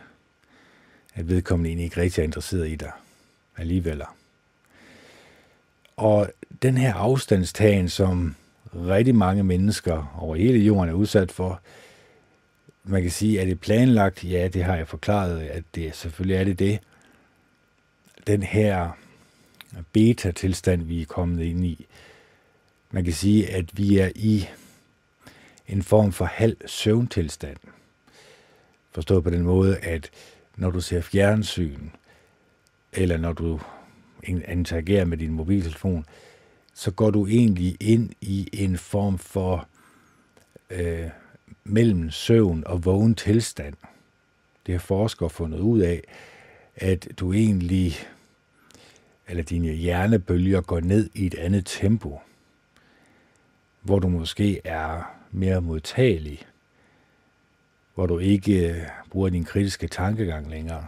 at 1.15 1.29
vedkommende 1.29 1.71
egentlig 1.71 1.85
ikke 1.85 2.01
rigtig 2.01 2.23
er 2.23 2.25
interesseret 2.25 2.69
i 2.69 2.77
dig 2.77 2.93
alligevel. 3.57 4.03
Og 5.97 6.33
den 6.63 6.77
her 6.77 6.95
afstandstagen, 6.95 7.89
som 7.89 8.35
rigtig 8.75 9.15
mange 9.15 9.43
mennesker 9.43 10.17
over 10.19 10.37
hele 10.37 10.59
jorden 10.59 10.89
er 10.89 10.95
udsat 10.95 11.33
for, 11.33 11.61
man 12.85 13.03
kan 13.03 13.11
sige, 13.11 13.41
er 13.41 13.45
det 13.45 13.61
planlagt? 13.61 14.25
Ja, 14.25 14.49
det 14.49 14.65
har 14.65 14.77
jeg 14.77 14.89
forklaret, 14.89 15.41
at 15.41 15.65
det 15.75 15.97
selvfølgelig 15.97 16.37
er 16.37 16.45
det 16.45 16.59
det. 16.59 16.79
Den 18.27 18.43
her 18.43 18.91
beta-tilstand, 19.93 20.83
vi 20.83 21.03
er 21.03 21.07
kommet 21.07 21.45
ind 21.45 21.65
i, 21.65 21.87
man 22.91 23.05
kan 23.05 23.13
sige, 23.13 23.51
at 23.51 23.79
vi 23.79 23.99
er 23.99 24.11
i 24.15 24.49
en 25.69 25.83
form 25.83 26.13
for 26.13 26.25
halv 26.25 26.57
søvntilstand. 26.67 27.57
Forstået 28.91 29.25
på 29.25 29.31
den 29.31 29.43
måde, 29.43 29.79
at 29.79 30.11
når 30.57 30.71
du 30.71 30.81
ser 30.81 31.01
fjernsyn, 31.01 31.89
eller 32.93 33.17
når 33.17 33.33
du 33.33 33.61
interagerer 34.23 35.05
med 35.05 35.19
din 35.19 35.33
mobiltelefon, 35.33 36.07
så 36.75 36.91
går 36.91 37.11
du 37.11 37.27
egentlig 37.27 37.77
ind 37.81 38.11
i 38.21 38.49
en 38.53 38.79
form 38.79 39.19
for 39.19 39.69
øh, 40.71 41.09
mellem 41.65 42.11
søvn 42.11 42.63
og 42.67 42.85
vågen 42.85 43.15
tilstand. 43.15 43.75
Det 44.67 44.75
har 44.75 44.81
forskere 44.81 45.31
fundet 45.31 45.59
ud 45.59 45.81
af, 45.81 46.03
at 46.77 47.09
du 47.17 47.33
egentlig, 47.33 47.95
eller 49.29 49.43
dine 49.43 49.69
hjernebølger 49.69 50.61
går 50.61 50.81
ned 50.81 51.11
i 51.15 51.27
et 51.27 51.35
andet 51.35 51.67
tempo, 51.67 52.21
hvor 53.81 53.99
du 53.99 54.09
måske 54.09 54.61
er 54.65 55.17
mere 55.31 55.61
modtagelig, 55.61 56.47
hvor 57.95 58.07
du 58.07 58.19
ikke 58.19 58.71
øh, 58.71 58.87
bruger 59.11 59.29
din 59.29 59.45
kritiske 59.45 59.89
tankegang 59.89 60.51
længere. 60.51 60.87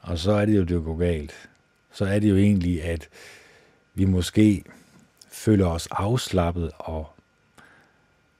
Og 0.00 0.18
så 0.18 0.32
er 0.32 0.44
det 0.44 0.56
jo, 0.56 0.62
det 0.62 0.84
går 0.84 0.96
galt. 0.96 1.48
Så 1.92 2.04
er 2.04 2.18
det 2.18 2.30
jo 2.30 2.36
egentlig, 2.36 2.82
at 2.82 3.08
vi 3.94 4.04
måske 4.04 4.64
føler 5.28 5.66
os 5.66 5.88
afslappet 5.90 6.70
og 6.78 7.12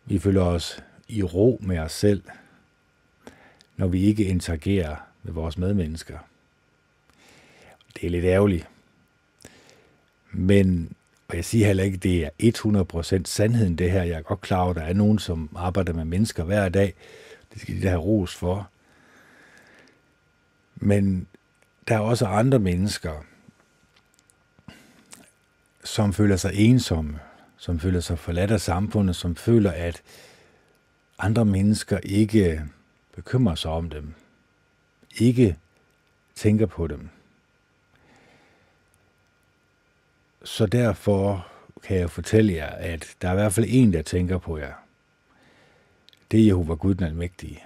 vi 0.05 0.19
føler 0.19 0.43
os 0.43 0.83
i 1.09 1.23
ro 1.23 1.59
med 1.63 1.79
os 1.79 1.93
selv, 1.93 2.23
når 3.77 3.87
vi 3.87 4.03
ikke 4.03 4.25
interagerer 4.25 4.97
med 5.23 5.33
vores 5.33 5.59
medmennesker. 5.59 6.19
Det 7.95 8.07
er 8.07 8.11
lidt 8.11 8.25
ærgerligt. 8.25 8.69
Men, 10.33 10.93
og 11.29 11.37
jeg 11.37 11.45
siger 11.45 11.67
heller 11.67 11.85
ikke, 11.85 11.97
at 11.97 12.03
det 12.03 12.25
er 12.25 13.19
100% 13.21 13.25
sandheden 13.25 13.79
det 13.79 13.91
her. 13.91 14.03
Jeg 14.03 14.19
er 14.19 14.23
godt 14.23 14.41
klar 14.41 14.61
over, 14.61 14.71
at 14.71 14.77
der 14.77 14.83
er 14.83 14.93
nogen, 14.93 15.19
som 15.19 15.57
arbejder 15.57 15.93
med 15.93 16.05
mennesker 16.05 16.45
hver 16.45 16.69
dag. 16.69 16.95
Det 17.53 17.61
skal 17.61 17.77
de 17.77 17.83
da 17.83 17.89
have 17.89 18.01
ros 18.01 18.35
for. 18.35 18.71
Men 20.77 21.27
der 21.89 21.95
er 21.95 22.01
også 22.01 22.27
andre 22.27 22.59
mennesker, 22.59 23.25
som 25.85 26.13
føler 26.13 26.37
sig 26.37 26.53
ensomme, 26.55 27.19
som 27.57 27.81
føler 27.81 28.01
sig 28.01 28.19
forladt 28.19 28.51
af 28.51 28.61
samfundet, 28.61 29.17
som 29.17 29.37
føler, 29.37 29.71
at 29.71 30.03
andre 31.19 31.45
mennesker 31.45 31.99
ikke 31.99 32.65
bekymrer 33.15 33.55
sig 33.55 33.71
om 33.71 33.91
dem, 33.91 34.15
ikke 35.17 35.57
tænker 36.35 36.67
på 36.67 36.87
dem. 36.87 37.09
Så 40.45 40.67
derfor 40.67 41.47
kan 41.83 41.97
jeg 41.97 42.11
fortælle 42.11 42.53
jer, 42.53 42.71
at 42.71 43.17
der 43.23 43.29
er 43.29 43.33
i 43.33 43.37
hvert 43.37 43.53
fald 43.53 43.67
en, 43.69 43.93
der 43.93 44.03
tænker 44.03 44.39
på 44.39 44.59
jer. 44.59 44.73
Det 46.31 46.41
er 46.41 46.45
Jehova 46.47 46.75
Gud 46.75 46.95
den 46.95 47.07
Almægtige. 47.07 47.63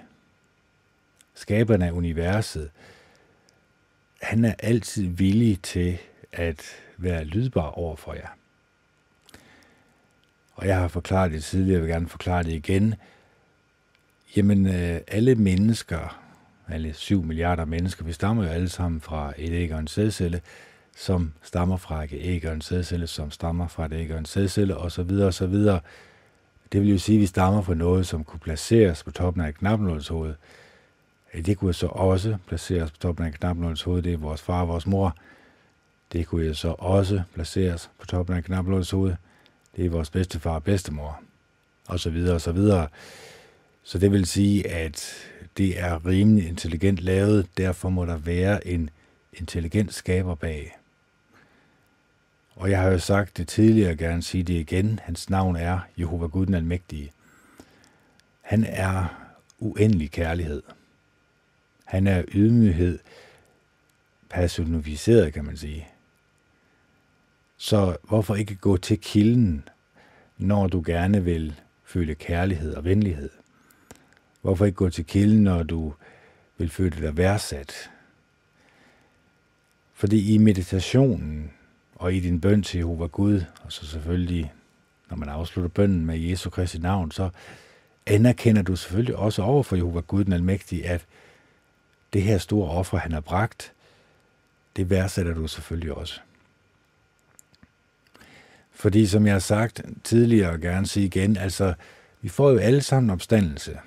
Skaberen 1.33 1.81
af 1.81 1.91
universet. 1.91 2.71
Han 4.21 4.45
er 4.45 4.53
altid 4.59 5.07
villig 5.07 5.61
til 5.61 5.97
at 6.31 6.63
være 6.97 7.23
lydbar 7.23 7.69
over 7.69 7.95
for 7.95 8.13
jer. 8.13 8.27
Og 10.55 10.67
jeg 10.67 10.77
har 10.77 10.87
forklaret 10.87 11.31
det 11.31 11.43
tidligere, 11.43 11.73
jeg 11.73 11.81
vil 11.81 11.89
gerne 11.89 12.07
forklare 12.07 12.43
det 12.43 12.51
igen. 12.51 12.95
Jamen, 14.35 14.67
øh, 14.67 15.01
alle 15.07 15.35
mennesker, 15.35 16.21
alle 16.67 16.93
7 16.93 17.23
milliarder 17.23 17.65
mennesker, 17.65 18.05
vi 18.05 18.13
stammer 18.13 18.43
jo 18.43 18.49
alle 18.49 18.69
sammen 18.69 19.01
fra 19.01 19.33
et 19.37 19.53
æg 19.53 19.73
og 19.73 19.79
en 19.79 19.87
sædcelle, 19.87 20.41
som 20.97 21.33
stammer 21.43 21.77
fra 21.77 22.03
et 22.03 22.09
æg 22.13 22.47
og 22.47 22.53
en 22.53 22.61
sædcelle, 22.61 23.07
som 23.07 23.31
stammer 23.31 23.67
fra 23.67 23.85
et 23.85 23.93
æg 23.93 24.11
og 24.11 24.19
en 24.19 24.25
sædcelle, 24.25 24.77
osv. 24.77 25.11
osv. 25.11 25.55
Det 26.71 26.81
vil 26.81 26.89
jo 26.89 26.97
sige, 26.97 27.15
at 27.15 27.21
vi 27.21 27.25
stammer 27.25 27.61
fra 27.61 27.73
noget, 27.73 28.07
som 28.07 28.23
kunne 28.23 28.39
placeres 28.39 29.03
på 29.03 29.11
toppen 29.11 29.43
af 29.43 29.49
et 29.49 29.57
knapnålshoved. 29.57 30.33
Det 31.33 31.57
kunne 31.57 31.73
så 31.73 31.87
også 31.87 32.37
placeres 32.47 32.91
på 32.91 32.97
toppen 32.97 33.25
af 33.25 33.29
et 33.29 33.39
knapnålshoved. 33.39 34.01
Det 34.01 34.13
er 34.13 34.17
vores 34.17 34.41
far 34.41 34.61
og 34.61 34.67
vores 34.67 34.87
mor. 34.87 35.15
Det 36.11 36.27
kunne 36.27 36.55
så 36.55 36.75
også 36.77 37.21
placeres 37.33 37.89
på 37.99 38.05
toppen 38.05 38.35
af 38.35 38.39
et 38.39 38.45
knapnålshoved 38.45 39.15
det 39.77 39.85
er 39.85 39.89
vores 39.89 40.09
bedstefar 40.09 40.55
og 40.55 40.63
bedstemor, 40.63 41.21
og 41.87 41.99
så 41.99 42.09
videre 42.09 42.35
og 42.35 42.41
så 42.41 42.51
videre. 42.51 42.87
Så 43.83 43.97
det 43.97 44.11
vil 44.11 44.25
sige, 44.25 44.67
at 44.67 45.13
det 45.57 45.79
er 45.79 46.05
rimelig 46.05 46.47
intelligent 46.47 46.99
lavet, 46.99 47.47
derfor 47.57 47.89
må 47.89 48.05
der 48.05 48.17
være 48.17 48.67
en 48.67 48.89
intelligent 49.33 49.93
skaber 49.93 50.35
bag. 50.35 50.77
Og 52.55 52.71
jeg 52.71 52.81
har 52.81 52.91
jo 52.91 52.99
sagt 52.99 53.37
det 53.37 53.47
tidligere, 53.47 53.91
og 53.91 53.97
gerne 53.97 54.23
sige 54.23 54.43
det 54.43 54.53
igen. 54.53 54.99
Hans 55.03 55.29
navn 55.29 55.55
er 55.55 55.79
Jehova 55.99 56.25
Gud 56.25 56.45
den 56.45 56.53
Almægtige. 56.53 57.11
Han 58.41 58.63
er 58.63 59.05
uendelig 59.59 60.11
kærlighed. 60.11 60.63
Han 61.85 62.07
er 62.07 62.23
ydmyghed 62.33 62.99
personificeret, 64.29 65.33
kan 65.33 65.45
man 65.45 65.57
sige. 65.57 65.87
Så 67.57 67.97
hvorfor 68.03 68.35
ikke 68.35 68.55
gå 68.55 68.77
til 68.77 68.99
kilden, 68.99 69.69
når 70.37 70.67
du 70.67 70.83
gerne 70.85 71.23
vil 71.23 71.55
føle 71.83 72.15
kærlighed 72.15 72.73
og 72.73 72.83
venlighed? 72.83 73.29
Hvorfor 74.41 74.65
ikke 74.65 74.75
gå 74.75 74.89
til 74.89 75.05
kilden, 75.05 75.43
når 75.43 75.63
du 75.63 75.93
vil 76.57 76.69
føle 76.69 77.01
dig 77.01 77.17
værdsat? 77.17 77.89
Fordi 79.93 80.33
i 80.33 80.37
meditationen 80.37 81.51
og 81.95 82.13
i 82.13 82.19
din 82.19 82.41
bøn 82.41 82.63
til 82.63 82.77
Jehova 82.77 83.05
Gud, 83.05 83.41
og 83.63 83.71
så 83.71 83.85
selvfølgelig, 83.85 84.53
når 85.09 85.17
man 85.17 85.29
afslutter 85.29 85.69
bønnen 85.69 86.05
med 86.05 86.19
Jesu 86.19 86.49
Kristi 86.49 86.77
navn, 86.77 87.11
så 87.11 87.29
anerkender 88.05 88.61
du 88.61 88.75
selvfølgelig 88.75 89.15
også 89.15 89.41
over 89.41 89.63
for 89.63 89.75
Jehova 89.75 89.99
Gud 89.99 90.23
den 90.23 90.33
Almægtige, 90.33 90.87
at 90.87 91.05
det 92.13 92.23
her 92.23 92.37
store 92.37 92.69
offer, 92.69 92.97
han 92.97 93.11
har 93.11 93.19
bragt, 93.19 93.73
det 94.75 94.89
værdsætter 94.89 95.33
du 95.33 95.47
selvfølgelig 95.47 95.93
også. 95.93 96.21
Fordi 98.77 99.05
som 99.05 99.25
jeg 99.25 99.33
har 99.33 99.39
sagt 99.39 99.81
tidligere 100.03 100.51
og 100.51 100.59
gerne 100.59 100.87
sige 100.87 101.05
igen, 101.05 101.37
altså 101.37 101.73
vi 102.21 102.29
får 102.29 102.51
jo 102.51 102.57
alle 102.57 102.81
sammen 102.81 103.09
opstandelse. 103.09 103.79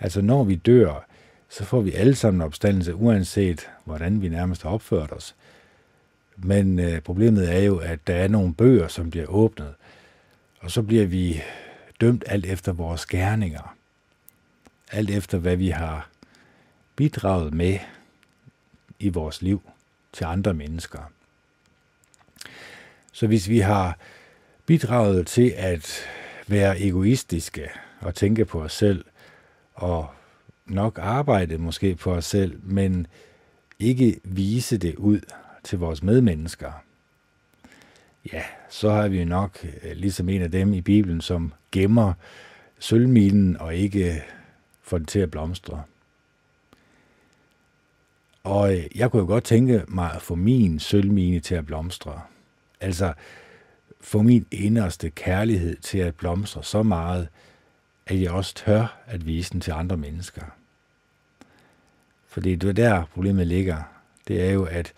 Altså 0.00 0.20
når 0.20 0.44
vi 0.44 0.54
dør, 0.54 1.06
så 1.48 1.64
får 1.64 1.80
vi 1.80 1.92
alle 1.92 2.14
sammen 2.14 2.40
opstandelse, 2.40 2.94
uanset 2.94 3.70
hvordan 3.84 4.22
vi 4.22 4.28
nærmest 4.28 4.62
har 4.62 4.70
opført 4.70 5.12
os. 5.12 5.34
Men 6.36 6.78
øh, 6.78 7.00
problemet 7.00 7.54
er 7.54 7.58
jo, 7.58 7.78
at 7.78 8.06
der 8.06 8.14
er 8.14 8.28
nogle 8.28 8.54
bøger, 8.54 8.88
som 8.88 9.10
bliver 9.10 9.26
åbnet, 9.26 9.74
og 10.60 10.70
så 10.70 10.82
bliver 10.82 11.06
vi 11.06 11.42
dømt 12.00 12.24
alt 12.26 12.46
efter 12.46 12.72
vores 12.72 13.06
gerninger. 13.06 13.76
Alt 14.92 15.10
efter, 15.10 15.38
hvad 15.38 15.56
vi 15.56 15.68
har 15.68 16.08
bidraget 16.96 17.54
med 17.54 17.78
i 18.98 19.08
vores 19.08 19.42
liv 19.42 19.62
til 20.12 20.24
andre 20.24 20.54
mennesker. 20.54 21.12
Så 23.12 23.26
hvis 23.26 23.48
vi 23.48 23.58
har 23.58 23.98
bidraget 24.66 25.26
til 25.26 25.54
at 25.56 26.02
være 26.46 26.80
egoistiske 26.80 27.70
og 28.00 28.14
tænke 28.14 28.44
på 28.44 28.62
os 28.62 28.72
selv, 28.72 29.04
og 29.74 30.06
nok 30.66 30.98
arbejde 31.02 31.58
måske 31.58 31.94
på 31.94 32.12
os 32.12 32.24
selv, 32.24 32.60
men 32.62 33.06
ikke 33.78 34.20
vise 34.24 34.78
det 34.78 34.94
ud 34.94 35.20
til 35.64 35.78
vores 35.78 36.02
medmennesker, 36.02 36.72
ja, 38.32 38.42
så 38.70 38.90
har 38.90 39.08
vi 39.08 39.24
nok 39.24 39.64
øh, 39.64 39.92
ligesom 39.96 40.28
en 40.28 40.42
af 40.42 40.50
dem 40.50 40.74
i 40.74 40.80
Bibelen, 40.80 41.20
som 41.20 41.52
gemmer 41.72 42.12
sølvminen 42.78 43.56
og 43.56 43.74
ikke 43.74 44.22
får 44.82 44.98
den 44.98 45.06
til 45.06 45.18
at 45.18 45.30
blomstre. 45.30 45.82
Og 48.44 48.76
øh, 48.76 48.84
jeg 48.94 49.10
kunne 49.10 49.20
jo 49.20 49.26
godt 49.26 49.44
tænke 49.44 49.84
mig 49.88 50.12
at 50.14 50.22
få 50.22 50.34
min 50.34 50.78
sølvmine 50.78 51.40
til 51.40 51.54
at 51.54 51.66
blomstre. 51.66 52.20
Altså 52.82 53.12
få 54.00 54.22
min 54.22 54.46
inderste 54.50 55.10
kærlighed 55.10 55.76
til 55.76 55.98
at 55.98 56.14
blomstre 56.14 56.64
så 56.64 56.82
meget, 56.82 57.28
at 58.06 58.20
jeg 58.20 58.30
også 58.30 58.54
tør 58.54 58.98
at 59.06 59.26
vise 59.26 59.52
den 59.52 59.60
til 59.60 59.70
andre 59.70 59.96
mennesker. 59.96 60.42
Fordi 62.26 62.54
det 62.54 62.68
er 62.68 62.72
der 62.72 63.04
problemet 63.04 63.46
ligger. 63.46 63.82
Det 64.28 64.42
er 64.42 64.50
jo, 64.50 64.64
at 64.64 64.92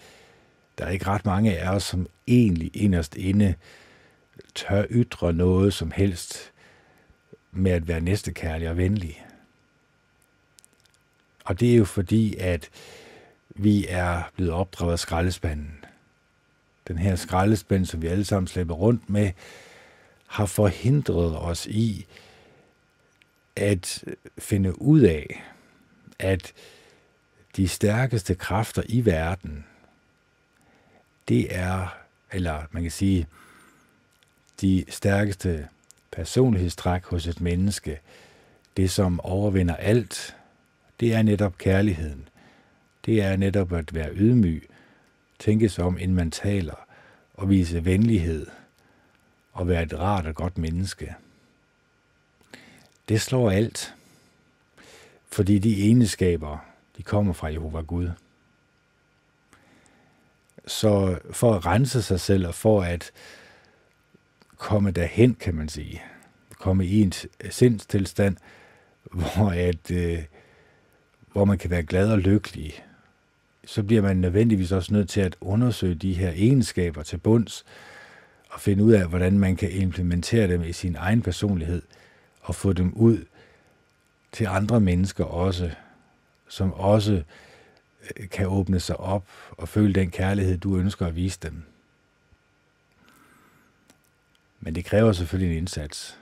der 0.79 0.85
er 0.85 0.91
ikke 0.91 1.07
ret 1.07 1.27
mange 1.27 1.59
af 1.59 1.75
os, 1.75 1.83
som 1.83 2.07
egentlig 2.27 2.71
inderst 2.75 3.17
inde 3.17 3.55
tør 4.55 4.85
ytre 4.91 5.33
noget 5.33 5.75
som 5.75 5.91
helst 5.91 6.53
med 7.53 7.71
at 7.71 7.89
være 7.89 8.01
næstekærlig 8.01 8.71
og 8.71 8.77
venlig. 8.77 9.27
Og 11.45 11.61
det 11.61 11.73
er 11.73 11.77
jo 11.77 11.85
fordi, 11.85 12.37
at 12.37 12.71
vi 13.49 13.87
er 13.89 14.23
blevet 14.37 14.53
opdraget 14.53 14.93
af 14.93 14.99
skraldespanden. 14.99 15.84
Den 16.89 16.99
her 16.99 17.17
skraldespand, 17.17 17.87
som 17.87 18.03
vi 18.03 18.07
alle 18.07 18.25
sammen 18.25 18.49
slæber 18.49 18.75
rundt 18.75 19.11
med, 19.11 19.33
har 20.27 20.47
forhindret 20.47 21.39
os 21.39 21.67
i 21.67 22.07
at 23.57 24.05
finde 24.39 24.83
ud 24.83 25.01
af, 25.01 25.45
at 26.19 26.53
de 27.57 27.69
stærkeste 27.69 28.35
kræfter 28.35 28.83
i 28.89 29.05
verden, 29.05 29.65
det 31.29 31.57
er, 31.57 31.97
eller 32.33 32.63
man 32.71 32.83
kan 32.83 32.91
sige, 32.91 33.27
de 34.61 34.85
stærkeste 34.89 35.69
personlighedstræk 36.13 37.05
hos 37.05 37.27
et 37.27 37.41
menneske, 37.41 38.01
det 38.77 38.91
som 38.91 39.21
overvinder 39.21 39.77
alt, 39.77 40.37
det 41.01 41.15
er 41.15 41.23
netop 41.23 41.59
kærligheden. 41.59 42.29
Det 43.07 43.23
er 43.23 43.37
netop 43.37 43.73
at 43.73 43.95
være 43.95 44.15
ydmyg, 44.15 44.69
tænke 45.45 45.69
sig 45.69 45.85
om, 45.85 45.99
inden 45.99 46.17
man 46.17 46.31
taler, 46.31 46.87
og 47.35 47.51
vise 47.51 47.85
venlighed, 47.85 48.47
og 49.53 49.69
være 49.69 49.83
et 49.83 49.99
rart 49.99 50.27
og 50.27 50.35
godt 50.35 50.59
menneske. 50.59 51.15
Det 53.09 53.21
slår 53.21 53.51
alt, 53.51 53.95
fordi 55.33 55.59
de 55.59 55.83
egenskaber, 55.83 56.59
de 56.97 57.03
kommer 57.03 57.33
fra 57.33 57.49
Jehova 57.49 57.81
Gud. 57.81 58.11
Så 60.67 61.19
for 61.31 61.55
at 61.55 61.67
rense 61.67 62.03
sig 62.03 62.21
selv 62.21 62.47
og 62.47 62.55
for 62.55 62.83
at 62.83 63.13
komme 64.57 64.91
derhen, 64.91 65.35
kan 65.35 65.55
man 65.55 65.69
sige, 65.69 66.03
komme 66.59 66.87
i 66.87 67.03
en 67.03 67.13
sindstilstand, 67.51 68.37
hvor, 69.03 69.51
at, 69.51 69.91
øh, 69.91 70.25
hvor 71.33 71.45
man 71.45 71.59
kan 71.59 71.71
være 71.71 71.83
glad 71.83 72.13
og 72.13 72.19
lykkelig, 72.19 72.85
så 73.67 73.83
bliver 73.83 74.03
man 74.03 74.17
nødvendigvis 74.17 74.73
også 74.73 74.93
nødt 74.93 75.09
til 75.09 75.21
at 75.21 75.37
undersøge 75.41 75.95
de 75.95 76.15
her 76.15 76.31
egenskaber 76.31 77.03
til 77.03 77.17
bunds, 77.17 77.65
og 78.51 78.61
finde 78.61 78.85
ud 78.85 78.93
af, 78.93 79.09
hvordan 79.09 79.39
man 79.39 79.57
kan 79.57 79.71
implementere 79.71 80.49
dem 80.49 80.63
i 80.63 80.73
sin 80.73 80.97
egen 80.97 81.23
personlighed, 81.23 81.83
og 82.41 82.55
få 82.55 82.73
dem 82.73 82.93
ud 82.93 83.25
til 84.33 84.47
andre 84.47 84.81
mennesker 84.81 85.25
også, 85.25 85.71
som 86.49 86.73
også 86.73 87.23
øh, 88.17 88.29
kan 88.29 88.47
åbne 88.47 88.81
sig 88.81 89.01
op 89.01 89.25
og 89.51 89.69
føle 89.69 89.93
den 89.93 90.11
kærlighed, 90.11 90.59
du 90.59 90.77
ønsker 90.77 91.07
at 91.07 91.17
vise 91.17 91.39
dem. 91.43 91.63
Men 94.61 94.75
det 94.75 94.85
kræver 94.85 95.13
selvfølgelig 95.13 95.53
en 95.53 95.59
indsats. 95.59 96.19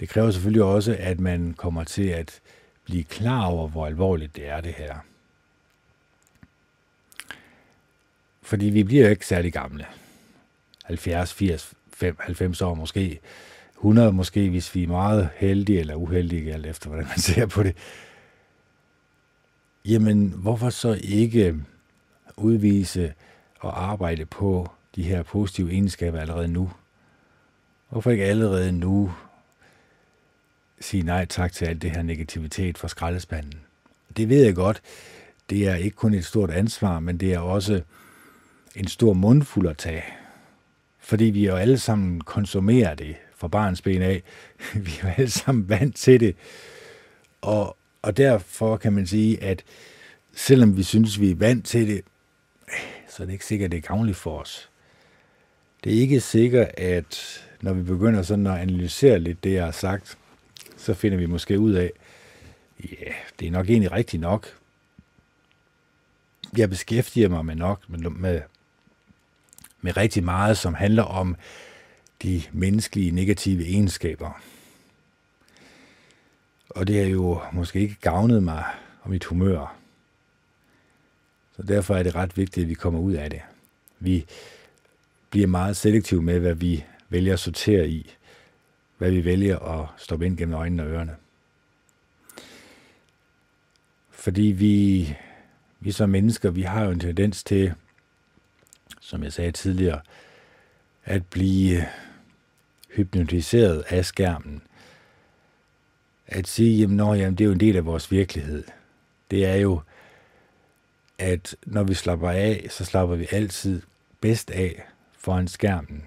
Det 0.00 0.08
kræver 0.08 0.30
selvfølgelig 0.30 0.62
også, 0.62 0.96
at 0.98 1.20
man 1.20 1.54
kommer 1.54 1.84
til 1.84 2.08
at 2.08 2.40
blive 2.84 3.04
klar 3.04 3.46
over, 3.46 3.68
hvor 3.68 3.86
alvorligt 3.86 4.36
det 4.36 4.48
er 4.48 4.60
det 4.60 4.72
her. 4.72 4.96
Fordi 8.46 8.66
vi 8.66 8.82
bliver 8.82 9.08
ikke 9.08 9.26
særlig 9.26 9.52
gamle. 9.52 9.86
70, 10.84 11.32
80, 11.32 11.74
5, 11.92 12.16
90 12.20 12.62
år 12.62 12.74
måske. 12.74 13.20
100 13.74 14.12
måske, 14.12 14.50
hvis 14.50 14.74
vi 14.74 14.82
er 14.82 14.88
meget 14.88 15.28
heldige 15.36 15.80
eller 15.80 15.94
uheldige, 15.94 16.52
alt 16.52 16.66
efter 16.66 16.88
hvordan 16.88 17.06
man 17.06 17.18
ser 17.18 17.46
på 17.46 17.62
det. 17.62 17.76
Jamen, 19.84 20.34
hvorfor 20.36 20.70
så 20.70 21.00
ikke 21.02 21.56
udvise 22.36 23.14
og 23.60 23.84
arbejde 23.84 24.26
på 24.26 24.70
de 24.96 25.02
her 25.02 25.22
positive 25.22 25.70
egenskaber 25.70 26.20
allerede 26.20 26.48
nu? 26.48 26.70
Hvorfor 27.88 28.10
ikke 28.10 28.24
allerede 28.24 28.72
nu 28.72 29.12
sige 30.80 31.02
nej 31.02 31.24
tak 31.24 31.52
til 31.52 31.64
alt 31.64 31.82
det 31.82 31.90
her 31.90 32.02
negativitet 32.02 32.78
fra 32.78 32.88
skraldespanden? 32.88 33.60
Det 34.16 34.28
ved 34.28 34.44
jeg 34.44 34.54
godt. 34.54 34.82
Det 35.50 35.68
er 35.68 35.74
ikke 35.74 35.96
kun 35.96 36.14
et 36.14 36.24
stort 36.24 36.50
ansvar, 36.50 37.00
men 37.00 37.20
det 37.20 37.32
er 37.32 37.38
også 37.38 37.82
en 38.76 38.88
stor 38.88 39.12
mundfuld 39.12 39.68
at 39.68 39.76
tage. 39.76 40.04
Fordi 40.98 41.24
vi 41.24 41.46
jo 41.46 41.56
alle 41.56 41.78
sammen 41.78 42.20
konsumerer 42.20 42.94
det 42.94 43.16
fra 43.36 43.48
barns 43.48 43.82
ben 43.82 44.02
af. 44.02 44.22
Vi 44.84 44.90
er 45.02 45.08
jo 45.08 45.14
alle 45.16 45.30
sammen 45.30 45.68
vant 45.68 45.96
til 45.96 46.20
det. 46.20 46.36
Og, 47.40 47.76
og 48.02 48.16
derfor 48.16 48.76
kan 48.76 48.92
man 48.92 49.06
sige, 49.06 49.42
at 49.42 49.64
selvom 50.34 50.76
vi 50.76 50.82
synes, 50.82 51.20
vi 51.20 51.30
er 51.30 51.34
vant 51.34 51.66
til 51.66 51.88
det, 51.88 52.02
så 53.08 53.22
er 53.22 53.24
det 53.24 53.32
ikke 53.32 53.44
sikkert, 53.44 53.66
at 53.66 53.72
det 53.72 53.78
er 53.78 53.88
gavnligt 53.88 54.18
for 54.18 54.40
os. 54.40 54.70
Det 55.84 55.94
er 55.94 56.00
ikke 56.00 56.20
sikkert, 56.20 56.68
at 56.76 57.42
når 57.60 57.72
vi 57.72 57.82
begynder 57.82 58.22
sådan 58.22 58.46
at 58.46 58.58
analysere 58.58 59.18
lidt 59.18 59.44
det, 59.44 59.52
jeg 59.52 59.64
har 59.64 59.72
sagt, 59.72 60.18
så 60.76 60.94
finder 60.94 61.18
vi 61.18 61.26
måske 61.26 61.58
ud 61.58 61.72
af, 61.72 61.92
ja, 62.84 63.12
det 63.40 63.46
er 63.46 63.50
nok 63.50 63.70
egentlig 63.70 63.92
rigtigt 63.92 64.20
nok. 64.20 64.46
Jeg 66.56 66.70
beskæftiger 66.70 67.28
mig 67.28 67.44
med 67.44 67.54
nok 67.54 67.80
med, 67.88 68.10
med, 68.10 68.40
med 69.80 69.96
rigtig 69.96 70.24
meget, 70.24 70.58
som 70.58 70.74
handler 70.74 71.02
om 71.02 71.36
de 72.22 72.42
menneskelige 72.52 73.10
negative 73.10 73.66
egenskaber. 73.66 74.42
Og 76.68 76.86
det 76.86 76.96
har 76.96 77.10
jo 77.10 77.40
måske 77.52 77.80
ikke 77.80 77.96
gavnet 78.00 78.42
mig 78.42 78.64
og 79.02 79.10
mit 79.10 79.24
humør. 79.24 79.76
Så 81.56 81.62
derfor 81.62 81.96
er 81.96 82.02
det 82.02 82.14
ret 82.14 82.36
vigtigt, 82.36 82.64
at 82.64 82.68
vi 82.68 82.74
kommer 82.74 83.00
ud 83.00 83.12
af 83.12 83.30
det. 83.30 83.40
Vi 84.00 84.26
bliver 85.30 85.46
meget 85.46 85.76
selektive 85.76 86.22
med, 86.22 86.40
hvad 86.40 86.54
vi 86.54 86.84
vælger 87.08 87.32
at 87.32 87.40
sortere 87.40 87.88
i. 87.88 88.14
Hvad 88.98 89.10
vi 89.10 89.24
vælger 89.24 89.58
at 89.58 89.88
stoppe 89.96 90.26
ind 90.26 90.36
gennem 90.36 90.54
øjnene 90.54 90.82
og 90.82 90.88
ørerne. 90.88 91.16
Fordi 94.10 94.42
vi, 94.42 95.16
vi 95.80 95.92
som 95.92 96.10
mennesker, 96.10 96.50
vi 96.50 96.62
har 96.62 96.84
jo 96.84 96.90
en 96.90 97.00
tendens 97.00 97.44
til, 97.44 97.74
som 99.06 99.22
jeg 99.22 99.32
sagde 99.32 99.52
tidligere, 99.52 100.00
at 101.04 101.26
blive 101.26 101.86
hypnotiseret 102.96 103.84
af 103.88 104.04
skærmen. 104.04 104.62
At 106.26 106.48
sige, 106.48 106.78
jamen, 106.78 106.96
nå, 106.96 107.14
jamen, 107.14 107.34
det 107.34 107.44
er 107.44 107.46
jo 107.46 107.52
en 107.52 107.60
del 107.60 107.76
af 107.76 107.86
vores 107.86 108.10
virkelighed. 108.10 108.64
Det 109.30 109.46
er 109.46 109.54
jo, 109.54 109.80
at 111.18 111.56
når 111.66 111.82
vi 111.82 111.94
slapper 111.94 112.30
af, 112.30 112.66
så 112.70 112.84
slapper 112.84 113.16
vi 113.16 113.26
altid 113.30 113.82
bedst 114.20 114.50
af 114.50 114.86
foran 115.18 115.48
skærmen. 115.48 116.04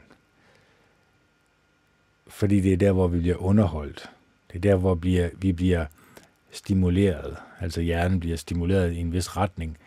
Fordi 2.27 2.59
det 2.59 2.73
er 2.73 2.77
der, 2.77 2.91
hvor 2.91 3.07
vi 3.07 3.19
bliver 3.19 3.37
underholdt. 3.37 4.09
Det 4.47 4.55
er 4.55 4.61
der, 4.61 4.75
hvor 4.75 4.95
vi 4.95 4.99
bliver, 4.99 5.29
vi 5.37 5.51
bliver 5.51 5.85
stimuleret. 6.51 7.37
Altså 7.59 7.81
hjernen 7.81 8.19
bliver 8.19 8.37
stimuleret 8.37 8.93
i 8.93 8.97
en 8.97 9.13
vis 9.13 9.37
retning. 9.37 9.77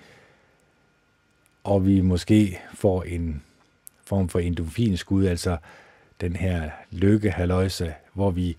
Og 1.65 1.87
vi 1.87 2.01
måske 2.01 2.61
får 2.75 3.03
en 3.03 3.43
form 4.05 4.29
for 4.29 4.39
endorfinskud, 4.39 5.27
altså 5.27 5.57
den 6.21 6.37
her 6.37 6.71
lykkehaløjse, 6.91 7.95
hvor 8.13 8.31
vi 8.31 8.57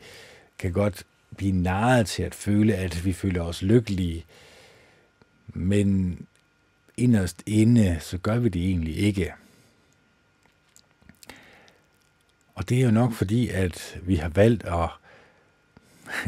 kan 0.59 0.71
godt 0.71 1.03
blive 1.37 1.51
narret 1.51 2.07
til 2.07 2.23
at 2.23 2.35
føle, 2.35 2.75
at 2.75 3.05
vi 3.05 3.13
føler 3.13 3.41
os 3.41 3.61
lykkelige. 3.61 4.25
Men 5.47 6.17
inderst 6.97 7.43
inde, 7.45 7.97
så 8.01 8.17
gør 8.17 8.37
vi 8.37 8.49
det 8.49 8.65
egentlig 8.65 8.97
ikke. 8.97 9.33
Og 12.55 12.69
det 12.69 12.77
er 12.77 12.85
jo 12.85 12.91
nok 12.91 13.13
fordi, 13.13 13.49
at 13.49 13.99
vi 14.03 14.15
har 14.15 14.29
valgt 14.29 14.63
at 14.63 14.89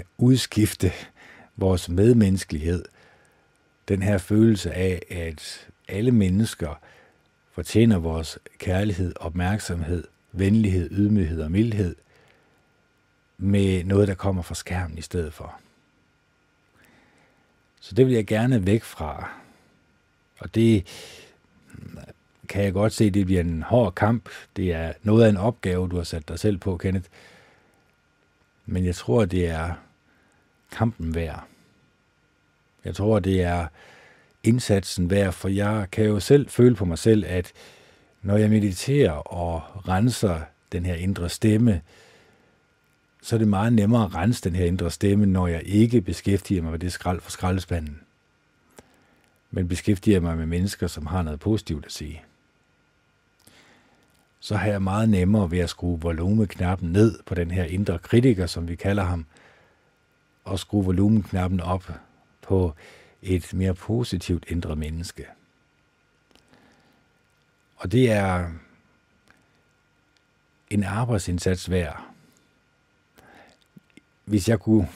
udskifte 0.17 0.91
vores 1.55 1.89
medmenneskelighed. 1.89 2.85
Den 3.87 4.01
her 4.01 4.17
følelse 4.17 4.73
af, 4.73 5.01
at 5.09 5.67
alle 5.87 6.11
mennesker 6.11 6.79
fortjener 7.51 7.97
vores 7.97 8.39
kærlighed, 8.57 9.13
opmærksomhed, 9.15 10.03
venlighed, 10.31 10.89
ydmyghed 10.91 11.41
og 11.41 11.51
mildhed 11.51 11.95
med 13.37 13.83
noget, 13.83 14.07
der 14.07 14.15
kommer 14.15 14.41
fra 14.41 14.55
skærmen 14.55 14.97
i 14.97 15.01
stedet 15.01 15.33
for. 15.33 15.59
Så 17.79 17.95
det 17.95 18.05
vil 18.05 18.13
jeg 18.13 18.25
gerne 18.25 18.65
væk 18.65 18.83
fra. 18.83 19.29
Og 20.39 20.55
det 20.55 20.87
kan 22.49 22.63
jeg 22.63 22.73
godt 22.73 22.93
se, 22.93 23.09
det 23.09 23.25
bliver 23.25 23.41
en 23.41 23.63
hård 23.63 23.95
kamp. 23.95 24.29
Det 24.55 24.73
er 24.73 24.93
noget 25.03 25.25
af 25.25 25.29
en 25.29 25.37
opgave, 25.37 25.89
du 25.89 25.95
har 25.95 26.03
sat 26.03 26.27
dig 26.27 26.39
selv 26.39 26.57
på, 26.57 26.77
Kenneth. 26.77 27.09
Men 28.65 28.85
jeg 28.85 28.95
tror, 28.95 29.25
det 29.25 29.47
er 29.47 29.73
kampen 30.71 31.15
værd. 31.15 31.43
Jeg 32.85 32.95
tror, 32.95 33.19
det 33.19 33.41
er 33.41 33.67
indsatsen 34.47 35.09
værd, 35.09 35.33
for 35.33 35.47
jeg 35.47 35.87
kan 35.91 36.05
jo 36.05 36.19
selv 36.19 36.49
føle 36.49 36.75
på 36.75 36.85
mig 36.85 36.97
selv, 36.97 37.23
at 37.27 37.51
når 38.21 38.37
jeg 38.37 38.49
mediterer 38.49 39.11
og 39.11 39.61
renser 39.87 40.41
den 40.71 40.85
her 40.85 40.95
indre 40.95 41.29
stemme, 41.29 41.81
så 43.21 43.35
er 43.35 43.37
det 43.37 43.47
meget 43.47 43.73
nemmere 43.73 44.05
at 44.05 44.15
rense 44.15 44.43
den 44.43 44.55
her 44.55 44.65
indre 44.65 44.91
stemme, 44.91 45.25
når 45.25 45.47
jeg 45.47 45.61
ikke 45.65 46.01
beskæftiger 46.01 46.61
mig 46.61 46.71
med 46.71 46.79
det 46.79 46.91
skrald 46.91 47.21
for 47.21 47.31
skraldespanden, 47.31 48.01
men 49.51 49.67
beskæftiger 49.67 50.19
mig 50.19 50.37
med 50.37 50.45
mennesker, 50.45 50.87
som 50.87 51.05
har 51.05 51.21
noget 51.21 51.39
positivt 51.39 51.85
at 51.85 51.91
sige. 51.91 52.21
Så 54.39 54.55
har 54.55 54.67
jeg 54.67 54.81
meget 54.81 55.09
nemmere 55.09 55.51
ved 55.51 55.59
at 55.59 55.69
skrue 55.69 56.01
volumeknappen 56.01 56.91
ned 56.91 57.19
på 57.25 57.35
den 57.35 57.51
her 57.51 57.63
indre 57.63 57.99
kritiker, 57.99 58.45
som 58.45 58.67
vi 58.67 58.75
kalder 58.75 59.03
ham, 59.03 59.25
og 60.43 60.59
skrue 60.59 60.85
volumenknappen 60.85 61.59
op 61.59 61.91
på 62.41 62.73
et 63.25 63.53
mere 63.53 63.73
positivt 63.73 64.45
indre 64.47 64.75
menneske. 64.75 65.25
Og 67.75 67.91
det 67.91 68.11
er 68.11 68.49
en 70.69 70.83
arbejdsindsats 70.83 71.69
værd. 71.69 72.03
Hvis 74.25 74.49
jeg 74.49 74.59
kunne, 74.59 74.89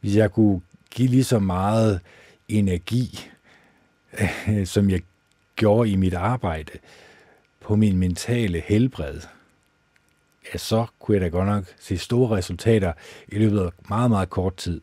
hvis 0.00 0.16
jeg 0.16 0.32
kunne 0.32 0.60
give 0.90 1.08
lige 1.08 1.24
så 1.24 1.38
meget 1.38 2.00
energi, 2.48 3.30
som 4.64 4.90
jeg 4.90 5.02
gjorde 5.56 5.90
i 5.90 5.96
mit 5.96 6.14
arbejde, 6.14 6.72
på 7.60 7.76
min 7.76 7.96
mentale 7.96 8.60
helbred, 8.60 9.20
ja, 10.52 10.58
så 10.58 10.86
kunne 10.98 11.14
jeg 11.14 11.20
da 11.20 11.28
godt 11.28 11.46
nok 11.46 11.64
se 11.80 11.98
store 11.98 12.36
resultater 12.36 12.92
i 13.28 13.38
løbet 13.38 13.60
af 13.60 13.70
meget, 13.88 14.10
meget 14.10 14.30
kort 14.30 14.56
tid. 14.56 14.80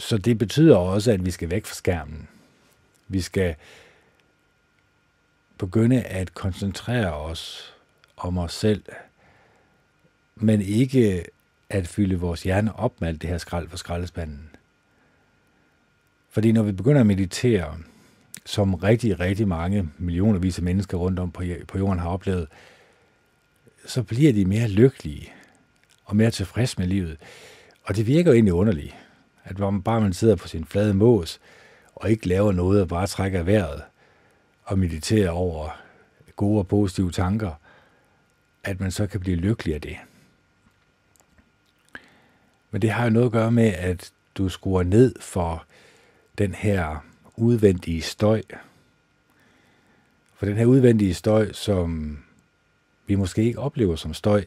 Så 0.00 0.18
det 0.18 0.38
betyder 0.38 0.76
også, 0.76 1.12
at 1.12 1.24
vi 1.26 1.30
skal 1.30 1.50
væk 1.50 1.66
fra 1.66 1.74
skærmen. 1.74 2.28
Vi 3.08 3.20
skal 3.20 3.54
begynde 5.58 6.02
at 6.02 6.34
koncentrere 6.34 7.14
os 7.14 7.74
om 8.16 8.38
os 8.38 8.54
selv, 8.54 8.82
men 10.36 10.60
ikke 10.60 11.24
at 11.68 11.88
fylde 11.88 12.18
vores 12.18 12.42
hjerne 12.42 12.76
op 12.76 13.00
med 13.00 13.08
alt 13.08 13.22
det 13.22 13.30
her 13.30 13.38
skrald 13.38 13.68
fra 13.68 13.76
skraldespanden. 13.76 14.50
Fordi 16.30 16.52
når 16.52 16.62
vi 16.62 16.72
begynder 16.72 17.00
at 17.00 17.06
meditere, 17.06 17.78
som 18.46 18.74
rigtig, 18.74 19.20
rigtig 19.20 19.48
mange 19.48 19.90
millionervis 19.98 20.58
af 20.58 20.64
mennesker 20.64 20.98
rundt 20.98 21.18
om 21.18 21.30
på 21.68 21.78
jorden 21.78 21.98
har 21.98 22.08
oplevet, 22.08 22.48
så 23.86 24.02
bliver 24.02 24.32
de 24.32 24.44
mere 24.44 24.68
lykkelige 24.68 25.32
og 26.04 26.16
mere 26.16 26.30
tilfredse 26.30 26.78
med 26.78 26.86
livet. 26.86 27.16
Og 27.82 27.96
det 27.96 28.06
virker 28.06 28.30
jo 28.30 28.34
egentlig 28.34 28.54
underligt, 28.54 28.94
at 29.50 29.84
bare 29.84 30.00
man 30.00 30.12
sidder 30.12 30.36
på 30.36 30.48
sin 30.48 30.64
flade 30.64 30.94
mås 30.94 31.40
og 31.94 32.10
ikke 32.10 32.28
laver 32.28 32.52
noget 32.52 32.82
og 32.82 32.88
bare 32.88 33.06
trækker 33.06 33.42
vejret 33.42 33.82
og 34.64 34.78
mediterer 34.78 35.30
over 35.30 35.80
gode 36.36 36.58
og 36.58 36.68
positive 36.68 37.10
tanker, 37.10 37.52
at 38.64 38.80
man 38.80 38.90
så 38.90 39.06
kan 39.06 39.20
blive 39.20 39.36
lykkelig 39.36 39.74
af 39.74 39.80
det. 39.80 39.96
Men 42.70 42.82
det 42.82 42.90
har 42.90 43.04
jo 43.04 43.10
noget 43.10 43.26
at 43.26 43.32
gøre 43.32 43.50
med, 43.50 43.72
at 43.72 44.12
du 44.34 44.48
skruer 44.48 44.82
ned 44.82 45.14
for 45.20 45.64
den 46.38 46.54
her 46.54 47.04
udvendige 47.36 48.02
støj. 48.02 48.42
For 50.34 50.46
den 50.46 50.56
her 50.56 50.66
udvendige 50.66 51.14
støj, 51.14 51.52
som 51.52 52.18
vi 53.06 53.14
måske 53.14 53.42
ikke 53.42 53.58
oplever 53.58 53.96
som 53.96 54.14
støj, 54.14 54.44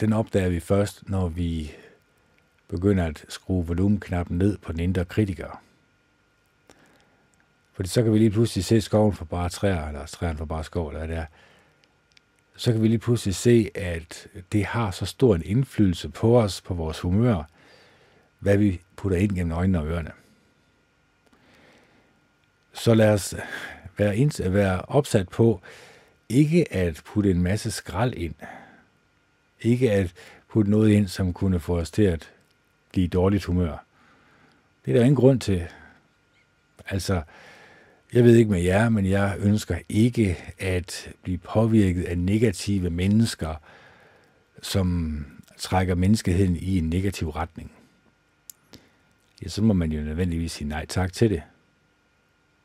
den 0.00 0.12
opdager 0.12 0.48
vi 0.48 0.60
først, 0.60 1.08
når 1.08 1.28
vi 1.28 1.72
begynder 2.70 3.06
at 3.06 3.24
skrue 3.28 3.66
volumenknappen 3.66 4.38
ned 4.38 4.58
på 4.58 4.72
den 4.72 4.80
indre 4.80 5.04
kritiker. 5.04 5.62
Fordi 7.72 7.88
så 7.88 8.02
kan 8.02 8.12
vi 8.12 8.18
lige 8.18 8.30
pludselig 8.30 8.64
se 8.64 8.80
skoven 8.80 9.12
for 9.12 9.24
bare 9.24 9.48
træer, 9.48 9.88
eller 9.88 10.06
træerne 10.06 10.38
for 10.38 10.44
bare 10.44 10.64
skov, 10.64 10.88
eller 10.88 10.98
hvad 10.98 11.08
det 11.08 11.16
er. 11.16 11.26
Så 12.56 12.72
kan 12.72 12.82
vi 12.82 12.88
lige 12.88 12.98
pludselig 12.98 13.34
se, 13.34 13.70
at 13.74 14.26
det 14.52 14.64
har 14.64 14.90
så 14.90 15.06
stor 15.06 15.34
en 15.34 15.42
indflydelse 15.44 16.08
på 16.08 16.40
os, 16.40 16.60
på 16.60 16.74
vores 16.74 17.00
humør, 17.00 17.42
hvad 18.38 18.56
vi 18.56 18.80
putter 18.96 19.18
ind 19.18 19.32
gennem 19.32 19.52
øjnene 19.52 19.80
og 19.80 19.86
ørerne. 19.86 20.10
Så 22.72 22.94
lad 22.94 23.12
os 23.12 23.34
være, 23.98 24.16
ind, 24.16 24.50
være 24.50 24.82
opsat 24.82 25.28
på 25.28 25.60
ikke 26.28 26.72
at 26.72 27.02
putte 27.04 27.30
en 27.30 27.42
masse 27.42 27.70
skrald 27.70 28.14
ind. 28.14 28.34
Ikke 29.60 29.92
at 29.92 30.12
putte 30.48 30.70
noget 30.70 30.90
ind, 30.90 31.08
som 31.08 31.32
kunne 31.32 31.60
få 31.60 31.78
os 31.78 31.90
til 31.90 32.02
at 32.02 32.30
blive 32.90 33.04
i 33.04 33.08
dårligt 33.08 33.44
humør. 33.44 33.84
Det 34.84 34.90
er 34.90 34.98
der 34.98 35.04
ingen 35.04 35.16
grund 35.16 35.40
til. 35.40 35.66
Altså, 36.88 37.22
jeg 38.12 38.24
ved 38.24 38.36
ikke 38.36 38.50
med 38.50 38.62
jer, 38.62 38.88
men 38.88 39.06
jeg 39.06 39.36
ønsker 39.38 39.78
ikke 39.88 40.38
at 40.58 41.12
blive 41.22 41.38
påvirket 41.38 42.04
af 42.04 42.18
negative 42.18 42.90
mennesker, 42.90 43.54
som 44.62 45.16
trækker 45.58 45.94
menneskeheden 45.94 46.56
i 46.56 46.78
en 46.78 46.88
negativ 46.88 47.28
retning. 47.28 47.72
Ja, 49.42 49.48
så 49.48 49.62
må 49.62 49.74
man 49.74 49.92
jo 49.92 50.00
nødvendigvis 50.00 50.52
sige 50.52 50.68
nej 50.68 50.86
tak 50.86 51.12
til 51.12 51.30
det. 51.30 51.42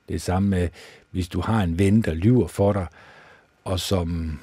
Det 0.08 0.16
er 0.16 0.20
samme 0.20 0.50
med, 0.50 0.70
hvis 1.12 1.28
du 1.28 1.42
har 1.42 1.64
en 1.64 1.80
ven, 1.80 2.02
der 2.02 2.14
lyver 2.14 2.48
for 2.48 2.74
dig, 2.74 2.88
og 3.64 3.80
som 3.80 4.40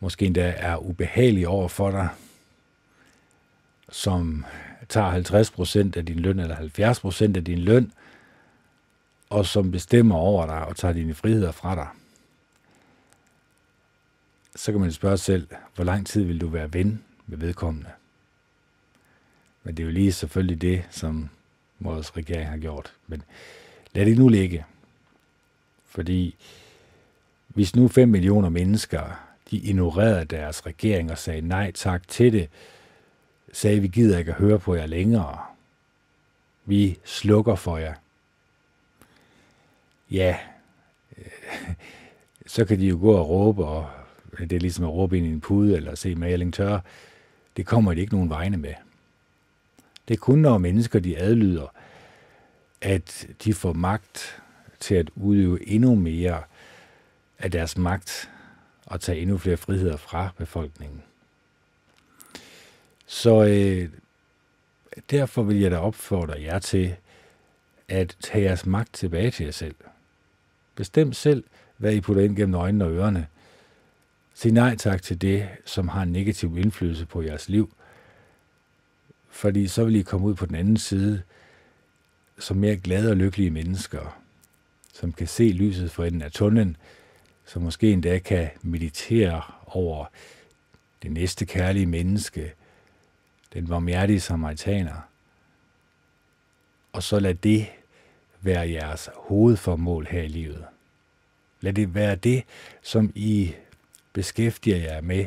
måske 0.00 0.26
endda 0.26 0.54
er 0.56 0.76
ubehagelig 0.76 1.48
over 1.48 1.68
for 1.68 1.90
dig, 1.90 2.08
som 3.90 4.44
tager 4.88 5.92
50% 5.94 5.98
af 5.98 6.06
din 6.06 6.18
løn 6.18 6.38
eller 6.38 6.56
70% 7.32 7.36
af 7.36 7.44
din 7.44 7.58
løn, 7.58 7.92
og 9.30 9.46
som 9.46 9.70
bestemmer 9.70 10.14
over 10.14 10.46
dig 10.46 10.64
og 10.64 10.76
tager 10.76 10.94
dine 10.94 11.14
friheder 11.14 11.52
fra 11.52 11.74
dig, 11.74 11.88
så 14.56 14.72
kan 14.72 14.80
man 14.80 14.92
spørge 14.92 15.16
sig 15.16 15.24
selv, 15.24 15.48
hvor 15.74 15.84
lang 15.84 16.06
tid 16.06 16.24
vil 16.24 16.40
du 16.40 16.48
være 16.48 16.72
ven 16.72 17.02
med 17.26 17.38
vedkommende? 17.38 17.90
Men 19.62 19.76
det 19.76 19.82
er 19.82 19.86
jo 19.86 19.92
lige 19.92 20.12
selvfølgelig 20.12 20.62
det, 20.62 20.84
som 20.90 21.28
vores 21.78 22.16
regering 22.16 22.50
har 22.50 22.56
gjort. 22.56 22.92
Men 23.06 23.22
lad 23.94 24.06
det 24.06 24.18
nu 24.18 24.28
ligge. 24.28 24.64
Fordi 25.86 26.36
hvis 27.48 27.76
nu 27.76 27.88
5 27.88 28.08
millioner 28.08 28.48
mennesker, 28.48 29.28
de 29.50 29.56
ignorerede 29.56 30.24
deres 30.24 30.66
regering 30.66 31.10
og 31.10 31.18
sagde 31.18 31.40
nej 31.40 31.72
tak 31.72 32.08
til 32.08 32.32
det, 32.32 32.48
sagde, 33.52 33.80
vi 33.80 33.88
gider 33.88 34.18
ikke 34.18 34.32
at 34.32 34.38
høre 34.38 34.58
på 34.58 34.74
jer 34.74 34.86
længere. 34.86 35.38
Vi 36.64 36.98
slukker 37.04 37.54
for 37.54 37.78
jer. 37.78 37.94
Ja, 40.10 40.38
øh, 41.18 41.24
så 42.46 42.64
kan 42.64 42.78
de 42.78 42.86
jo 42.86 42.98
gå 43.00 43.12
og 43.12 43.28
råbe, 43.28 43.64
og 43.64 43.90
det 44.38 44.52
er 44.52 44.60
ligesom 44.60 44.84
at 44.84 44.90
råbe 44.90 45.18
ind 45.18 45.26
i 45.26 45.30
en 45.30 45.40
pude 45.40 45.76
eller 45.76 45.94
se 45.94 46.14
maling 46.14 46.54
tør. 46.54 46.80
Det 47.56 47.66
kommer 47.66 47.94
de 47.94 48.00
ikke 48.00 48.14
nogen 48.14 48.30
vegne 48.30 48.56
med. 48.56 48.74
Det 50.08 50.14
er 50.14 50.18
kun, 50.18 50.38
når 50.38 50.58
mennesker 50.58 51.00
de 51.00 51.18
adlyder, 51.18 51.66
at 52.80 53.26
de 53.44 53.54
får 53.54 53.72
magt 53.72 54.42
til 54.80 54.94
at 54.94 55.10
udøve 55.16 55.68
endnu 55.68 55.94
mere 55.94 56.42
af 57.38 57.50
deres 57.50 57.78
magt 57.78 58.30
og 58.86 59.00
tage 59.00 59.20
endnu 59.20 59.38
flere 59.38 59.56
friheder 59.56 59.96
fra 59.96 60.30
befolkningen. 60.36 61.02
Så 63.08 63.44
øh, 63.44 63.88
derfor 65.10 65.42
vil 65.42 65.60
jeg 65.60 65.70
da 65.70 65.76
opfordre 65.76 66.42
jer 66.42 66.58
til 66.58 66.96
at 67.88 68.16
tage 68.20 68.44
jeres 68.44 68.66
magt 68.66 68.94
tilbage 68.94 69.30
til 69.30 69.44
jer 69.44 69.52
selv. 69.52 69.74
Bestem 70.74 71.12
selv, 71.12 71.44
hvad 71.76 71.94
I 71.94 72.00
putter 72.00 72.22
ind 72.22 72.36
gennem 72.36 72.54
øjnene 72.54 72.84
og 72.84 72.92
ørerne. 72.92 73.26
Sig 74.34 74.52
nej 74.52 74.76
tak 74.76 75.02
til 75.02 75.20
det, 75.20 75.48
som 75.64 75.88
har 75.88 76.02
en 76.02 76.12
negativ 76.12 76.58
indflydelse 76.58 77.06
på 77.06 77.22
jeres 77.22 77.48
liv. 77.48 77.74
Fordi 79.28 79.66
så 79.68 79.84
vil 79.84 79.96
I 79.96 80.02
komme 80.02 80.26
ud 80.26 80.34
på 80.34 80.46
den 80.46 80.54
anden 80.54 80.76
side 80.76 81.22
som 82.38 82.56
mere 82.56 82.76
glade 82.76 83.10
og 83.10 83.16
lykkelige 83.16 83.50
mennesker, 83.50 84.20
som 84.94 85.12
kan 85.12 85.26
se 85.26 85.42
lyset 85.42 85.90
for 85.90 86.04
enden 86.04 86.22
af 86.22 86.32
tunnelen, 86.32 86.76
som 87.46 87.62
måske 87.62 87.92
endda 87.92 88.18
kan 88.18 88.48
meditere 88.62 89.42
over 89.66 90.04
det 91.02 91.12
næste 91.12 91.46
kærlige 91.46 91.86
menneske, 91.86 92.52
den 93.52 93.68
varmhjertige 93.68 94.20
samaritaner. 94.20 95.08
Og 96.92 97.02
så 97.02 97.20
lad 97.20 97.34
det 97.34 97.66
være 98.40 98.70
jeres 98.70 99.10
hovedformål 99.14 100.06
her 100.10 100.22
i 100.22 100.28
livet. 100.28 100.66
Lad 101.60 101.72
det 101.72 101.94
være 101.94 102.16
det, 102.16 102.44
som 102.82 103.12
I 103.14 103.54
beskæftiger 104.12 104.76
jer 104.76 105.00
med 105.00 105.26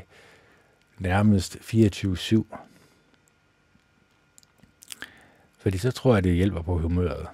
nærmest 0.97 1.55
24-7. 1.55 2.43
Fordi 5.57 5.77
så 5.77 5.91
tror 5.91 6.13
jeg, 6.13 6.23
det 6.23 6.35
hjælper 6.35 6.61
på 6.61 6.77
humøret. 6.77 7.27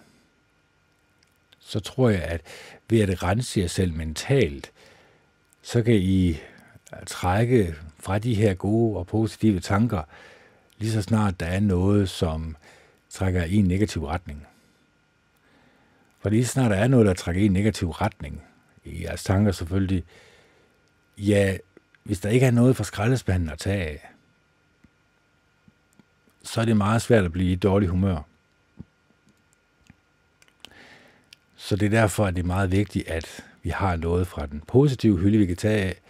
Så 1.59 1.79
tror 1.79 2.09
jeg, 2.09 2.23
at 2.23 2.41
ved 2.89 2.99
at 2.99 3.23
rense 3.23 3.59
jer 3.59 3.67
selv 3.67 3.93
mentalt, 3.93 4.71
så 5.61 5.83
kan 5.83 5.95
I 5.95 6.37
trække 7.05 7.75
fra 7.99 8.19
de 8.19 8.35
her 8.35 8.53
gode 8.53 8.97
og 8.97 9.07
positive 9.07 9.59
tanker, 9.59 10.03
lige 10.77 10.91
så 10.91 11.01
snart 11.01 11.39
der 11.39 11.45
er 11.45 11.59
noget, 11.59 12.09
som 12.09 12.55
trækker 13.09 13.43
i 13.43 13.55
en 13.55 13.65
negativ 13.65 14.05
retning. 14.05 14.47
For 16.19 16.29
lige 16.29 16.45
så 16.45 16.51
snart 16.51 16.71
der 16.71 16.77
er 16.77 16.87
noget, 16.87 17.05
der 17.05 17.13
trækker 17.13 17.41
i 17.41 17.45
en 17.45 17.53
negativ 17.53 17.89
retning, 17.89 18.43
i 18.85 19.03
jeres 19.03 19.23
tanker 19.23 19.51
selvfølgelig, 19.51 20.03
ja, 21.17 21.57
hvis 22.03 22.19
der 22.19 22.29
ikke 22.29 22.45
er 22.45 22.51
noget 22.51 22.75
for 22.75 22.83
skraldespanden 22.83 23.49
at 23.49 23.59
tage 23.59 23.85
af, 23.85 24.09
så 26.43 26.61
er 26.61 26.65
det 26.65 26.77
meget 26.77 27.01
svært 27.01 27.25
at 27.25 27.31
blive 27.31 27.51
i 27.51 27.55
dårlig 27.55 27.89
humør. 27.89 28.21
Så 31.55 31.75
det 31.75 31.85
er 31.85 31.89
derfor, 31.89 32.25
at 32.25 32.35
det 32.35 32.41
er 32.41 32.47
meget 32.47 32.71
vigtigt, 32.71 33.07
at 33.07 33.45
vi 33.63 33.69
har 33.69 33.95
noget 33.95 34.27
fra 34.27 34.45
den 34.45 34.61
positive 34.67 35.17
hylde, 35.17 35.37
vi 35.37 35.45
kan 35.45 35.55
tage 35.55 35.83
af, 35.83 36.01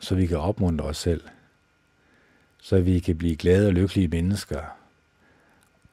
så 0.00 0.14
vi 0.14 0.26
kan 0.26 0.38
opmuntre 0.38 0.84
os 0.84 0.96
selv, 0.96 1.22
så 2.62 2.80
vi 2.80 2.98
kan 2.98 3.18
blive 3.18 3.36
glade 3.36 3.66
og 3.66 3.72
lykkelige 3.72 4.08
mennesker, 4.08 4.62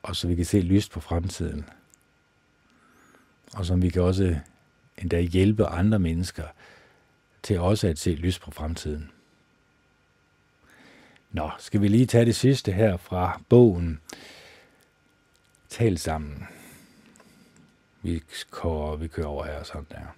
og 0.04 0.16
så 0.16 0.28
vi 0.28 0.36
kan 0.36 0.46
se 0.46 0.60
lyst 0.60 0.92
på 0.92 1.00
fremtiden, 1.00 1.66
og 3.54 3.66
så 3.66 3.76
vi 3.76 3.90
kan 3.90 4.02
også 4.02 4.40
endda 4.98 5.22
hjælpe 5.22 5.66
andre 5.66 6.00
mennesker 6.00 6.44
til 7.44 7.60
også 7.60 7.88
at 7.88 8.00
se 8.00 8.10
lyst 8.10 8.42
på 8.42 8.52
fremtiden. 8.52 9.12
Nå, 11.32 11.52
skal 11.60 11.82
vi 11.82 11.88
lige 11.88 12.06
tage 12.06 12.26
det 12.26 12.36
sidste 12.36 12.72
her 12.72 12.98
fra 12.98 13.42
bogen. 13.50 14.00
Tal 15.70 15.98
sammen. 15.98 16.48
Vi 18.02 18.24
kører, 18.52 18.96
vi 18.96 19.08
kører 19.08 19.28
over 19.28 19.46
her, 19.46 19.64
sådan 19.64 19.88
der. 19.90 20.16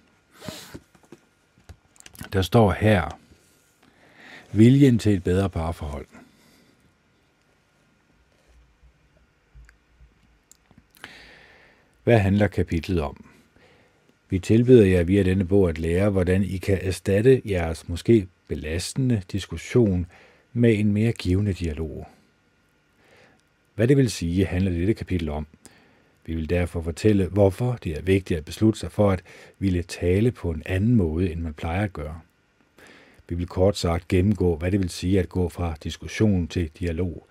Der 2.32 2.42
står 2.42 2.72
her, 2.72 3.18
viljen 4.52 4.98
til 4.98 5.14
et 5.14 5.24
bedre 5.24 5.50
parforhold. 5.50 6.06
Hvad 12.10 12.18
handler 12.18 12.46
kapitlet 12.46 13.00
om? 13.00 13.24
Vi 14.30 14.38
tilbyder 14.38 14.86
jer 14.86 15.02
via 15.02 15.22
denne 15.22 15.44
bog 15.44 15.68
at 15.68 15.78
lære, 15.78 16.10
hvordan 16.10 16.42
I 16.42 16.56
kan 16.56 16.78
erstatte 16.82 17.42
jeres 17.44 17.88
måske 17.88 18.26
belastende 18.48 19.22
diskussion 19.32 20.06
med 20.52 20.78
en 20.78 20.92
mere 20.92 21.12
givende 21.12 21.52
dialog. 21.52 22.06
Hvad 23.74 23.88
det 23.88 23.96
vil 23.96 24.10
sige, 24.10 24.46
handler 24.46 24.70
dette 24.72 24.94
kapitel 24.94 25.28
om. 25.28 25.46
Vi 26.26 26.34
vil 26.34 26.50
derfor 26.50 26.82
fortælle, 26.82 27.26
hvorfor 27.26 27.78
det 27.84 27.98
er 27.98 28.02
vigtigt 28.02 28.38
at 28.38 28.44
beslutte 28.44 28.80
sig 28.80 28.92
for 28.92 29.10
at 29.10 29.22
ville 29.58 29.82
tale 29.82 30.30
på 30.30 30.50
en 30.50 30.62
anden 30.66 30.94
måde, 30.94 31.32
end 31.32 31.40
man 31.40 31.54
plejer 31.54 31.84
at 31.84 31.92
gøre. 31.92 32.20
Vi 33.28 33.34
vil 33.34 33.46
kort 33.46 33.76
sagt 33.78 34.08
gennemgå, 34.08 34.56
hvad 34.56 34.70
det 34.70 34.80
vil 34.80 34.90
sige 34.90 35.20
at 35.20 35.28
gå 35.28 35.48
fra 35.48 35.74
diskussion 35.84 36.48
til 36.48 36.70
dialog. 36.78 37.26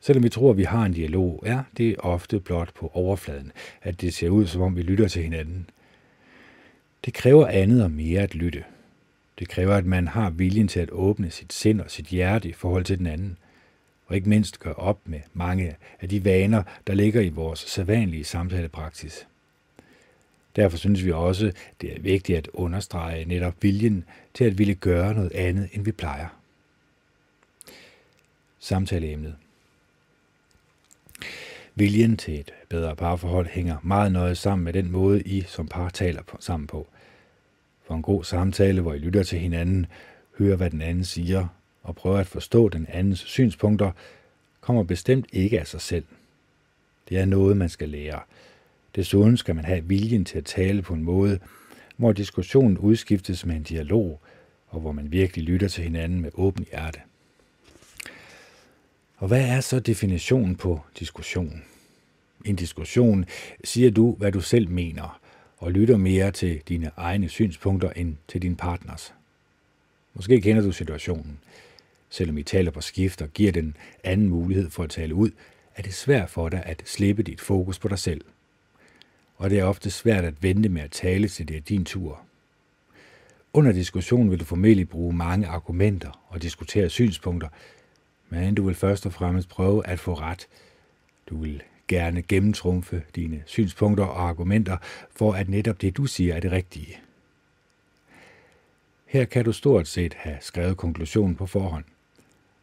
Selvom 0.00 0.24
vi 0.24 0.28
tror, 0.28 0.50
at 0.50 0.56
vi 0.56 0.64
har 0.64 0.82
en 0.82 0.92
dialog, 0.92 1.42
er 1.46 1.62
det 1.76 1.96
ofte 1.98 2.40
blot 2.40 2.74
på 2.74 2.90
overfladen, 2.94 3.52
at 3.82 4.00
det 4.00 4.14
ser 4.14 4.28
ud, 4.28 4.46
som 4.46 4.62
om 4.62 4.76
vi 4.76 4.82
lytter 4.82 5.08
til 5.08 5.22
hinanden. 5.22 5.70
Det 7.04 7.14
kræver 7.14 7.46
andet 7.46 7.84
og 7.84 7.90
mere 7.90 8.20
at 8.20 8.34
lytte. 8.34 8.64
Det 9.38 9.48
kræver, 9.48 9.74
at 9.74 9.86
man 9.86 10.08
har 10.08 10.30
viljen 10.30 10.68
til 10.68 10.80
at 10.80 10.90
åbne 10.90 11.30
sit 11.30 11.52
sind 11.52 11.80
og 11.80 11.90
sit 11.90 12.06
hjerte 12.06 12.48
i 12.48 12.52
forhold 12.52 12.84
til 12.84 12.98
den 12.98 13.06
anden, 13.06 13.38
og 14.06 14.16
ikke 14.16 14.28
mindst 14.28 14.60
gøre 14.60 14.74
op 14.74 14.98
med 15.04 15.20
mange 15.34 15.76
af 16.00 16.08
de 16.08 16.24
vaner, 16.24 16.62
der 16.86 16.94
ligger 16.94 17.20
i 17.20 17.28
vores 17.28 17.58
sædvanlige 17.58 18.24
samtalepraksis. 18.24 19.26
Derfor 20.56 20.76
synes 20.76 21.04
vi 21.04 21.12
også, 21.12 21.52
det 21.80 21.96
er 21.96 22.00
vigtigt 22.00 22.38
at 22.38 22.48
understrege 22.52 23.24
netop 23.24 23.54
viljen 23.62 24.04
til 24.34 24.44
at 24.44 24.58
ville 24.58 24.74
gøre 24.74 25.14
noget 25.14 25.32
andet, 25.32 25.68
end 25.72 25.84
vi 25.84 25.92
plejer. 25.92 26.28
Samtaleemnet 28.58 29.36
Viljen 31.78 32.16
til 32.16 32.40
et 32.40 32.52
bedre 32.68 32.96
parforhold 32.96 33.46
hænger 33.46 33.76
meget 33.82 34.12
nøje 34.12 34.34
sammen 34.34 34.64
med 34.64 34.72
den 34.72 34.90
måde, 34.90 35.22
I 35.22 35.40
som 35.40 35.68
par 35.68 35.88
taler 35.88 36.22
sammen 36.40 36.66
på. 36.66 36.86
For 37.86 37.94
en 37.94 38.02
god 38.02 38.24
samtale, 38.24 38.80
hvor 38.80 38.94
I 38.94 38.98
lytter 38.98 39.22
til 39.22 39.38
hinanden, 39.38 39.86
hører 40.38 40.56
hvad 40.56 40.70
den 40.70 40.82
anden 40.82 41.04
siger 41.04 41.46
og 41.82 41.96
prøver 41.96 42.18
at 42.18 42.26
forstå 42.26 42.68
den 42.68 42.86
andens 42.88 43.18
synspunkter, 43.18 43.92
kommer 44.60 44.82
bestemt 44.82 45.26
ikke 45.32 45.60
af 45.60 45.66
sig 45.66 45.80
selv. 45.80 46.04
Det 47.08 47.18
er 47.18 47.24
noget, 47.24 47.56
man 47.56 47.68
skal 47.68 47.88
lære. 47.88 48.20
Desuden 48.94 49.36
skal 49.36 49.54
man 49.54 49.64
have 49.64 49.84
viljen 49.84 50.24
til 50.24 50.38
at 50.38 50.44
tale 50.44 50.82
på 50.82 50.94
en 50.94 51.02
måde, 51.02 51.38
hvor 51.96 52.12
diskussionen 52.12 52.78
udskiftes 52.78 53.46
med 53.46 53.56
en 53.56 53.62
dialog, 53.62 54.20
og 54.68 54.80
hvor 54.80 54.92
man 54.92 55.12
virkelig 55.12 55.44
lytter 55.44 55.68
til 55.68 55.84
hinanden 55.84 56.20
med 56.20 56.30
åben 56.34 56.66
hjerte. 56.70 57.00
Og 59.16 59.28
hvad 59.28 59.48
er 59.48 59.60
så 59.60 59.80
definitionen 59.80 60.56
på 60.56 60.80
diskussion? 60.98 61.62
En 62.44 62.56
diskussion 62.56 63.24
siger 63.64 63.90
du, 63.90 64.14
hvad 64.18 64.32
du 64.32 64.40
selv 64.40 64.68
mener, 64.68 65.20
og 65.58 65.72
lytter 65.72 65.96
mere 65.96 66.30
til 66.30 66.62
dine 66.68 66.90
egne 66.96 67.28
synspunkter 67.28 67.90
end 67.90 68.16
til 68.28 68.42
din 68.42 68.56
partners. 68.56 69.14
Måske 70.14 70.40
kender 70.40 70.62
du 70.62 70.72
situationen. 70.72 71.38
Selvom 72.10 72.38
I 72.38 72.42
taler 72.42 72.70
på 72.70 72.80
skift 72.80 73.22
og 73.22 73.28
giver 73.28 73.52
den 73.52 73.76
anden 74.04 74.28
mulighed 74.28 74.70
for 74.70 74.82
at 74.82 74.90
tale 74.90 75.14
ud, 75.14 75.30
er 75.76 75.82
det 75.82 75.94
svært 75.94 76.30
for 76.30 76.48
dig 76.48 76.62
at 76.66 76.82
slippe 76.84 77.22
dit 77.22 77.40
fokus 77.40 77.78
på 77.78 77.88
dig 77.88 77.98
selv. 77.98 78.20
Og 79.36 79.50
det 79.50 79.58
er 79.58 79.64
ofte 79.64 79.90
svært 79.90 80.24
at 80.24 80.42
vente 80.42 80.68
med 80.68 80.82
at 80.82 80.90
tale 80.90 81.28
til 81.28 81.48
det 81.48 81.56
er 81.56 81.60
din 81.60 81.84
tur. 81.84 82.20
Under 83.52 83.72
diskussionen 83.72 84.30
vil 84.30 84.40
du 84.40 84.44
formentlig 84.44 84.88
bruge 84.88 85.12
mange 85.12 85.46
argumenter 85.46 86.26
og 86.28 86.42
diskutere 86.42 86.88
synspunkter, 86.88 87.48
men 88.28 88.54
du 88.54 88.66
vil 88.66 88.74
først 88.74 89.06
og 89.06 89.12
fremmest 89.12 89.48
prøve 89.48 89.86
at 89.86 89.98
få 89.98 90.14
ret. 90.14 90.48
Du 91.30 91.36
vil 91.36 91.62
gerne 91.88 92.22
gennemtrumfe 92.22 93.02
dine 93.14 93.42
synspunkter 93.46 94.04
og 94.04 94.28
argumenter, 94.28 94.76
for 95.16 95.32
at 95.32 95.48
netop 95.48 95.80
det, 95.80 95.96
du 95.96 96.06
siger, 96.06 96.34
er 96.34 96.40
det 96.40 96.52
rigtige. 96.52 96.96
Her 99.06 99.24
kan 99.24 99.44
du 99.44 99.52
stort 99.52 99.88
set 99.88 100.14
have 100.14 100.36
skrevet 100.40 100.76
konklusionen 100.76 101.34
på 101.34 101.46
forhånd. 101.46 101.84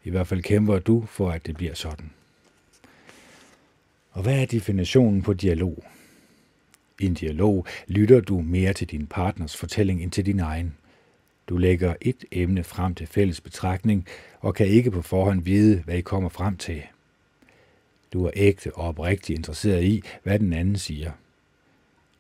I 0.04 0.10
hvert 0.10 0.28
fald 0.28 0.42
kæmper 0.42 0.80
du 0.80 1.06
for, 1.06 1.32
at 1.32 1.46
det 1.46 1.56
bliver 1.56 1.74
sådan. 1.74 2.12
Og 4.12 4.24
hvad 4.24 4.42
er 4.42 4.46
definitionen 4.46 5.22
på 5.22 5.34
dialog? 5.34 5.84
I 7.00 7.06
en 7.06 7.14
dialog 7.14 7.66
lytter 7.88 8.22
du 8.22 8.42
mere 8.42 8.74
til 8.74 8.90
din 8.90 9.08
partners 9.08 9.58
fortælling 9.58 10.04
end 10.04 10.12
til 10.12 10.26
din 10.26 10.40
egen. 10.40 10.76
Du 11.50 11.58
lægger 11.58 11.96
et 12.02 12.26
emne 12.32 12.64
frem 12.64 12.96
til 12.96 13.08
fælles 13.08 13.42
betragtning 13.42 14.08
og 14.40 14.56
kan 14.56 14.68
ikke 14.68 14.92
på 14.92 15.02
forhånd 15.02 15.44
vide, 15.44 15.82
hvad 15.86 15.96
I 15.96 16.02
kommer 16.02 16.30
frem 16.30 16.58
til. 16.58 16.84
Du 18.14 18.26
er 18.26 18.32
ægte 18.36 18.76
og 18.76 18.88
oprigtigt 18.88 19.38
interesseret 19.38 19.84
i, 19.84 20.04
hvad 20.24 20.40
den 20.40 20.54
anden 20.54 20.78
siger. 20.78 21.12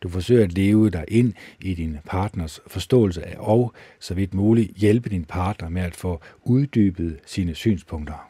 Du 0.04 0.10
forsøger 0.10 0.44
at 0.44 0.54
leve 0.54 0.90
dig 0.90 1.06
ind 1.08 1.34
i 1.62 1.74
din 1.74 1.98
partners 2.06 2.60
forståelse 2.68 3.26
af 3.26 3.36
og, 3.38 3.74
så 4.00 4.14
vidt 4.14 4.34
muligt, 4.34 4.78
hjælpe 4.78 5.10
din 5.10 5.26
partner 5.26 5.70
med 5.70 5.82
at 5.82 5.96
få 5.96 6.22
uddybet 6.44 7.20
sine 7.26 7.56
synspunkter. 7.56 8.30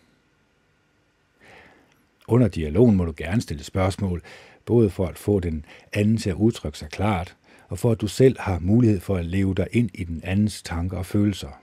Under 2.28 2.48
dialogen 2.48 2.96
må 2.96 3.06
du 3.06 3.14
gerne 3.18 3.42
stille 3.42 3.64
spørgsmål, 3.64 4.22
både 4.66 4.90
for 4.90 5.08
at 5.08 5.18
få 5.18 5.40
den 5.40 5.66
anden 5.94 6.18
til 6.18 6.30
at 6.30 6.36
udtrykke 6.36 6.78
sig 6.78 6.90
klart, 6.90 7.36
og 7.68 7.80
for 7.80 7.92
at 7.92 8.02
du 8.02 8.08
selv 8.08 8.40
har 8.40 8.60
mulighed 8.60 9.00
for 9.00 9.16
at 9.16 9.26
leve 9.26 9.56
dig 9.56 9.68
ind 9.72 9.90
i 9.94 10.04
den 10.04 10.22
andens 10.24 10.62
tanker 10.62 10.98
og 10.98 11.06
følelser. 11.06 11.60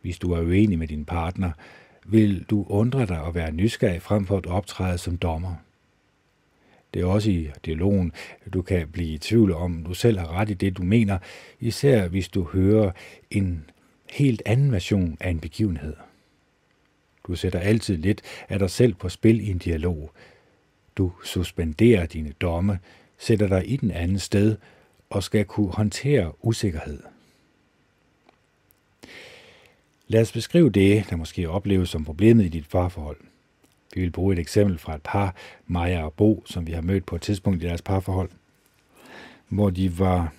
Hvis 0.00 0.18
du 0.18 0.32
er 0.32 0.40
uenig 0.40 0.78
med 0.78 0.88
din 0.88 1.04
partner, 1.04 1.52
vil 2.06 2.44
du 2.50 2.66
undre 2.68 3.06
dig 3.06 3.20
og 3.20 3.34
være 3.34 3.52
nysgerrig 3.52 4.02
frem 4.02 4.26
for 4.26 4.36
at 4.36 4.46
optræde 4.46 4.98
som 4.98 5.16
dommer. 5.16 5.54
Det 6.94 7.02
er 7.02 7.06
også 7.06 7.30
i 7.30 7.50
dialogen, 7.64 8.12
du 8.52 8.62
kan 8.62 8.88
blive 8.88 9.08
i 9.08 9.18
tvivl 9.18 9.52
om, 9.52 9.84
du 9.84 9.94
selv 9.94 10.18
har 10.18 10.32
ret 10.32 10.50
i 10.50 10.54
det, 10.54 10.76
du 10.76 10.82
mener, 10.82 11.18
især 11.60 12.08
hvis 12.08 12.28
du 12.28 12.44
hører 12.44 12.90
en 13.30 13.70
helt 14.12 14.42
anden 14.46 14.72
version 14.72 15.16
af 15.20 15.30
en 15.30 15.40
begivenhed. 15.40 15.94
Du 17.26 17.34
sætter 17.34 17.58
altid 17.58 17.96
lidt 17.96 18.22
af 18.48 18.58
dig 18.58 18.70
selv 18.70 18.94
på 18.94 19.08
spil 19.08 19.40
i 19.40 19.50
en 19.50 19.58
dialog. 19.58 20.12
Du 20.96 21.12
suspenderer 21.24 22.06
dine 22.06 22.32
domme, 22.40 22.78
sætter 23.18 23.46
dig 23.46 23.70
i 23.70 23.76
den 23.76 23.90
anden 23.90 24.18
sted 24.18 24.56
og 25.10 25.22
skal 25.22 25.44
kunne 25.44 25.72
håndtere 25.72 26.32
usikkerhed. 26.42 27.02
Lad 30.08 30.20
os 30.20 30.32
beskrive 30.32 30.70
det, 30.70 31.10
der 31.10 31.16
måske 31.16 31.50
opleves 31.50 31.88
som 31.88 32.04
problemet 32.04 32.44
i 32.44 32.48
dit 32.48 32.68
parforhold. 32.68 33.16
Vi 33.94 34.00
vil 34.00 34.10
bruge 34.10 34.32
et 34.32 34.38
eksempel 34.38 34.78
fra 34.78 34.94
et 34.94 35.02
par, 35.02 35.34
Maja 35.66 36.04
og 36.04 36.12
Bo, 36.12 36.42
som 36.46 36.66
vi 36.66 36.72
har 36.72 36.82
mødt 36.82 37.06
på 37.06 37.16
et 37.16 37.22
tidspunkt 37.22 37.62
i 37.62 37.66
deres 37.66 37.82
parforhold, 37.82 38.30
hvor 39.48 39.70
de 39.70 39.98
var 39.98 40.32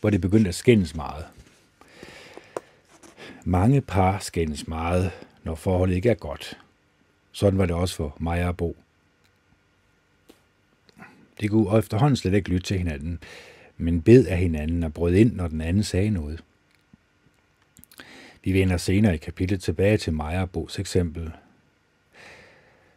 hvor 0.00 0.10
det 0.10 0.20
begyndte 0.20 0.48
at 0.48 0.54
skændes 0.54 0.94
meget. 0.94 1.26
Mange 3.44 3.80
par 3.80 4.18
skændes 4.18 4.68
meget, 4.68 5.10
når 5.44 5.54
forholdet 5.54 5.94
ikke 5.94 6.10
er 6.10 6.14
godt. 6.14 6.58
Sådan 7.32 7.58
var 7.58 7.66
det 7.66 7.76
også 7.76 7.96
for 7.96 8.16
Maja 8.20 8.48
og 8.48 8.56
Bo. 8.56 8.76
De 11.40 11.48
kunne 11.48 11.78
efterhånden 11.78 12.16
slet 12.16 12.34
ikke 12.34 12.50
lytte 12.50 12.66
til 12.66 12.78
hinanden, 12.78 13.18
men 13.76 14.02
bed 14.02 14.26
af 14.26 14.38
hinanden 14.38 14.82
og 14.82 14.94
brød 14.94 15.14
ind, 15.14 15.34
når 15.34 15.48
den 15.48 15.60
anden 15.60 15.82
sagde 15.82 16.10
noget. 16.10 16.42
Vi 18.44 18.52
vender 18.52 18.76
senere 18.76 19.14
i 19.14 19.18
kapitlet 19.18 19.60
tilbage 19.60 19.96
til 19.96 20.12
Maja 20.12 20.40
og 20.40 20.50
Bos 20.50 20.78
eksempel. 20.78 21.32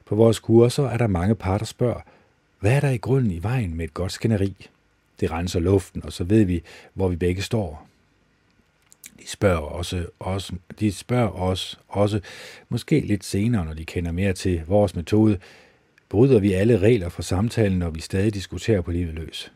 På 0.05 0.15
vores 0.15 0.39
kurser 0.39 0.83
er 0.83 0.97
der 0.97 1.07
mange 1.07 1.35
par, 1.35 1.57
der 1.57 1.65
spørger, 1.65 2.01
hvad 2.59 2.75
er 2.75 2.79
der 2.79 2.89
i 2.89 2.97
grunden 2.97 3.31
i 3.31 3.43
vejen 3.43 3.75
med 3.75 3.85
et 3.85 3.93
godt 3.93 4.11
skænderi? 4.11 4.55
Det 5.19 5.31
renser 5.31 5.59
luften, 5.59 6.03
og 6.03 6.13
så 6.13 6.23
ved 6.23 6.43
vi, 6.43 6.63
hvor 6.93 7.07
vi 7.07 7.15
begge 7.15 7.41
står. 7.41 7.87
De 9.19 9.27
spørger, 9.27 9.61
også, 9.61 10.05
også, 10.19 10.53
de 10.79 10.91
spørger 10.91 11.29
os 11.29 11.79
også, 11.87 12.21
måske 12.69 12.99
lidt 12.99 13.25
senere, 13.25 13.65
når 13.65 13.73
de 13.73 13.85
kender 13.85 14.11
mere 14.11 14.33
til 14.33 14.63
vores 14.67 14.95
metode, 14.95 15.39
bryder 16.09 16.39
vi 16.39 16.53
alle 16.53 16.77
regler 16.77 17.09
for 17.09 17.21
samtalen, 17.21 17.79
når 17.79 17.89
vi 17.89 18.01
stadig 18.01 18.33
diskuterer 18.33 18.81
på 18.81 18.91
livet 18.91 19.13
løs. 19.13 19.51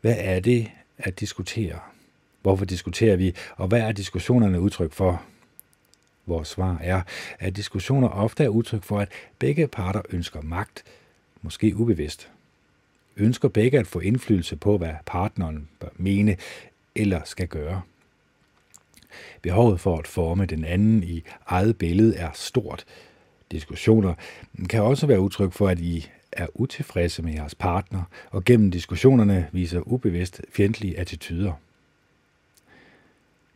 Hvad 0.00 0.16
er 0.18 0.40
det 0.40 0.70
at 0.98 1.20
diskutere? 1.20 1.78
Hvorfor 2.42 2.64
diskuterer 2.64 3.16
vi, 3.16 3.34
og 3.56 3.68
hvad 3.68 3.80
er 3.80 3.92
diskussionerne 3.92 4.60
udtryk 4.60 4.92
for? 4.92 5.22
Vores 6.26 6.48
svar 6.48 6.78
er, 6.82 7.02
at 7.38 7.56
diskussioner 7.56 8.08
ofte 8.08 8.44
er 8.44 8.48
udtryk 8.48 8.82
for, 8.84 9.00
at 9.00 9.08
begge 9.38 9.66
parter 9.66 10.02
ønsker 10.10 10.40
magt, 10.40 10.84
måske 11.42 11.76
ubevidst. 11.76 12.30
Ønsker 13.16 13.48
begge 13.48 13.78
at 13.78 13.86
få 13.86 14.00
indflydelse 14.00 14.56
på, 14.56 14.78
hvad 14.78 14.94
partneren 15.06 15.68
bør 15.80 15.88
mene 15.96 16.36
eller 16.94 17.20
skal 17.24 17.48
gøre. 17.48 17.82
Behovet 19.42 19.80
for 19.80 19.98
at 19.98 20.06
forme 20.06 20.46
den 20.46 20.64
anden 20.64 21.02
i 21.02 21.22
eget 21.46 21.78
billede 21.78 22.16
er 22.16 22.30
stort. 22.34 22.84
Diskussioner 23.50 24.14
kan 24.70 24.82
også 24.82 25.06
være 25.06 25.20
udtryk 25.20 25.52
for, 25.52 25.68
at 25.68 25.80
I 25.80 26.10
er 26.32 26.46
utilfredse 26.54 27.22
med 27.22 27.32
jeres 27.32 27.54
partner, 27.54 28.02
og 28.30 28.44
gennem 28.44 28.70
diskussionerne 28.70 29.48
viser 29.52 29.80
ubevidst 29.80 30.40
fjendtlige 30.52 30.98
attityder. 30.98 31.52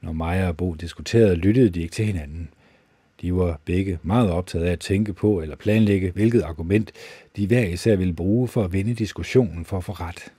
Når 0.00 0.12
Maja 0.12 0.48
og 0.48 0.56
Bo 0.56 0.74
diskuterede, 0.74 1.36
lyttede 1.36 1.70
de 1.70 1.82
ikke 1.82 1.92
til 1.92 2.04
hinanden. 2.04 2.48
De 3.20 3.34
var 3.34 3.60
begge 3.64 3.98
meget 4.02 4.30
optaget 4.30 4.64
af 4.64 4.72
at 4.72 4.80
tænke 4.80 5.12
på 5.12 5.40
eller 5.40 5.56
planlægge, 5.56 6.10
hvilket 6.10 6.42
argument 6.42 6.92
de 7.36 7.46
hver 7.46 7.64
især 7.64 7.96
ville 7.96 8.14
bruge 8.14 8.48
for 8.48 8.64
at 8.64 8.72
vinde 8.72 8.94
diskussionen 8.94 9.64
for 9.64 9.76
at 9.76 9.84
få 9.84 9.92
ret. 9.92 10.32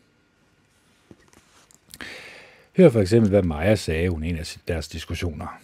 Hør 2.78 2.89
for 2.89 3.01
eksempel, 3.01 3.30
hvad 3.30 3.43
Maja 3.43 3.76
sagde 3.76 4.12
under 4.12 4.28
en 4.28 4.38
af 4.38 4.58
deres 4.68 4.88
diskussioner. 4.88 5.62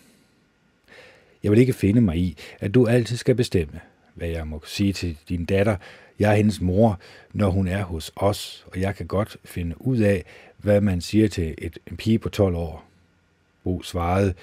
Jeg 1.44 1.52
vil 1.52 1.60
ikke 1.60 1.74
finde 1.74 2.02
mig 2.02 2.18
i, 2.18 2.38
at 2.60 2.74
du 2.74 2.88
altid 2.88 3.18
skal 3.18 3.36
bestemme, 3.36 3.80
hvad 4.14 4.28
jeg 4.28 4.48
må 4.48 4.62
sige 4.66 4.94
til 4.94 5.18
din 5.30 5.46
datter. 5.46 5.76
Jeg 6.20 6.32
er 6.32 6.36
hendes 6.36 6.62
mor, 6.62 7.00
når 7.34 7.50
hun 7.50 7.68
er 7.68 7.84
hos 7.84 8.12
os, 8.16 8.66
og 8.72 8.80
jeg 8.80 8.96
kan 8.96 9.08
godt 9.08 9.38
finde 9.46 9.76
ud 9.82 9.98
af, 9.98 10.24
hvad 10.58 10.82
man 10.82 11.02
siger 11.02 11.28
til 11.28 11.56
et, 11.58 11.78
en 11.92 11.98
pige 11.98 12.20
på 12.20 12.30
12 12.30 12.56
år. 12.56 12.86
Bo 13.64 13.84
svarede, 13.84 14.34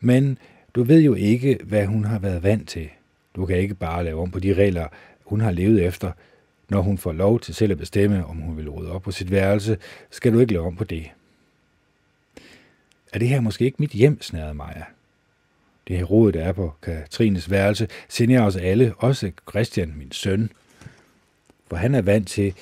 men 0.00 0.38
du 0.74 0.82
ved 0.82 1.02
jo 1.02 1.14
ikke, 1.14 1.58
hvad 1.64 1.86
hun 1.86 2.04
har 2.04 2.18
været 2.18 2.42
vant 2.42 2.68
til. 2.68 2.88
Du 3.36 3.46
kan 3.46 3.56
ikke 3.56 3.74
bare 3.74 4.04
lave 4.04 4.22
om 4.22 4.30
på 4.30 4.40
de 4.40 4.54
regler, 4.54 4.88
hun 5.24 5.40
har 5.40 5.50
levet 5.50 5.84
efter. 5.84 6.12
Når 6.68 6.80
hun 6.82 6.98
får 6.98 7.12
lov 7.12 7.40
til 7.40 7.54
selv 7.54 7.72
at 7.72 7.78
bestemme, 7.78 8.26
om 8.26 8.36
hun 8.36 8.56
vil 8.56 8.70
rydde 8.70 8.92
op 8.92 9.02
på 9.02 9.10
sit 9.10 9.30
værelse, 9.30 9.78
skal 10.10 10.32
du 10.32 10.38
ikke 10.38 10.52
lave 10.52 10.66
om 10.66 10.76
på 10.76 10.84
det. 10.84 11.10
Er 13.12 13.18
det 13.18 13.28
her 13.28 13.40
måske 13.40 13.64
ikke 13.64 13.76
mit 13.78 13.90
hjem, 13.90 14.22
snærede 14.22 14.54
Maja. 14.54 14.82
Det 15.88 15.96
her 15.96 16.04
råd, 16.04 16.32
der 16.32 16.44
er 16.44 16.52
på 16.52 16.72
Katrines 16.82 17.50
værelse, 17.50 17.88
sender 18.08 18.34
jeg 18.34 18.44
os 18.44 18.56
alle, 18.56 18.94
også 18.98 19.32
Christian, 19.50 19.94
min 19.96 20.12
søn. 20.12 20.50
For 21.66 21.76
han 21.76 21.94
er 21.94 22.02
vant 22.02 22.28
til, 22.28 22.54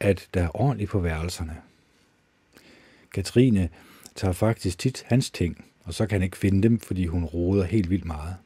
at 0.00 0.28
der 0.34 0.42
er 0.42 0.60
ordentligt 0.60 0.90
på 0.90 0.98
værelserne. 0.98 1.56
Katrine 3.14 3.68
tager 4.14 4.32
faktisk 4.32 4.78
tit 4.78 5.04
hans 5.06 5.30
ting, 5.30 5.64
og 5.84 5.94
så 5.94 6.06
kan 6.06 6.14
han 6.14 6.22
ikke 6.22 6.36
finde 6.36 6.62
dem, 6.62 6.80
fordi 6.80 7.06
hun 7.06 7.24
roder 7.24 7.64
helt 7.64 7.90
vildt 7.90 8.04
meget. 8.04 8.36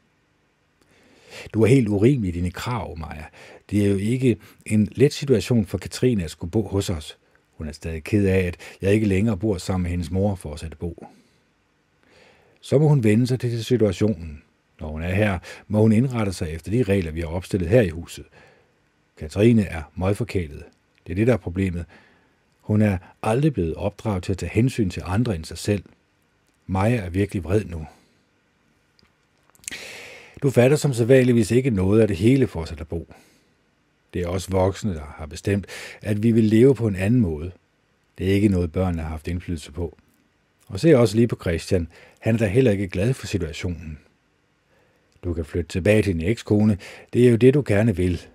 Du 1.54 1.62
er 1.62 1.66
helt 1.66 1.88
urimelig 1.88 2.28
i 2.28 2.38
dine 2.38 2.50
krav, 2.50 2.98
Maja. 2.98 3.24
Det 3.70 3.84
er 3.84 3.90
jo 3.90 3.96
ikke 3.96 4.36
en 4.66 4.88
let 4.92 5.12
situation 5.12 5.66
for 5.66 5.78
Katrine 5.78 6.24
at 6.24 6.30
skulle 6.30 6.50
bo 6.50 6.62
hos 6.62 6.90
os. 6.90 7.18
Hun 7.52 7.68
er 7.68 7.72
stadig 7.72 8.04
ked 8.04 8.26
af, 8.26 8.38
at 8.38 8.56
jeg 8.82 8.92
ikke 8.92 9.06
længere 9.06 9.36
bor 9.36 9.58
sammen 9.58 9.82
med 9.82 9.90
hendes 9.90 10.10
mor 10.10 10.34
for 10.34 10.54
at 10.54 10.60
sætte 10.60 10.76
bo. 10.76 11.06
Så 12.60 12.78
må 12.78 12.88
hun 12.88 13.04
vende 13.04 13.26
sig 13.26 13.40
til 13.40 13.64
situationen. 13.64 14.42
Når 14.80 14.88
hun 14.88 15.02
er 15.02 15.14
her, 15.14 15.38
må 15.68 15.80
hun 15.80 15.92
indrette 15.92 16.32
sig 16.32 16.50
efter 16.50 16.70
de 16.70 16.82
regler, 16.82 17.10
vi 17.10 17.20
har 17.20 17.28
opstillet 17.28 17.68
her 17.68 17.80
i 17.82 17.88
huset. 17.88 18.24
Katrine 19.16 19.64
er 19.64 19.82
møgforkælet. 19.96 20.64
Det 21.06 21.12
er 21.12 21.16
det, 21.16 21.26
der 21.26 21.32
er 21.32 21.36
problemet. 21.36 21.84
Hun 22.60 22.82
er 22.82 22.98
aldrig 23.22 23.52
blevet 23.52 23.74
opdraget 23.74 24.22
til 24.22 24.32
at 24.32 24.38
tage 24.38 24.52
hensyn 24.52 24.90
til 24.90 25.02
andre 25.06 25.36
end 25.36 25.44
sig 25.44 25.58
selv. 25.58 25.84
Maja 26.66 26.96
er 26.96 27.10
virkelig 27.10 27.44
vred 27.44 27.64
nu. 27.64 27.86
Du 30.42 30.50
fatter 30.50 30.76
som 30.76 30.92
sædvanligvis 30.92 31.50
ikke 31.50 31.70
noget 31.70 32.00
af 32.00 32.08
det 32.08 32.16
hele, 32.16 32.46
fortsætter 32.46 32.84
Bo. 32.84 33.08
Det 34.14 34.22
er 34.22 34.28
også 34.28 34.50
voksne, 34.50 34.94
der 34.94 35.14
har 35.16 35.26
bestemt, 35.26 35.66
at 36.02 36.22
vi 36.22 36.32
vil 36.32 36.44
leve 36.44 36.74
på 36.74 36.86
en 36.86 36.96
anden 36.96 37.20
måde. 37.20 37.52
Det 38.18 38.30
er 38.30 38.34
ikke 38.34 38.48
noget, 38.48 38.72
børnene 38.72 39.02
har 39.02 39.08
haft 39.08 39.28
indflydelse 39.28 39.72
på. 39.72 39.98
Og 40.70 40.80
se 40.80 40.96
også 40.96 41.16
lige 41.16 41.28
på 41.28 41.36
Christian. 41.40 41.88
Han 42.18 42.34
er 42.34 42.38
da 42.38 42.46
heller 42.46 42.70
ikke 42.70 42.88
glad 42.88 43.14
for 43.14 43.26
situationen. 43.26 43.98
Du 45.24 45.34
kan 45.34 45.44
flytte 45.44 45.68
tilbage 45.68 46.02
til 46.02 46.14
din 46.14 46.22
ekskone. 46.22 46.78
Det 47.12 47.26
er 47.26 47.30
jo 47.30 47.36
det, 47.36 47.54
du 47.54 47.62
gerne 47.66 47.96
vil. 47.96 48.26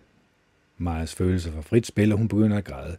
Majas 0.77 1.15
følelser 1.15 1.51
for 1.51 1.61
frit 1.61 1.87
spil, 1.87 2.11
og 2.11 2.17
hun 2.17 2.27
begynder 2.27 2.57
at 2.57 2.63
græde. 2.65 2.97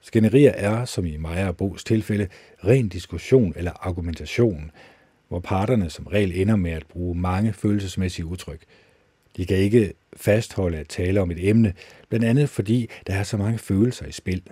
Skænderier 0.00 0.50
er, 0.50 0.84
som 0.84 1.06
i 1.06 1.16
Maja 1.16 1.48
og 1.48 1.56
Bos 1.56 1.84
tilfælde, 1.84 2.28
ren 2.64 2.88
diskussion 2.88 3.52
eller 3.56 3.72
argumentation, 3.80 4.70
hvor 5.28 5.40
parterne 5.40 5.90
som 5.90 6.06
regel 6.06 6.40
ender 6.40 6.56
med 6.56 6.70
at 6.70 6.86
bruge 6.86 7.14
mange 7.14 7.52
følelsesmæssige 7.52 8.26
udtryk. 8.26 8.60
De 9.36 9.46
kan 9.46 9.56
ikke 9.56 9.92
fastholde 10.16 10.78
at 10.78 10.88
tale 10.88 11.20
om 11.20 11.30
et 11.30 11.48
emne, 11.48 11.74
blandt 12.08 12.26
andet 12.26 12.48
fordi 12.48 12.88
der 13.06 13.14
er 13.14 13.22
så 13.22 13.36
mange 13.36 13.58
følelser 13.58 14.06
i 14.06 14.12
spil. 14.12 14.42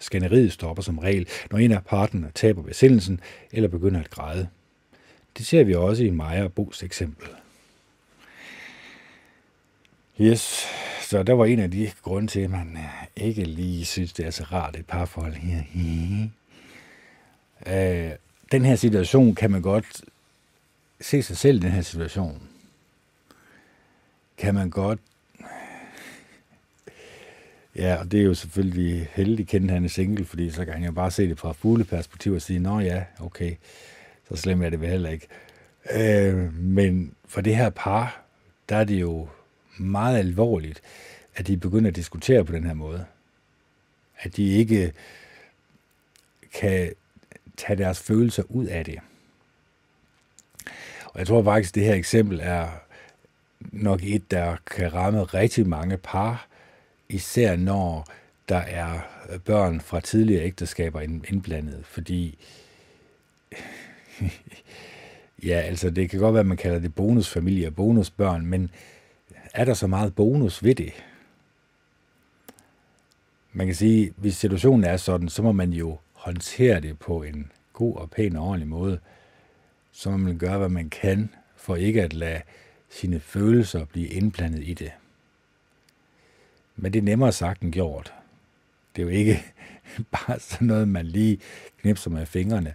Skænderiet 0.00 0.52
stopper 0.52 0.82
som 0.82 0.98
regel, 0.98 1.28
når 1.50 1.58
en 1.58 1.72
af 1.72 1.84
parterne 1.84 2.30
taber 2.34 2.62
besindelsen 2.62 3.20
eller 3.52 3.68
begynder 3.68 4.00
at 4.00 4.10
græde. 4.10 4.48
Det 5.38 5.46
ser 5.46 5.64
vi 5.64 5.74
også 5.74 6.04
i 6.04 6.10
Maja 6.10 6.44
og 6.44 6.52
Bos 6.52 6.82
eksempel. 6.82 7.28
Yes, 10.20 10.66
så 11.02 11.22
der 11.22 11.32
var 11.32 11.44
en 11.44 11.58
af 11.58 11.70
de 11.70 11.90
grunde 12.02 12.28
til, 12.28 12.40
at 12.40 12.50
man 12.50 12.76
øh, 12.76 13.24
ikke 13.26 13.44
lige 13.44 13.84
synes, 13.84 14.12
det 14.12 14.26
er 14.26 14.30
så 14.30 14.42
rart 14.42 14.76
et 14.76 14.86
parforhold 14.86 15.34
her. 15.34 15.62
Øh, 17.66 18.12
den 18.52 18.64
her 18.64 18.76
situation 18.76 19.34
kan 19.34 19.50
man 19.50 19.62
godt 19.62 20.02
se 21.00 21.22
sig 21.22 21.36
selv 21.36 21.56
i 21.56 21.60
den 21.60 21.70
her 21.70 21.82
situation. 21.82 22.42
Kan 24.38 24.54
man 24.54 24.70
godt 24.70 25.00
Ja, 27.76 27.96
og 27.96 28.12
det 28.12 28.20
er 28.20 28.24
jo 28.24 28.34
selvfølgelig 28.34 29.08
heldig 29.12 29.54
at 29.54 29.70
han 29.70 29.84
er 29.84 29.88
single, 29.88 30.24
fordi 30.24 30.50
så 30.50 30.64
kan 30.64 30.74
han 30.74 30.84
jo 30.84 30.92
bare 30.92 31.10
se 31.10 31.28
det 31.28 31.38
fra 31.38 31.52
fugleperspektiv 31.52 32.32
og 32.32 32.42
sige, 32.42 32.58
nå 32.58 32.80
ja, 32.80 33.04
okay, 33.20 33.54
så 34.28 34.36
slemt 34.36 34.64
er 34.64 34.70
det 34.70 34.80
vel 34.80 34.90
heller 34.90 35.10
ikke. 35.10 35.26
Øh, 35.92 36.54
men 36.54 37.14
for 37.24 37.40
det 37.40 37.56
her 37.56 37.70
par, 37.70 38.22
der 38.68 38.76
er 38.76 38.84
det 38.84 39.00
jo 39.00 39.28
meget 39.78 40.18
alvorligt, 40.18 40.80
at 41.36 41.46
de 41.46 41.56
begynder 41.56 41.90
at 41.90 41.96
diskutere 41.96 42.44
på 42.44 42.52
den 42.52 42.64
her 42.64 42.74
måde. 42.74 43.04
At 44.18 44.36
de 44.36 44.52
ikke 44.52 44.92
kan 46.54 46.92
tage 47.56 47.76
deres 47.76 48.00
følelser 48.00 48.42
ud 48.48 48.66
af 48.66 48.84
det. 48.84 48.98
Og 51.04 51.18
jeg 51.18 51.26
tror 51.26 51.42
faktisk, 51.42 51.70
at 51.70 51.74
det 51.74 51.84
her 51.84 51.94
eksempel 51.94 52.40
er 52.42 52.68
nok 53.60 54.00
et, 54.02 54.30
der 54.30 54.56
kan 54.66 54.94
ramme 54.94 55.22
rigtig 55.22 55.68
mange 55.68 55.96
par, 55.96 56.48
især 57.08 57.56
når 57.56 58.06
der 58.48 58.56
er 58.56 59.00
øh, 59.30 59.38
børn 59.40 59.80
fra 59.80 60.00
tidligere 60.00 60.44
ægteskaber 60.44 61.00
indblandet, 61.00 61.86
fordi 61.86 62.38
ja, 65.48 65.60
altså 65.60 65.90
det 65.90 66.10
kan 66.10 66.20
godt 66.20 66.34
være, 66.34 66.40
at 66.40 66.46
man 66.46 66.56
kalder 66.56 66.78
det 66.78 66.94
bonusfamilie 66.94 67.66
og 67.66 67.74
bonusbørn, 67.74 68.46
men 68.46 68.70
er 69.54 69.64
der 69.64 69.74
så 69.74 69.86
meget 69.86 70.14
bonus 70.14 70.64
ved 70.64 70.74
det? 70.74 70.92
Man 73.52 73.66
kan 73.66 73.74
sige, 73.74 74.12
hvis 74.16 74.36
situationen 74.36 74.84
er 74.84 74.96
sådan, 74.96 75.28
så 75.28 75.42
må 75.42 75.52
man 75.52 75.72
jo 75.72 75.98
håndtere 76.12 76.80
det 76.80 76.98
på 76.98 77.22
en 77.22 77.52
god 77.72 77.96
og 77.96 78.10
pæn 78.10 78.36
og 78.36 78.46
ordentlig 78.46 78.68
måde. 78.68 78.98
Så 79.92 80.10
må 80.10 80.16
man 80.16 80.38
gøre, 80.38 80.58
hvad 80.58 80.68
man 80.68 80.90
kan, 80.90 81.30
for 81.56 81.76
ikke 81.76 82.02
at 82.02 82.14
lade 82.14 82.40
sine 82.90 83.20
følelser 83.20 83.84
blive 83.84 84.06
indblandet 84.06 84.62
i 84.68 84.74
det. 84.74 84.92
Men 86.76 86.92
det 86.92 86.98
er 86.98 87.02
nemmere 87.02 87.32
sagt 87.32 87.62
end 87.62 87.72
gjort. 87.72 88.14
Det 88.96 89.02
er 89.02 89.06
jo 89.06 89.12
ikke 89.12 89.44
bare 90.12 90.40
sådan 90.40 90.66
noget, 90.66 90.88
man 90.88 91.06
lige 91.06 91.38
knipser 91.80 92.10
med 92.10 92.26
fingrene. 92.26 92.74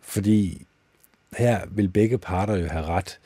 Fordi 0.00 0.66
her 1.36 1.66
vil 1.70 1.88
begge 1.88 2.18
parter 2.18 2.56
jo 2.56 2.68
have 2.68 2.84
ret. 2.84 3.20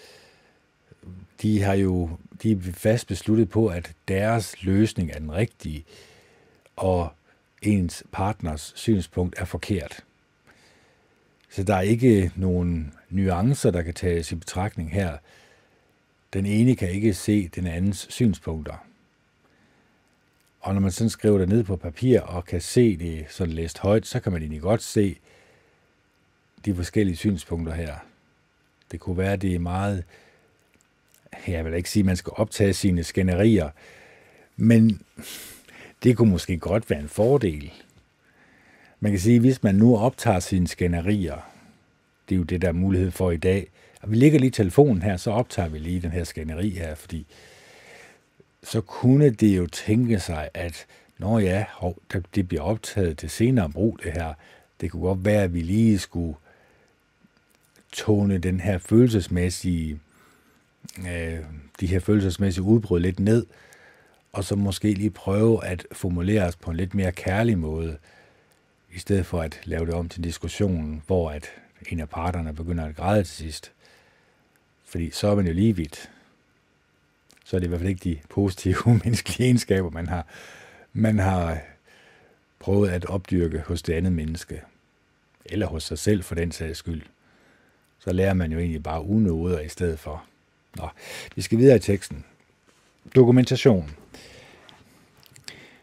De 1.42 1.62
har 1.62 1.74
jo 1.74 2.10
de 2.42 2.52
er 2.52 2.56
fast 2.72 3.06
besluttet 3.06 3.48
på, 3.48 3.66
at 3.66 3.92
deres 4.08 4.62
løsning 4.62 5.10
er 5.10 5.18
den 5.18 5.32
rigtige, 5.32 5.84
og 6.76 7.12
ens 7.62 8.04
partners 8.12 8.72
synspunkt 8.76 9.38
er 9.38 9.44
forkert. 9.44 10.04
Så 11.50 11.62
der 11.62 11.74
er 11.74 11.80
ikke 11.80 12.32
nogen 12.36 12.94
nuancer, 13.10 13.70
der 13.70 13.82
kan 13.82 13.94
tages 13.94 14.32
i 14.32 14.34
betragtning 14.34 14.92
her. 14.92 15.16
Den 16.32 16.46
ene 16.46 16.76
kan 16.76 16.90
ikke 16.90 17.14
se 17.14 17.48
den 17.48 17.66
andens 17.66 18.06
synspunkter. 18.10 18.85
Og 20.66 20.74
når 20.74 20.80
man 20.80 20.90
sådan 20.90 21.10
skriver 21.10 21.38
det 21.38 21.48
ned 21.48 21.64
på 21.64 21.76
papir 21.76 22.20
og 22.20 22.44
kan 22.44 22.60
se 22.60 22.96
det 22.96 23.26
sådan 23.28 23.52
læst 23.52 23.78
højt, 23.78 24.06
så 24.06 24.20
kan 24.20 24.32
man 24.32 24.42
egentlig 24.42 24.60
godt 24.60 24.82
se 24.82 25.16
de 26.64 26.74
forskellige 26.74 27.16
synspunkter 27.16 27.74
her. 27.74 27.94
Det 28.90 29.00
kunne 29.00 29.18
være, 29.18 29.36
det 29.36 29.54
er 29.54 29.58
meget, 29.58 30.04
jeg 31.46 31.64
vil 31.64 31.74
ikke 31.74 31.90
sige, 31.90 32.00
at 32.00 32.06
man 32.06 32.16
skal 32.16 32.32
optage 32.36 32.72
sine 32.72 33.04
skænderier, 33.04 33.70
men 34.56 35.02
det 36.02 36.16
kunne 36.16 36.30
måske 36.30 36.58
godt 36.58 36.90
være 36.90 37.00
en 37.00 37.08
fordel. 37.08 37.72
Man 39.00 39.12
kan 39.12 39.20
sige, 39.20 39.36
at 39.36 39.40
hvis 39.40 39.62
man 39.62 39.74
nu 39.74 39.96
optager 39.96 40.40
sine 40.40 40.68
skænderier, 40.68 41.50
det 42.28 42.34
er 42.34 42.38
jo 42.38 42.44
det, 42.44 42.62
der 42.62 42.68
er 42.68 42.72
mulighed 42.72 43.10
for 43.10 43.30
i 43.30 43.36
dag, 43.36 43.66
og 44.02 44.10
vi 44.10 44.16
ligger 44.16 44.38
lige 44.38 44.50
telefonen 44.50 45.02
her, 45.02 45.16
så 45.16 45.30
optager 45.30 45.68
vi 45.68 45.78
lige 45.78 46.02
den 46.02 46.10
her 46.10 46.24
skænderi 46.24 46.70
her, 46.70 46.94
fordi 46.94 47.26
så 48.66 48.80
kunne 48.80 49.30
det 49.30 49.56
jo 49.56 49.66
tænke 49.66 50.20
sig, 50.20 50.48
at 50.54 50.86
når 51.18 51.38
ja, 51.38 51.64
hov, 51.70 52.02
det 52.34 52.48
bliver 52.48 52.62
optaget 52.62 53.18
til 53.18 53.30
senere 53.30 53.70
brug 53.70 53.98
det 54.02 54.12
her, 54.12 54.34
det 54.80 54.90
kunne 54.90 55.02
godt 55.02 55.24
være, 55.24 55.42
at 55.42 55.54
vi 55.54 55.60
lige 55.60 55.98
skulle 55.98 56.36
tone 57.92 58.38
den 58.38 58.60
her 58.60 58.78
følelsesmæssige, 58.78 60.00
øh, 60.98 61.38
de 61.80 61.86
her 61.86 62.00
følelsesmæssige 62.00 62.62
udbrud 62.62 63.00
lidt 63.00 63.20
ned, 63.20 63.46
og 64.32 64.44
så 64.44 64.56
måske 64.56 64.92
lige 64.92 65.10
prøve 65.10 65.64
at 65.64 65.86
formulere 65.92 66.44
os 66.44 66.56
på 66.56 66.70
en 66.70 66.76
lidt 66.76 66.94
mere 66.94 67.12
kærlig 67.12 67.58
måde, 67.58 67.96
i 68.94 68.98
stedet 68.98 69.26
for 69.26 69.40
at 69.40 69.60
lave 69.64 69.86
det 69.86 69.94
om 69.94 70.08
til 70.08 70.24
diskussionen, 70.24 71.02
hvor 71.06 71.30
at 71.30 71.44
en 71.88 72.00
af 72.00 72.08
parterne 72.08 72.54
begynder 72.54 72.84
at 72.84 72.96
græde 72.96 73.24
til 73.24 73.34
sidst. 73.34 73.72
Fordi 74.84 75.10
så 75.10 75.28
er 75.28 75.34
man 75.34 75.46
jo 75.46 75.52
lige 75.52 75.76
vidt 75.76 76.10
så 77.46 77.56
er 77.56 77.60
det 77.60 77.66
i 77.66 77.68
hvert 77.68 77.80
fald 77.80 77.90
ikke 77.90 78.04
de 78.04 78.18
positive 78.28 78.76
menneskelige 79.04 79.46
egenskaber, 79.46 79.90
man 79.90 80.08
har, 80.08 80.26
man 80.92 81.18
har 81.18 81.58
prøvet 82.58 82.90
at 82.90 83.04
opdyrke 83.04 83.62
hos 83.66 83.82
det 83.82 83.92
andet 83.92 84.12
menneske, 84.12 84.60
eller 85.44 85.66
hos 85.66 85.82
sig 85.82 85.98
selv 85.98 86.22
for 86.22 86.34
den 86.34 86.52
sags 86.52 86.78
skyld. 86.78 87.02
Så 87.98 88.12
lærer 88.12 88.34
man 88.34 88.52
jo 88.52 88.58
egentlig 88.58 88.82
bare 88.82 89.02
unåder 89.02 89.60
i 89.60 89.68
stedet 89.68 89.98
for. 89.98 90.24
Nå, 90.76 90.88
vi 91.36 91.42
skal 91.42 91.58
videre 91.58 91.76
i 91.76 91.80
teksten. 91.80 92.24
Dokumentation. 93.14 93.90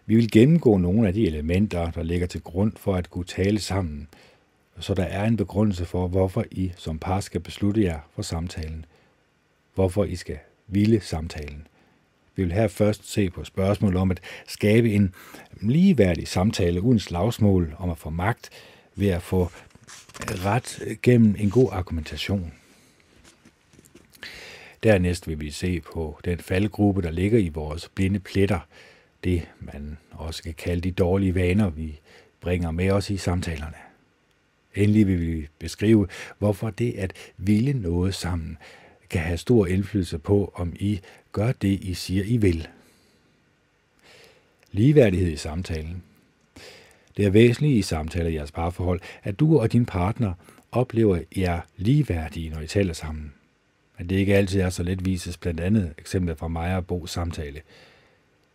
Vi 0.06 0.16
vil 0.16 0.32
gennemgå 0.32 0.78
nogle 0.78 1.08
af 1.08 1.14
de 1.14 1.28
elementer, 1.28 1.92
der 1.92 2.04
ligger 2.04 2.28
til 2.28 2.42
grund 2.42 2.74
for 2.78 2.96
at 2.96 3.10
kunne 3.10 3.26
tale 3.26 3.60
sammen, 3.60 4.08
så 4.80 4.94
der 4.94 5.04
er 5.04 5.26
en 5.26 5.38
begrundelse 5.38 5.86
for, 5.86 6.08
hvorfor 6.08 6.46
I 6.52 6.72
som 6.78 7.00
par 7.00 7.20
skal 7.20 7.42
beslutte 7.42 7.84
jer 7.84 8.00
for 8.16 8.22
samtalen. 8.22 8.86
Hvorfor 9.74 10.04
I 10.04 10.16
skal 10.16 10.40
ville 10.74 11.02
samtalen. 11.02 11.68
Vi 12.36 12.44
vil 12.44 12.52
her 12.52 12.68
først 12.68 13.12
se 13.12 13.30
på 13.30 13.44
spørgsmålet 13.44 14.00
om 14.00 14.12
at 14.12 14.20
skabe 14.48 14.94
en 14.94 15.14
ligeværdig 15.62 16.28
samtale 16.28 16.82
uden 16.82 17.00
slagsmål 17.00 17.76
om 17.78 17.90
at 17.90 17.98
få 17.98 18.10
magt 18.10 18.50
ved 18.96 19.08
at 19.08 19.22
få 19.22 19.52
ret 20.20 20.98
gennem 21.02 21.36
en 21.40 21.50
god 21.50 21.70
argumentation. 21.72 22.54
Dernæst 24.84 25.28
vil 25.28 25.40
vi 25.40 25.52
se 25.52 25.82
på 25.82 26.20
den 26.26 26.40
faldgruppe, 26.40 27.02
der 27.02 27.12
ligger 27.12 27.40
i 27.40 27.50
vores 27.50 27.90
blinde 27.96 28.20
pletter, 28.20 28.60
det 29.24 29.48
man 29.60 29.98
også 30.12 30.44
kan 30.44 30.54
kalde 30.54 30.82
de 30.82 30.92
dårlige 30.92 31.36
vaner, 31.36 31.70
vi 31.70 32.00
bringer 32.42 32.72
med 32.72 32.92
os 32.92 33.10
i 33.10 33.18
samtalerne. 33.18 33.78
Endelig 34.76 35.08
vil 35.08 35.22
vi 35.22 35.48
beskrive, 35.60 36.08
hvorfor 36.40 36.70
det 36.70 36.94
at 36.98 37.14
ville 37.38 37.74
noget 37.74 38.16
sammen 38.16 38.58
kan 39.14 39.22
have 39.22 39.38
stor 39.38 39.66
indflydelse 39.66 40.18
på, 40.18 40.54
om 40.56 40.74
I 40.76 41.00
gør 41.32 41.52
det, 41.52 41.80
I 41.82 41.94
siger, 41.94 42.24
I 42.24 42.38
vil. 42.38 42.68
Ligeværdighed 44.72 45.32
i 45.32 45.36
samtalen. 45.36 46.04
Det 47.18 47.26
er 47.26 47.30
væsentligt 47.30 47.78
i 47.78 47.82
samtaler 47.82 48.30
i 48.30 48.36
jeres 48.36 48.52
parforhold, 48.52 49.02
at 49.24 49.40
du 49.40 49.60
og 49.60 49.72
din 49.74 49.86
partner 49.86 50.34
oplever 50.72 51.20
jer 51.36 51.62
ligeværdige, 51.78 52.50
når 52.50 52.60
I 52.60 52.68
taler 52.68 52.94
sammen. 52.94 53.34
At 53.98 54.10
det 54.10 54.16
ikke 54.16 54.36
altid 54.36 54.62
er 54.62 54.70
så 54.70 54.84
let 54.84 55.06
vises 55.06 55.38
blandt 55.38 55.60
andet 55.60 55.94
eksempler 55.98 56.36
fra 56.36 56.48
mig 56.48 56.76
og 56.78 56.86
Bo's 56.92 57.08
samtale. 57.08 57.62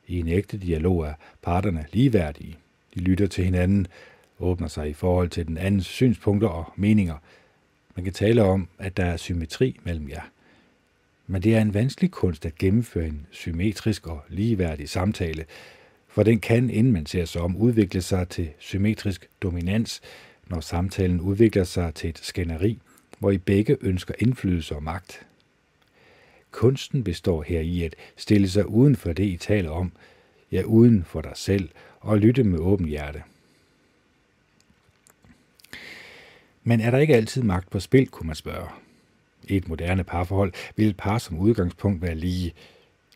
I 0.07 0.19
en 0.21 0.29
ægte 0.29 0.59
dialog 0.59 1.07
er 1.07 1.15
parterne 1.43 1.87
ligeværdige. 1.93 2.57
De 2.95 3.01
lytter 3.01 3.27
til 3.27 3.45
hinanden, 3.45 3.87
åbner 4.39 4.69
sig 4.69 4.89
i 4.89 4.93
forhold 4.93 5.29
til 5.29 5.47
den 5.47 5.59
andens 5.59 5.87
synspunkter 5.87 6.49
og 6.49 6.73
meninger. 6.77 7.17
Man 7.97 8.05
kan 8.05 8.13
tale 8.13 8.43
om, 8.43 8.69
at 8.79 8.97
der 8.97 9.05
er 9.05 9.17
symmetri 9.17 9.81
mellem 9.85 10.09
jer. 10.09 10.23
Men 11.31 11.43
det 11.43 11.55
er 11.57 11.61
en 11.61 11.75
vanskelig 11.75 12.11
kunst 12.11 12.47
at 12.47 12.55
gennemføre 12.55 13.07
en 13.07 13.27
symmetrisk 13.31 14.07
og 14.07 14.25
ligeværdig 14.29 14.89
samtale, 14.89 15.45
for 16.09 16.23
den 16.23 16.41
kan, 16.41 16.71
inden 16.71 16.93
man 16.93 17.07
ser 17.07 17.25
sig 17.25 17.43
om, 17.43 17.57
udvikle 17.57 18.03
sig 18.03 18.29
til 18.29 18.51
symmetrisk 18.59 19.29
dominans, 19.43 20.01
når 20.47 20.61
samtalen 20.61 21.21
udvikler 21.21 21.65
sig 21.65 21.95
til 21.95 22.11
et 22.11 22.19
skænderi, 22.19 22.79
hvor 23.19 23.31
I 23.31 23.39
begge 23.39 23.77
ønsker 23.81 24.15
indflydelse 24.19 24.75
og 24.75 24.83
magt. 24.83 25.27
Kunsten 26.51 27.05
består 27.05 27.43
her 27.43 27.61
i 27.61 27.83
at 27.83 27.95
stille 28.17 28.49
sig 28.49 28.69
uden 28.69 28.97
for 28.97 29.13
det, 29.13 29.25
I 29.25 29.37
taler 29.37 29.71
om, 29.71 29.93
ja 30.53 30.63
uden 30.63 31.05
for 31.05 31.21
dig 31.21 31.33
selv, 31.35 31.69
og 32.01 32.19
lytte 32.19 32.45
med 32.45 32.59
åben 32.59 32.87
hjerte. 32.87 33.23
Men 36.65 36.81
er 36.81 36.91
der 36.91 36.99
ikke 36.99 37.17
altid 37.17 37.43
magt 37.43 37.71
på 37.71 37.81
spil, 37.81 38.09
kunne 38.09 38.27
man 38.27 38.37
spørge. 38.37 38.69
I 39.51 39.57
et 39.57 39.69
moderne 39.69 40.05
parforhold 40.05 40.53
vil 40.77 40.89
et 40.89 40.97
par 40.97 41.19
som 41.19 41.39
udgangspunkt 41.39 42.03
være 42.03 42.15
lige. 42.15 42.53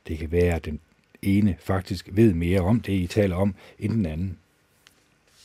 Det 0.08 0.18
kan 0.18 0.32
være, 0.32 0.54
at 0.54 0.64
den 0.64 0.80
ene 1.22 1.56
faktisk 1.60 2.08
ved 2.12 2.34
mere 2.34 2.60
om 2.60 2.80
det, 2.80 2.92
I 2.92 3.06
taler 3.06 3.36
om, 3.36 3.54
end 3.78 3.92
den 3.92 4.06
anden. 4.06 4.38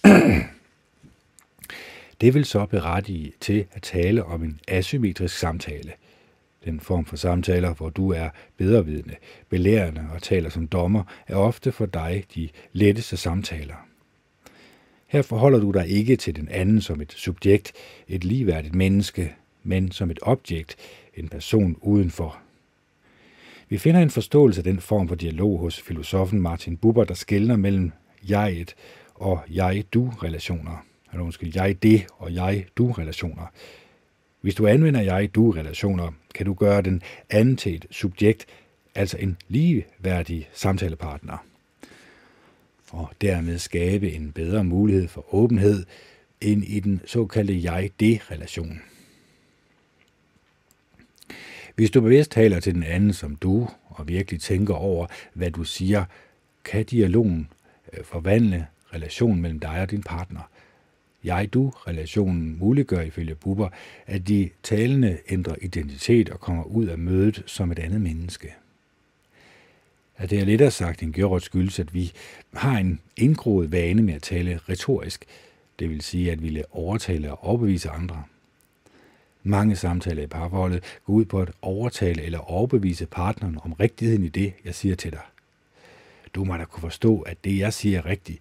Det 2.21 2.33
vil 2.33 2.45
så 2.45 2.65
berettige 2.65 3.33
til 3.39 3.65
at 3.71 3.81
tale 3.81 4.25
om 4.25 4.43
en 4.43 4.59
asymmetrisk 4.67 5.37
samtale. 5.37 5.91
Den 6.65 6.79
form 6.79 7.05
for 7.05 7.15
samtaler, 7.15 7.73
hvor 7.73 7.89
du 7.89 8.11
er 8.11 8.29
bedrevidende, 8.57 9.15
belærende 9.49 10.05
og 10.13 10.21
taler 10.21 10.49
som 10.49 10.67
dommer, 10.67 11.03
er 11.27 11.35
ofte 11.35 11.71
for 11.71 11.85
dig 11.85 12.23
de 12.35 12.49
letteste 12.73 13.17
samtaler. 13.17 13.75
Her 15.07 15.21
forholder 15.21 15.59
du 15.59 15.71
dig 15.71 15.87
ikke 15.87 16.15
til 16.15 16.35
den 16.35 16.49
anden 16.49 16.81
som 16.81 17.01
et 17.01 17.11
subjekt, 17.11 17.73
et 18.07 18.23
ligeværdigt 18.23 18.75
menneske, 18.75 19.35
men 19.67 19.91
som 19.91 20.11
et 20.11 20.19
objekt, 20.21 20.75
en 21.13 21.29
person 21.29 21.77
udenfor. 21.81 22.39
Vi 23.69 23.77
finder 23.77 24.01
en 24.01 24.09
forståelse 24.09 24.59
af 24.59 24.63
den 24.63 24.79
form 24.79 25.07
for 25.07 25.15
dialog 25.15 25.59
hos 25.59 25.81
filosofen 25.81 26.41
Martin 26.41 26.77
Buber, 26.77 27.03
der 27.03 27.13
skældner 27.13 27.55
mellem 27.55 27.91
jeget 28.29 28.75
og 29.15 29.39
jeg-du-relationer. 29.49 30.85
Eller 31.11 31.25
undskyld, 31.25 31.51
jeg-det 31.55 32.05
og 32.17 32.33
jeg-du-relationer. 32.33 33.45
Hvis 34.41 34.55
du 34.55 34.67
anvender 34.67 35.01
jeg-du-relationer, 35.01 36.11
kan 36.35 36.45
du 36.45 36.53
gøre 36.53 36.81
den 36.81 37.01
anden 37.29 37.57
til 37.57 37.75
et 37.75 37.85
subjekt, 37.91 38.45
altså 38.95 39.17
en 39.17 39.37
ligeværdig 39.47 40.49
samtalepartner. 40.53 41.37
Og 42.91 43.09
dermed 43.21 43.57
skabe 43.57 44.11
en 44.11 44.31
bedre 44.31 44.63
mulighed 44.63 45.07
for 45.07 45.35
åbenhed 45.35 45.85
end 46.41 46.63
i 46.63 46.79
den 46.79 47.01
såkaldte 47.05 47.63
jeg-det-relation. 47.63 48.81
Hvis 51.77 51.91
du 51.91 52.01
bevidst 52.01 52.31
taler 52.31 52.59
til 52.59 52.75
den 52.75 52.83
anden 52.83 53.13
som 53.13 53.35
du, 53.35 53.69
og 53.89 54.07
virkelig 54.07 54.41
tænker 54.41 54.73
over, 54.73 55.07
hvad 55.33 55.51
du 55.51 55.63
siger, 55.63 56.05
kan 56.65 56.85
dialogen 56.85 57.49
øh, 57.93 58.03
forvandle 58.03 58.67
relationen 58.93 59.41
mellem 59.41 59.59
dig 59.59 59.81
og 59.81 59.91
din 59.91 60.03
partner. 60.03 60.49
Jeg-du-relationen 61.23 62.59
muliggør 62.59 63.01
ifølge 63.01 63.35
Buber, 63.35 63.69
at 64.07 64.27
de 64.27 64.49
talende 64.63 65.17
ændrer 65.29 65.55
identitet 65.61 66.29
og 66.29 66.39
kommer 66.39 66.63
ud 66.63 66.85
af 66.85 66.97
mødet 66.97 67.43
som 67.45 67.71
et 67.71 67.79
andet 67.79 68.01
menneske. 68.01 68.53
at 70.17 70.29
det 70.29 70.39
er 70.39 70.45
lettere 70.45 70.71
sagt 70.71 71.03
end 71.03 71.13
gjort 71.13 71.43
skyldes, 71.43 71.79
at 71.79 71.93
vi 71.93 72.11
har 72.53 72.77
en 72.77 72.99
indgroet 73.17 73.71
vane 73.71 74.01
med 74.01 74.13
at 74.13 74.21
tale 74.21 74.59
retorisk, 74.69 75.25
det 75.79 75.89
vil 75.89 76.01
sige, 76.01 76.31
at 76.31 76.43
vi 76.43 76.49
vil 76.49 76.63
overtale 76.71 77.31
og 77.31 77.43
overbevise 77.43 77.89
andre. 77.89 78.23
Mange 79.47 79.75
samtaler 79.75 80.23
i 80.23 80.27
parforholdet 80.27 80.99
går 81.05 81.13
ud 81.13 81.25
på 81.25 81.41
at 81.41 81.51
overtale 81.61 82.23
eller 82.23 82.39
overbevise 82.39 83.05
partneren 83.05 83.59
om 83.63 83.73
rigtigheden 83.73 84.23
i 84.23 84.29
det, 84.29 84.53
jeg 84.65 84.75
siger 84.75 84.95
til 84.95 85.11
dig. 85.11 85.21
Du 86.35 86.43
må 86.43 86.57
da 86.57 86.65
kunne 86.65 86.81
forstå, 86.81 87.21
at 87.21 87.37
det, 87.43 87.57
jeg 87.57 87.73
siger, 87.73 87.97
er 87.97 88.05
rigtigt. 88.05 88.39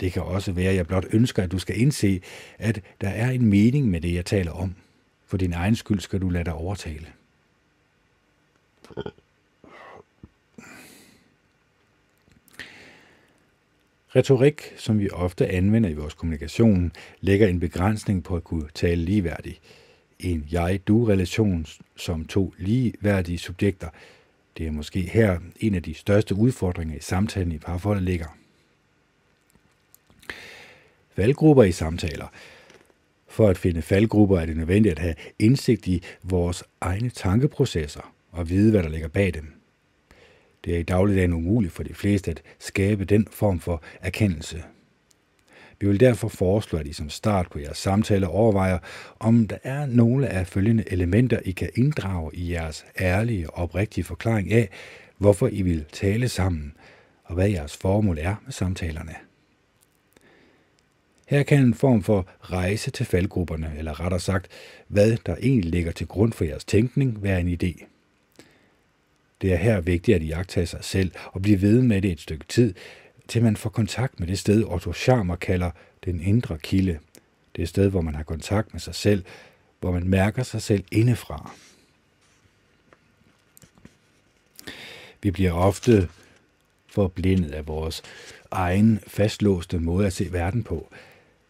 Det 0.00 0.12
kan 0.12 0.22
også 0.22 0.52
være, 0.52 0.70
at 0.70 0.76
jeg 0.76 0.86
blot 0.86 1.04
ønsker, 1.10 1.42
at 1.42 1.52
du 1.52 1.58
skal 1.58 1.80
indse, 1.80 2.20
at 2.58 2.80
der 3.00 3.08
er 3.08 3.30
en 3.30 3.46
mening 3.46 3.88
med 3.88 4.00
det, 4.00 4.14
jeg 4.14 4.24
taler 4.24 4.52
om. 4.52 4.74
For 5.26 5.36
din 5.36 5.52
egen 5.52 5.76
skyld 5.76 6.00
skal 6.00 6.20
du 6.20 6.28
lade 6.28 6.44
dig 6.44 6.54
overtale. 6.54 7.06
Retorik, 14.16 14.62
som 14.76 14.98
vi 14.98 15.10
ofte 15.10 15.48
anvender 15.48 15.90
i 15.90 15.94
vores 15.94 16.14
kommunikation, 16.14 16.92
lægger 17.20 17.48
en 17.48 17.60
begrænsning 17.60 18.24
på 18.24 18.36
at 18.36 18.44
kunne 18.44 18.68
tale 18.74 19.04
ligeværdigt. 19.04 19.60
En 20.22 20.46
jeg-du-relation 20.52 21.66
som 21.96 22.24
to 22.24 22.54
ligeværdige 22.58 23.38
subjekter. 23.38 23.88
Det 24.58 24.66
er 24.66 24.70
måske 24.70 25.00
her 25.00 25.38
en 25.60 25.74
af 25.74 25.82
de 25.82 25.94
største 25.94 26.34
udfordringer 26.34 26.96
i 26.96 27.00
samtalen 27.00 27.52
i 27.52 27.58
parforholdet 27.58 28.04
ligger. 28.04 28.26
Faldgrupper 31.16 31.62
i 31.62 31.72
samtaler. 31.72 32.26
For 33.28 33.48
at 33.48 33.58
finde 33.58 33.82
faldgrupper 33.82 34.38
er 34.38 34.46
det 34.46 34.56
nødvendigt 34.56 34.92
at 34.92 34.98
have 34.98 35.14
indsigt 35.38 35.86
i 35.86 36.02
vores 36.22 36.64
egne 36.80 37.10
tankeprocesser 37.10 38.14
og 38.30 38.48
vide, 38.48 38.70
hvad 38.70 38.82
der 38.82 38.88
ligger 38.88 39.08
bag 39.08 39.34
dem. 39.34 39.52
Det 40.64 40.74
er 40.74 40.78
i 40.78 40.82
dagligdagen 40.82 41.32
umuligt 41.32 41.72
for 41.72 41.82
de 41.82 41.94
fleste 41.94 42.30
at 42.30 42.42
skabe 42.58 43.04
den 43.04 43.26
form 43.30 43.60
for 43.60 43.82
erkendelse. 44.00 44.64
Vi 45.82 45.88
vil 45.88 46.00
derfor 46.00 46.28
foreslå, 46.28 46.78
at 46.78 46.86
I 46.86 46.92
som 46.92 47.10
start 47.10 47.46
på 47.50 47.58
jeres 47.58 47.78
samtale 47.78 48.28
overvejer, 48.28 48.78
om 49.18 49.46
der 49.46 49.56
er 49.62 49.86
nogle 49.86 50.28
af 50.28 50.46
følgende 50.46 50.84
elementer, 50.86 51.38
I 51.44 51.50
kan 51.50 51.70
inddrage 51.74 52.30
i 52.34 52.52
jeres 52.52 52.84
ærlige 53.00 53.50
og 53.50 53.62
oprigtige 53.62 54.04
forklaring 54.04 54.52
af, 54.52 54.68
hvorfor 55.18 55.48
I 55.48 55.62
vil 55.62 55.84
tale 55.92 56.28
sammen, 56.28 56.72
og 57.24 57.34
hvad 57.34 57.48
jeres 57.48 57.76
formål 57.76 58.18
er 58.20 58.34
med 58.44 58.52
samtalerne. 58.52 59.14
Her 61.28 61.42
kan 61.42 61.62
en 61.62 61.74
form 61.74 62.02
for 62.02 62.26
rejse 62.40 62.90
til 62.90 63.06
faldgrupperne, 63.06 63.72
eller 63.78 64.00
rettere 64.00 64.20
sagt, 64.20 64.48
hvad 64.88 65.16
der 65.26 65.36
egentlig 65.36 65.70
ligger 65.70 65.92
til 65.92 66.06
grund 66.06 66.32
for 66.32 66.44
jeres 66.44 66.64
tænkning, 66.64 67.22
være 67.22 67.40
en 67.40 67.58
idé. 67.62 67.84
Det 69.42 69.52
er 69.52 69.56
her 69.56 69.80
vigtigt 69.80 70.14
at 70.14 70.22
I 70.22 70.26
jagter 70.26 70.64
sig 70.64 70.84
selv 70.84 71.12
og 71.32 71.42
blive 71.42 71.62
ved 71.62 71.82
med 71.82 72.02
det 72.02 72.12
et 72.12 72.20
stykke 72.20 72.44
tid, 72.48 72.74
til 73.28 73.42
man 73.42 73.56
får 73.56 73.70
kontakt 73.70 74.20
med 74.20 74.28
det 74.28 74.38
sted, 74.38 74.64
Otto 74.64 74.92
Scharmer 74.92 75.36
kalder 75.36 75.70
den 76.04 76.20
indre 76.20 76.58
kilde. 76.58 76.98
Det 77.56 77.62
er 77.62 77.66
sted, 77.66 77.88
hvor 77.88 78.00
man 78.00 78.14
har 78.14 78.22
kontakt 78.22 78.74
med 78.74 78.80
sig 78.80 78.94
selv, 78.94 79.24
hvor 79.80 79.92
man 79.92 80.08
mærker 80.08 80.42
sig 80.42 80.62
selv 80.62 80.84
indefra. 80.90 81.52
Vi 85.22 85.30
bliver 85.30 85.52
ofte 85.52 86.08
forblindet 86.88 87.50
af 87.50 87.66
vores 87.66 88.02
egen 88.50 89.00
fastlåste 89.06 89.78
måde 89.78 90.06
at 90.06 90.12
se 90.12 90.32
verden 90.32 90.62
på, 90.62 90.92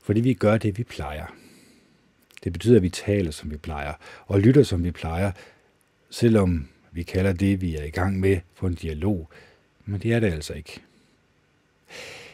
fordi 0.03 0.21
vi 0.21 0.35
gør 0.35 0.59
det, 0.59 0.79
vi 0.79 0.85
plejer. 0.85 1.27
Det 2.45 2.53
betyder, 2.53 2.77
at 2.77 2.83
vi 2.83 2.91
taler, 2.91 3.31
som 3.31 3.51
vi 3.51 3.57
plejer, 3.57 3.93
og 4.27 4.41
lytter, 4.41 4.63
som 4.63 4.85
vi 4.85 4.91
plejer, 4.91 5.33
selvom 6.11 6.69
vi 6.93 7.03
kalder 7.03 7.33
det, 7.33 7.61
vi 7.61 7.77
er 7.77 7.85
i 7.85 7.91
gang 7.91 8.21
med, 8.21 8.41
for 8.55 8.67
en 8.67 8.75
dialog, 8.75 9.31
men 9.85 10.01
det 10.01 10.13
er 10.13 10.21
det 10.21 10.33
altså 10.33 10.53
ikke. 10.53 10.81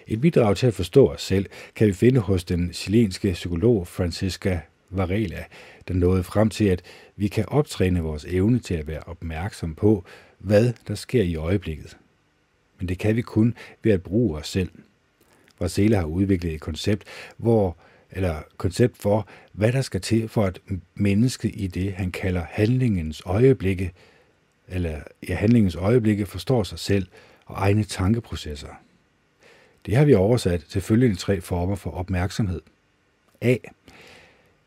Et 0.06 0.20
bidrag 0.20 0.56
til 0.56 0.66
at 0.66 0.74
forstå 0.74 1.08
os 1.08 1.22
selv 1.22 1.46
kan 1.74 1.86
vi 1.86 1.92
finde 1.92 2.20
hos 2.20 2.44
den 2.44 2.72
chilenske 2.72 3.32
psykolog 3.32 3.88
Francisca 3.88 4.60
Varela, 4.90 5.44
der 5.88 5.94
nåede 5.94 6.24
frem 6.24 6.50
til, 6.50 6.64
at 6.64 6.82
vi 7.16 7.28
kan 7.28 7.44
optræne 7.48 8.00
vores 8.00 8.24
evne 8.24 8.58
til 8.58 8.74
at 8.74 8.86
være 8.86 9.02
opmærksom 9.06 9.74
på, 9.74 10.04
hvad 10.38 10.72
der 10.88 10.94
sker 10.94 11.22
i 11.22 11.36
øjeblikket. 11.36 11.96
Men 12.78 12.88
det 12.88 12.98
kan 12.98 13.16
vi 13.16 13.22
kun 13.22 13.54
ved 13.82 13.92
at 13.92 14.02
bruge 14.02 14.38
os 14.38 14.48
selv. 14.48 14.70
Varela 15.60 15.96
har 15.98 16.06
udviklet 16.06 16.54
et 16.54 16.60
koncept, 16.60 17.04
hvor 17.36 17.76
eller 18.10 18.42
koncept 18.56 18.98
for, 18.98 19.28
hvad 19.52 19.72
der 19.72 19.82
skal 19.82 20.00
til 20.00 20.28
for 20.28 20.44
at 20.44 20.60
mennesket 20.94 21.50
i 21.54 21.66
det, 21.66 21.92
han 21.92 22.10
kalder 22.10 22.44
handlingens 22.50 23.22
øjeblikke, 23.26 23.92
eller 24.68 25.00
i 25.22 25.32
handlingens 25.32 25.76
øjeblikke 25.76 26.26
forstår 26.26 26.62
sig 26.62 26.78
selv 26.78 27.06
og 27.46 27.54
egne 27.58 27.84
tankeprocesser. 27.84 28.68
Det 29.88 29.96
har 29.96 30.04
vi 30.04 30.14
oversat 30.14 30.64
til 30.68 30.80
følgende 30.80 31.16
tre 31.16 31.40
former 31.40 31.74
for 31.74 31.90
opmærksomhed. 31.90 32.60
A. 33.40 33.56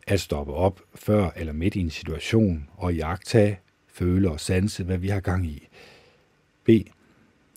At 0.08 0.20
stoppe 0.20 0.54
op 0.54 0.82
før 0.96 1.30
eller 1.36 1.54
midt 1.54 1.76
i 1.76 1.80
en 1.80 1.90
situation 1.90 2.70
og 2.78 2.96
jagtage, 2.96 3.60
føle 3.88 4.32
og 4.32 4.40
sanse, 4.40 4.84
hvad 4.84 4.98
vi 4.98 5.08
har 5.08 5.20
gang 5.20 5.46
i. 5.46 5.68
B. 6.64 6.70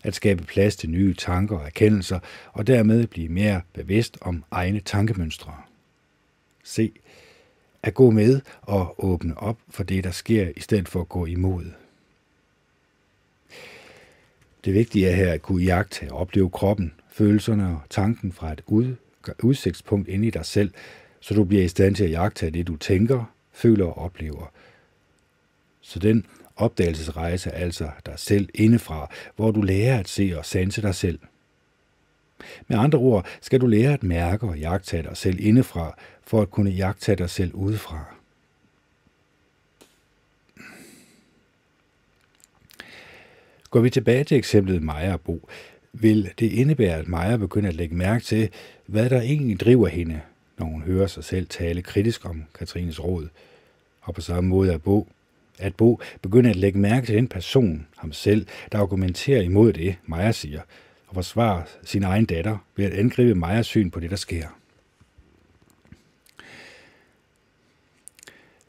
At 0.03 0.15
skabe 0.15 0.45
plads 0.45 0.77
til 0.77 0.91
nye 0.91 1.15
tanker 1.15 1.59
og 1.59 1.67
erkendelser, 1.67 2.19
og 2.53 2.67
dermed 2.67 3.07
blive 3.07 3.29
mere 3.29 3.61
bevidst 3.73 4.19
om 4.21 4.45
egne 4.51 4.81
tankemønstre. 4.81 5.55
C. 6.67 6.93
At 7.83 7.95
gå 7.95 8.11
med 8.11 8.41
og 8.63 9.05
åbne 9.05 9.39
op 9.39 9.59
for 9.69 9.83
det, 9.83 10.05
der 10.05 10.11
sker, 10.11 10.53
i 10.57 10.61
stedet 10.61 10.89
for 10.89 11.01
at 11.01 11.09
gå 11.09 11.27
imod. 11.27 11.65
Det 14.65 14.75
vigtige 14.75 15.09
er 15.09 15.17
her 15.17 15.33
at 15.33 15.43
kunne 15.43 15.65
jagte 15.65 16.09
og 16.11 16.19
opleve 16.19 16.51
kroppen, 16.51 16.93
følelserne 17.15 17.67
og 17.67 17.81
tanken 17.91 18.33
fra 18.33 18.53
et 18.53 18.63
ud, 18.67 18.95
udsigtspunkt 19.43 20.09
inde 20.09 20.27
i 20.27 20.31
dig 20.31 20.47
selv, 20.47 20.71
så 21.21 21.35
du 21.35 21.45
bliver 21.45 21.65
i 21.65 21.69
stand 21.69 21.95
til 21.95 22.05
at 22.05 22.11
jagte 22.11 22.51
det, 22.51 22.67
du 22.67 22.77
tænker, 22.77 23.25
føler 23.53 23.85
og 23.85 23.99
oplever. 23.99 24.53
Så 25.81 25.99
den 25.99 26.27
opdagelsesrejse 26.57 27.51
er 27.51 27.65
altså 27.65 27.91
dig 28.07 28.15
selv 28.17 28.49
indefra, 28.55 29.11
hvor 29.37 29.51
du 29.51 29.63
lærer 29.63 29.99
at 29.99 30.09
se 30.09 30.35
og 30.37 30.45
sanse 30.45 30.83
dig 30.83 30.95
selv. 30.95 31.19
Med 32.69 32.79
andre 32.79 32.99
ord 32.99 33.27
skal 33.41 33.61
du 33.61 33.67
lære 33.67 33.93
at 33.93 34.03
mærke 34.03 34.47
og 34.47 34.59
jagte 34.59 35.03
dig 35.03 35.17
selv 35.17 35.37
indefra, 35.41 35.97
for 36.27 36.43
at 36.43 36.51
kunne 36.51 36.71
jagte 36.71 37.15
dig 37.15 37.31
selv 37.31 37.55
udefra. 37.55 38.05
Går 43.71 43.81
vi 43.81 43.91
tilbage 43.91 44.25
til 44.25 44.37
eksemplet 44.37 44.83
Maja 44.83 45.13
og 45.13 45.21
Bo, 45.21 45.49
vil 45.95 46.31
det 46.39 46.53
indebære, 46.53 46.99
at 46.99 47.09
Maja 47.09 47.37
begynder 47.37 47.69
at 47.69 47.75
lægge 47.75 47.95
mærke 47.95 48.25
til, 48.25 48.49
hvad 48.87 49.11
der 49.11 49.21
egentlig 49.21 49.61
driver 49.61 49.89
hende, 49.89 50.21
når 50.59 50.67
hun 50.67 50.83
hører 50.83 51.07
sig 51.07 51.25
selv 51.25 51.47
tale 51.47 51.83
kritisk 51.83 52.27
om 52.29 52.45
Katrines 52.59 53.05
råd. 53.05 53.29
Og 54.01 54.15
på 54.15 54.21
samme 54.21 54.51
måde 54.51 54.73
er 54.73 54.79
Bo, 54.79 55.09
at 55.59 55.75
Bo 55.75 56.01
begynder 56.23 56.51
at 56.51 56.57
lægge 56.57 56.79
mærke 56.79 57.07
til 57.07 57.15
den 57.15 57.29
person, 57.29 57.87
ham 57.97 58.13
selv, 58.13 58.47
der 58.73 58.79
argumenterer 58.79 59.43
imod 59.43 59.73
det, 59.73 59.97
Maja 60.07 60.33
siger, 60.33 60.61
og 61.07 61.15
forsvarer 61.15 61.63
sin 61.85 62.03
egen 62.03 62.25
datter 62.25 62.59
ved 62.77 62.85
at 62.85 62.93
angribe 62.93 63.35
Majas 63.35 63.67
syn 63.67 63.91
på 63.91 64.01
det, 64.01 64.11
der 64.11 64.17
sker. 64.17 64.47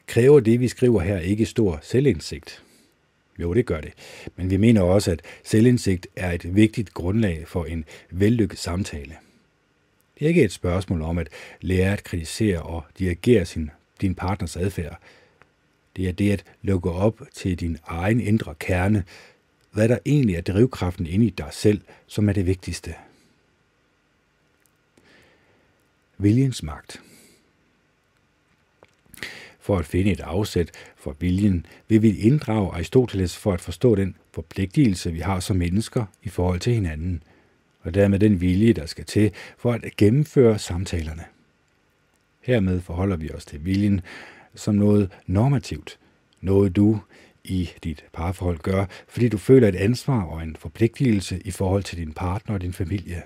Kræver 0.06 0.40
det, 0.40 0.60
vi 0.60 0.68
skriver 0.68 1.00
her, 1.00 1.18
ikke 1.18 1.46
stor 1.46 1.78
selvindsigt? 1.82 2.65
Jo, 3.38 3.54
det 3.54 3.66
gør 3.66 3.80
det. 3.80 3.92
Men 4.36 4.50
vi 4.50 4.56
mener 4.56 4.80
også, 4.80 5.10
at 5.10 5.22
selvindsigt 5.44 6.06
er 6.16 6.32
et 6.32 6.54
vigtigt 6.56 6.94
grundlag 6.94 7.48
for 7.48 7.64
en 7.64 7.84
vellykket 8.10 8.58
samtale. 8.58 9.16
Det 10.18 10.24
er 10.24 10.28
ikke 10.28 10.44
et 10.44 10.52
spørgsmål 10.52 11.02
om 11.02 11.18
at 11.18 11.28
lære 11.60 11.92
at 11.92 12.04
kritisere 12.04 12.62
og 12.62 12.84
dirigere 12.98 13.44
sin, 13.44 13.70
din 14.00 14.14
partners 14.14 14.56
adfærd. 14.56 14.98
Det 15.96 16.08
er 16.08 16.12
det 16.12 16.32
at 16.32 16.44
lukke 16.62 16.90
op 16.90 17.22
til 17.34 17.60
din 17.60 17.78
egen 17.86 18.20
indre 18.20 18.54
kerne, 18.54 19.04
hvad 19.70 19.88
der 19.88 19.98
egentlig 20.06 20.36
er 20.36 20.40
drivkraften 20.40 21.06
inde 21.06 21.26
i 21.26 21.30
dig 21.30 21.48
selv, 21.52 21.80
som 22.06 22.28
er 22.28 22.32
det 22.32 22.46
vigtigste. 22.46 22.94
Viljens 26.18 26.62
magt. 26.62 27.00
For 29.66 29.78
at 29.78 29.86
finde 29.86 30.12
et 30.12 30.20
afsæt 30.20 30.70
for 30.96 31.16
viljen, 31.20 31.66
vil 31.88 32.02
vi 32.02 32.18
inddrage 32.18 32.70
Aristoteles 32.72 33.36
for 33.36 33.52
at 33.52 33.60
forstå 33.60 33.94
den 33.94 34.16
forpligtelse, 34.32 35.12
vi 35.12 35.20
har 35.20 35.40
som 35.40 35.56
mennesker 35.56 36.04
i 36.22 36.28
forhold 36.28 36.60
til 36.60 36.72
hinanden, 36.74 37.22
og 37.80 37.94
dermed 37.94 38.18
den 38.18 38.40
vilje, 38.40 38.72
der 38.72 38.86
skal 38.86 39.04
til 39.04 39.30
for 39.58 39.72
at 39.72 39.96
gennemføre 39.96 40.58
samtalerne. 40.58 41.24
Hermed 42.40 42.80
forholder 42.80 43.16
vi 43.16 43.30
os 43.30 43.44
til 43.44 43.64
viljen 43.64 44.00
som 44.54 44.74
noget 44.74 45.10
normativt, 45.26 45.98
noget 46.40 46.76
du 46.76 47.00
i 47.44 47.70
dit 47.84 48.04
parforhold 48.12 48.58
gør, 48.58 48.84
fordi 49.08 49.28
du 49.28 49.38
føler 49.38 49.68
et 49.68 49.76
ansvar 49.76 50.22
og 50.22 50.42
en 50.42 50.56
forpligtelse 50.56 51.40
i 51.44 51.50
forhold 51.50 51.82
til 51.82 51.98
din 51.98 52.12
partner 52.12 52.54
og 52.54 52.60
din 52.60 52.72
familie. 52.72 53.22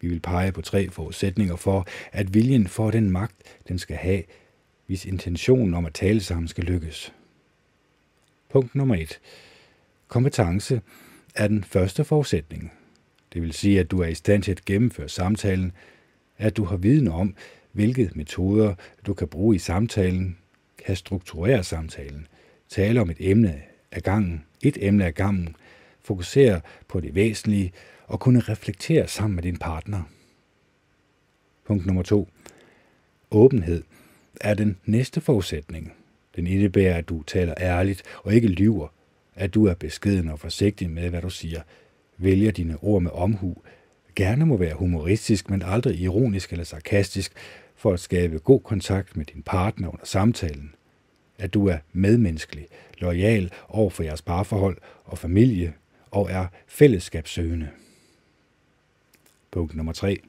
Vi 0.00 0.08
vil 0.08 0.20
pege 0.20 0.52
på 0.52 0.62
tre 0.62 0.90
forudsætninger 0.90 1.56
for, 1.56 1.86
at 2.12 2.34
viljen 2.34 2.66
får 2.66 2.90
den 2.90 3.10
magt, 3.10 3.36
den 3.68 3.78
skal 3.78 3.96
have 3.96 4.22
hvis 4.92 5.04
intentionen 5.04 5.74
om 5.74 5.84
at 5.86 5.94
tale 5.94 6.20
sammen 6.20 6.48
skal 6.48 6.64
lykkes. 6.64 7.12
Punkt 8.50 8.74
nummer 8.74 8.94
1. 8.94 9.20
Kompetence 10.08 10.80
er 11.34 11.48
den 11.48 11.64
første 11.64 12.04
forudsætning. 12.04 12.72
Det 13.32 13.42
vil 13.42 13.52
sige, 13.52 13.80
at 13.80 13.90
du 13.90 14.00
er 14.00 14.06
i 14.06 14.14
stand 14.14 14.42
til 14.42 14.50
at 14.50 14.64
gennemføre 14.64 15.08
samtalen, 15.08 15.72
at 16.38 16.56
du 16.56 16.64
har 16.64 16.76
viden 16.76 17.08
om, 17.08 17.34
hvilke 17.72 18.10
metoder 18.14 18.74
du 19.06 19.14
kan 19.14 19.28
bruge 19.28 19.56
i 19.56 19.58
samtalen, 19.58 20.38
kan 20.86 20.96
strukturere 20.96 21.64
samtalen, 21.64 22.26
tale 22.68 23.00
om 23.00 23.10
et 23.10 23.16
emne 23.20 23.62
ad 23.92 24.00
gangen, 24.00 24.44
et 24.62 24.78
emne 24.80 25.06
ad 25.06 25.12
gangen, 25.12 25.56
fokusere 26.00 26.60
på 26.88 27.00
det 27.00 27.14
væsentlige 27.14 27.72
og 28.06 28.20
kunne 28.20 28.40
reflektere 28.40 29.08
sammen 29.08 29.34
med 29.34 29.42
din 29.42 29.56
partner. 29.56 30.02
Punkt 31.64 31.86
nummer 31.86 32.02
to. 32.02 32.28
Åbenhed 33.30 33.82
er 34.42 34.54
den 34.54 34.76
næste 34.84 35.20
forudsætning. 35.20 35.92
Den 36.36 36.46
indebærer, 36.46 36.96
at 36.96 37.08
du 37.08 37.22
taler 37.22 37.54
ærligt 37.60 38.02
og 38.24 38.34
ikke 38.34 38.48
lyver, 38.48 38.88
at 39.34 39.54
du 39.54 39.66
er 39.66 39.74
beskeden 39.74 40.28
og 40.28 40.40
forsigtig 40.40 40.90
med, 40.90 41.10
hvad 41.10 41.22
du 41.22 41.30
siger, 41.30 41.62
vælger 42.18 42.50
dine 42.50 42.76
ord 42.82 43.02
med 43.02 43.10
omhu, 43.10 43.56
gerne 44.16 44.46
må 44.46 44.56
være 44.56 44.74
humoristisk, 44.74 45.50
men 45.50 45.62
aldrig 45.62 46.00
ironisk 46.00 46.52
eller 46.52 46.64
sarkastisk, 46.64 47.32
for 47.74 47.92
at 47.92 48.00
skabe 48.00 48.38
god 48.38 48.60
kontakt 48.60 49.16
med 49.16 49.24
din 49.24 49.42
partner 49.42 49.88
under 49.88 50.06
samtalen. 50.06 50.74
At 51.38 51.54
du 51.54 51.68
er 51.68 51.78
medmenneskelig, 51.92 52.66
lojal 52.98 53.52
over 53.68 53.90
for 53.90 54.02
jeres 54.02 54.22
parforhold 54.22 54.76
og 55.04 55.18
familie, 55.18 55.74
og 56.10 56.30
er 56.30 56.46
fællesskabssøgende. 56.66 57.68
Punkt 59.50 59.74
nummer 59.74 59.92
3. 59.92 60.20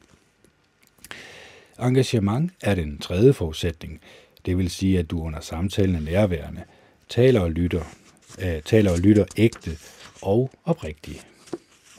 Engagement 1.79 2.51
er 2.61 2.75
den 2.75 2.97
tredje 2.97 3.33
forudsætning. 3.33 4.01
Det 4.45 4.57
vil 4.57 4.69
sige, 4.69 4.99
at 4.99 5.11
du 5.11 5.23
under 5.23 5.39
samtalen 5.39 5.95
er 5.95 5.99
nærværende, 5.99 6.63
taler 7.09 7.39
og 7.39 7.51
lytter, 7.51 7.83
øh, 8.41 8.61
taler 8.61 8.91
og 8.91 8.99
lytter 8.99 9.25
ægte 9.37 9.77
og 10.21 10.51
oprigtigt, 10.65 11.27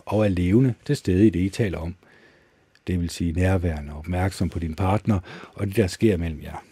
og 0.06 0.24
er 0.24 0.28
levende 0.28 0.74
til 0.84 0.96
stede 0.96 1.26
i 1.26 1.30
det, 1.30 1.40
I 1.40 1.48
taler 1.48 1.78
om. 1.78 1.94
Det 2.86 3.00
vil 3.00 3.10
sige 3.10 3.32
nærværende 3.32 3.92
og 3.92 3.98
opmærksom 3.98 4.48
på 4.48 4.58
din 4.58 4.74
partner 4.74 5.20
og 5.54 5.66
det, 5.66 5.76
der 5.76 5.86
sker 5.86 6.16
mellem 6.16 6.42
jer. 6.42 6.64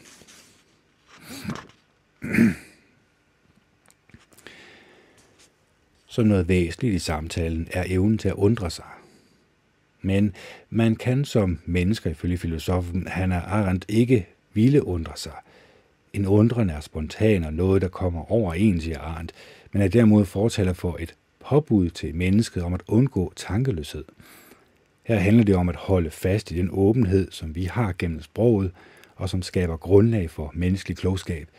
Så 6.07 6.23
noget 6.23 6.49
væsentligt 6.49 6.95
i 6.95 6.99
samtalen 6.99 7.69
er 7.71 7.85
evnen 7.87 8.19
til 8.19 8.29
at 8.29 8.35
undre 8.35 8.71
sig. 8.71 8.85
Men 10.03 10.35
man 10.71 10.97
kan 10.97 11.25
som 11.25 11.59
mennesker, 11.65 12.11
ifølge 12.11 12.39
filosofen 12.39 13.07
Hannah 13.07 13.53
Arendt, 13.53 13.85
ikke 13.89 14.27
ville 14.55 14.87
undre 14.87 15.13
sig. 15.17 15.33
En 16.13 16.27
undren 16.27 16.71
er 16.71 16.81
spontan 16.81 17.45
og 17.45 17.55
noget, 17.55 17.83
der 17.83 17.89
kommer 17.89 18.33
over 18.33 18.55
en, 18.55 18.81
siger 18.81 18.99
Arendt, 18.99 19.33
men 19.73 19.83
er 19.83 19.89
derimod 19.89 20.25
fortaler 20.25 20.73
for 20.73 20.97
et 21.01 21.15
påbud 21.49 21.91
til 21.91 22.15
mennesket 22.15 22.63
om 22.63 22.75
at 22.75 22.83
undgå 22.89 23.33
tankeløshed. 23.37 24.05
Her 25.03 25.17
handler 25.17 25.45
det 25.45 25.57
om 25.57 25.69
at 25.69 25.77
holde 25.77 26.11
fast 26.11 26.51
i 26.51 26.59
den 26.59 26.69
åbenhed, 26.73 27.31
som 27.31 27.55
vi 27.55 27.65
har 27.65 27.95
gennem 27.99 28.23
sproget, 28.23 28.71
og 29.17 29.29
som 29.29 29.43
skaber 29.43 29.77
grundlag 29.77 30.31
for 30.31 30.51
menneskelig 30.55 30.97
klogskab– 30.97 31.49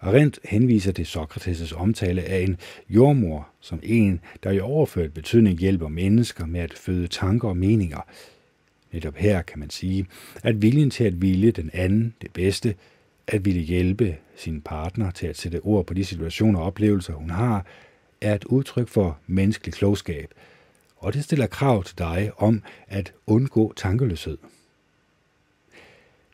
Arendt 0.00 0.38
henviser 0.44 0.92
til 0.92 1.04
Sokrates' 1.04 1.76
omtale 1.76 2.22
af 2.22 2.40
en 2.40 2.56
jordmor 2.88 3.48
som 3.60 3.80
en, 3.82 4.20
der 4.42 4.50
i 4.50 4.60
overført 4.60 5.14
betydning 5.14 5.58
hjælper 5.58 5.88
mennesker 5.88 6.46
med 6.46 6.60
at 6.60 6.74
føde 6.74 7.08
tanker 7.08 7.48
og 7.48 7.56
meninger. 7.56 8.00
Netop 8.92 9.16
her 9.16 9.42
kan 9.42 9.58
man 9.58 9.70
sige, 9.70 10.06
at 10.42 10.62
viljen 10.62 10.90
til 10.90 11.04
at 11.04 11.22
ville 11.22 11.50
den 11.50 11.70
anden 11.72 12.14
det 12.22 12.32
bedste, 12.32 12.74
at 13.26 13.44
ville 13.44 13.60
hjælpe 13.60 14.16
sin 14.36 14.60
partner 14.60 15.10
til 15.10 15.26
at 15.26 15.38
sætte 15.38 15.60
ord 15.60 15.86
på 15.86 15.94
de 15.94 16.04
situationer 16.04 16.60
og 16.60 16.66
oplevelser, 16.66 17.12
hun 17.12 17.30
har, 17.30 17.66
er 18.20 18.34
et 18.34 18.44
udtryk 18.44 18.88
for 18.88 19.18
menneskelig 19.26 19.74
klogskab, 19.74 20.34
og 20.96 21.14
det 21.14 21.24
stiller 21.24 21.46
krav 21.46 21.84
til 21.84 21.98
dig 21.98 22.30
om 22.36 22.62
at 22.86 23.12
undgå 23.26 23.72
tankeløshed. 23.76 24.38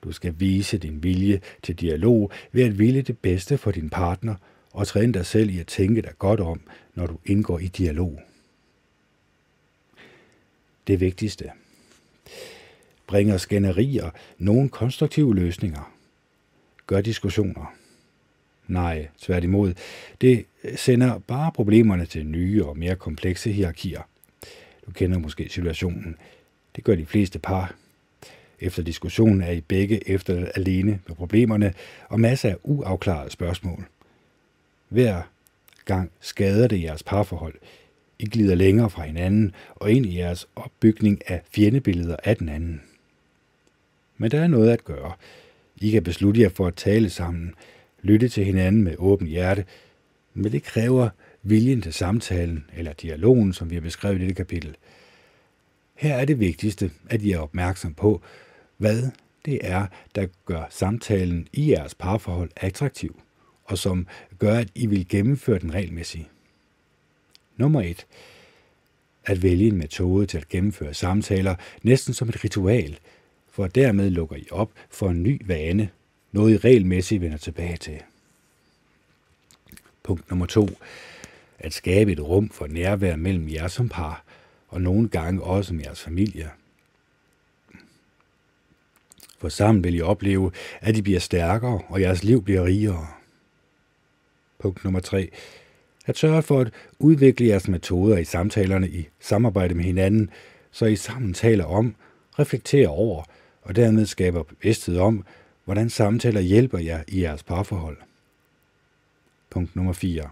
Du 0.05 0.13
skal 0.13 0.35
vise 0.39 0.79
din 0.79 1.03
vilje 1.03 1.41
til 1.63 1.75
dialog 1.75 2.31
ved 2.53 2.65
at 2.65 2.79
ville 2.79 3.03
det 3.03 3.19
bedste 3.19 3.59
for 3.59 3.71
din 3.71 3.91
partner 3.91 4.35
og 4.73 4.87
træne 4.87 5.13
dig 5.13 5.27
selv 5.27 5.51
i 5.51 5.59
at 5.59 5.67
tænke 5.67 6.03
dig 6.03 6.13
godt 6.19 6.41
om, 6.41 6.61
når 6.95 7.07
du 7.07 7.19
indgår 7.27 7.59
i 7.59 7.67
dialog. 7.67 8.21
Det 10.87 11.01
vigtigste. 11.01 11.51
Bringer 13.07 13.37
skænderier 13.37 14.11
nogle 14.39 14.69
konstruktive 14.69 15.35
løsninger. 15.35 15.93
Gør 16.87 17.01
diskussioner. 17.01 17.75
Nej, 18.69 19.09
tværtimod. 19.19 19.75
Det 20.21 20.45
sender 20.77 21.19
bare 21.19 21.53
problemerne 21.53 22.07
til 22.07 22.27
nye 22.27 22.65
og 22.65 22.79
mere 22.79 22.97
komplekse 22.97 23.53
hierarkier. 23.53 24.03
Du 24.87 24.91
kender 24.91 25.19
måske 25.19 25.49
situationen. 25.49 26.17
Det 26.77 26.85
gør 26.85 26.95
de 26.95 27.07
fleste 27.07 27.39
par, 27.39 27.75
efter 28.65 28.83
diskussionen 28.83 29.43
er 29.43 29.51
I 29.51 29.61
begge 29.61 30.09
efter 30.09 30.47
alene 30.55 31.01
med 31.09 31.17
problemerne 31.17 31.75
og 32.09 32.21
masser 32.21 32.51
af 32.51 32.57
uafklarede 32.63 33.31
spørgsmål. 33.31 33.85
Hver 34.89 35.23
gang 35.85 36.11
skader 36.21 36.69
det 36.69 36.83
jeres 36.83 37.03
parforhold. 37.03 37.55
I 38.19 38.27
glider 38.27 38.55
længere 38.55 38.91
fra 38.91 39.03
hinanden 39.03 39.55
og 39.75 39.91
ind 39.91 40.07
i 40.07 40.19
jeres 40.19 40.49
opbygning 40.57 41.31
af 41.31 41.43
fjendebilleder 41.51 42.17
af 42.25 42.37
den 42.37 42.49
anden. 42.49 42.83
Men 44.19 44.31
der 44.31 44.41
er 44.41 44.47
noget 44.47 44.71
at 44.71 44.85
gøre. 44.85 45.13
I 45.77 45.91
kan 45.91 46.03
beslutte 46.03 46.41
jer 46.41 46.49
for 46.49 46.67
at 46.67 46.75
tale 46.75 47.11
sammen, 47.11 47.55
lytte 48.03 48.29
til 48.29 48.45
hinanden 48.45 48.85
med 48.85 48.95
åben 48.99 49.27
hjerte, 49.27 49.65
men 50.35 50.53
det 50.53 50.63
kræver 50.63 51.09
viljen 51.43 51.83
til 51.83 51.93
samtalen 51.93 52.65
eller 52.77 52.93
dialogen, 52.93 53.53
som 53.53 53.71
vi 53.71 53.75
har 53.75 53.83
beskrevet 53.83 54.17
i 54.17 54.21
dette 54.21 54.35
kapitel. 54.35 54.77
Her 55.95 56.15
er 56.15 56.25
det 56.25 56.41
vigtigste, 56.41 56.91
at 57.11 57.23
I 57.23 57.33
er 57.33 57.39
opmærksom 57.39 57.95
på, 57.95 58.23
hvad 58.77 59.11
det 59.45 59.59
er, 59.63 59.87
der 60.15 60.27
gør 60.45 60.65
samtalen 60.71 61.49
i 61.53 61.71
jeres 61.71 61.95
parforhold 61.95 62.51
attraktiv, 62.57 63.21
og 63.65 63.79
som 63.79 64.07
gør, 64.39 64.59
at 64.59 64.69
I 64.75 64.87
vil 64.87 65.09
gennemføre 65.09 65.59
den 65.59 65.75
regelmæssigt. 65.75 66.29
Nummer 67.57 67.83
1. 67.83 68.07
At 69.25 69.43
vælge 69.43 69.67
en 69.67 69.77
metode 69.77 70.27
til 70.27 70.39
at 70.39 70.49
gennemføre 70.49 70.95
samtaler 70.95 71.55
næsten 71.83 72.15
som 72.15 72.29
et 72.29 72.45
ritual, 72.45 72.99
for 73.51 73.67
dermed 73.67 74.11
lukker 74.11 74.37
I 74.37 74.47
op 74.51 74.71
for 74.91 75.11
en 75.11 75.23
ny 75.23 75.43
vane, 75.45 75.89
noget 76.33 76.55
I 76.55 76.57
regelmæssigt 76.57 77.23
vender 77.23 77.39
tilbage 77.39 77.77
til. 77.77 78.03
Punkt 80.03 80.31
nummer 80.31 80.47
2. 80.47 80.69
At 81.59 81.73
skabe 81.73 82.13
et 82.13 82.21
rum 82.21 82.51
for 82.51 82.67
nærvær 82.67 83.17
mellem 83.17 83.49
jer 83.49 83.69
som 83.69 83.89
par, 83.89 84.25
og 84.69 84.83
nogle 84.83 85.09
gange 85.09 85.43
også 85.43 85.75
med 85.75 85.85
jeres 85.85 86.03
familie– 86.03 86.51
for 89.45 89.49
sammen 89.49 89.85
vil 89.85 89.95
I 89.95 90.01
opleve, 90.01 90.53
at 90.81 90.97
I 90.97 91.03
bliver 91.03 91.21
stærkere, 91.21 91.81
og 91.89 92.01
jeres 92.01 92.25
liv 92.25 92.43
bliver 92.43 92.65
rigere. 92.65 93.07
Punkt 94.59 94.85
nummer 94.85 95.01
3. 95.01 95.29
At 96.07 96.19
sørge 96.19 96.43
for 96.43 96.61
at 96.61 96.73
udvikle 96.99 97.47
jeres 97.47 97.69
metoder 97.69 98.19
i 98.19 98.25
samtalerne 98.25 98.89
i 98.89 99.09
samarbejde 99.21 99.75
med 99.75 99.85
hinanden, 99.85 100.31
så 100.71 100.87
I 100.87 100.97
sammen 100.97 101.35
taler 101.35 101.65
om, 101.65 101.95
reflekterer 102.39 102.89
over 102.89 103.23
og 103.63 103.77
dermed 103.77 104.07
skaber 104.07 104.43
bevidsthed 104.43 104.99
om, 104.99 105.25
hvordan 105.65 105.91
samtaler 105.91 106.41
hjælper 106.41 106.79
jer 106.79 107.03
i 107.09 107.23
jeres 107.23 107.43
parforhold. 107.43 107.97
Punkt 109.51 109.77
nummer 109.77 109.93
4. 109.93 110.31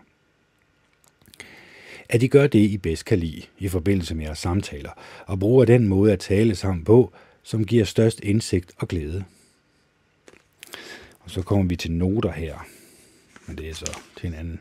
At 2.09 2.23
I 2.23 2.27
gør 2.27 2.47
det, 2.47 2.59
I 2.59 2.79
bedst 2.79 3.05
kan 3.05 3.19
lide 3.19 3.43
i 3.59 3.69
forbindelse 3.69 4.15
med 4.15 4.25
jeres 4.25 4.39
samtaler, 4.39 4.91
og 5.27 5.39
bruger 5.39 5.65
den 5.65 5.89
måde 5.89 6.13
at 6.13 6.21
tale 6.21 6.55
sammen 6.55 6.85
på, 6.85 7.13
som 7.43 7.65
giver 7.65 7.85
størst 7.85 8.21
indsigt 8.21 8.73
og 8.79 8.89
glæde. 8.89 9.25
Og 11.21 11.31
så 11.31 11.43
kommer 11.43 11.65
vi 11.65 11.77
til 11.77 11.93
noter 11.93 12.33
her, 12.33 12.67
men 13.47 13.59
det 13.59 13.71
er 13.71 13.75
så 13.75 13.99
til 14.17 14.27
en 14.27 14.35
anden. 14.35 14.61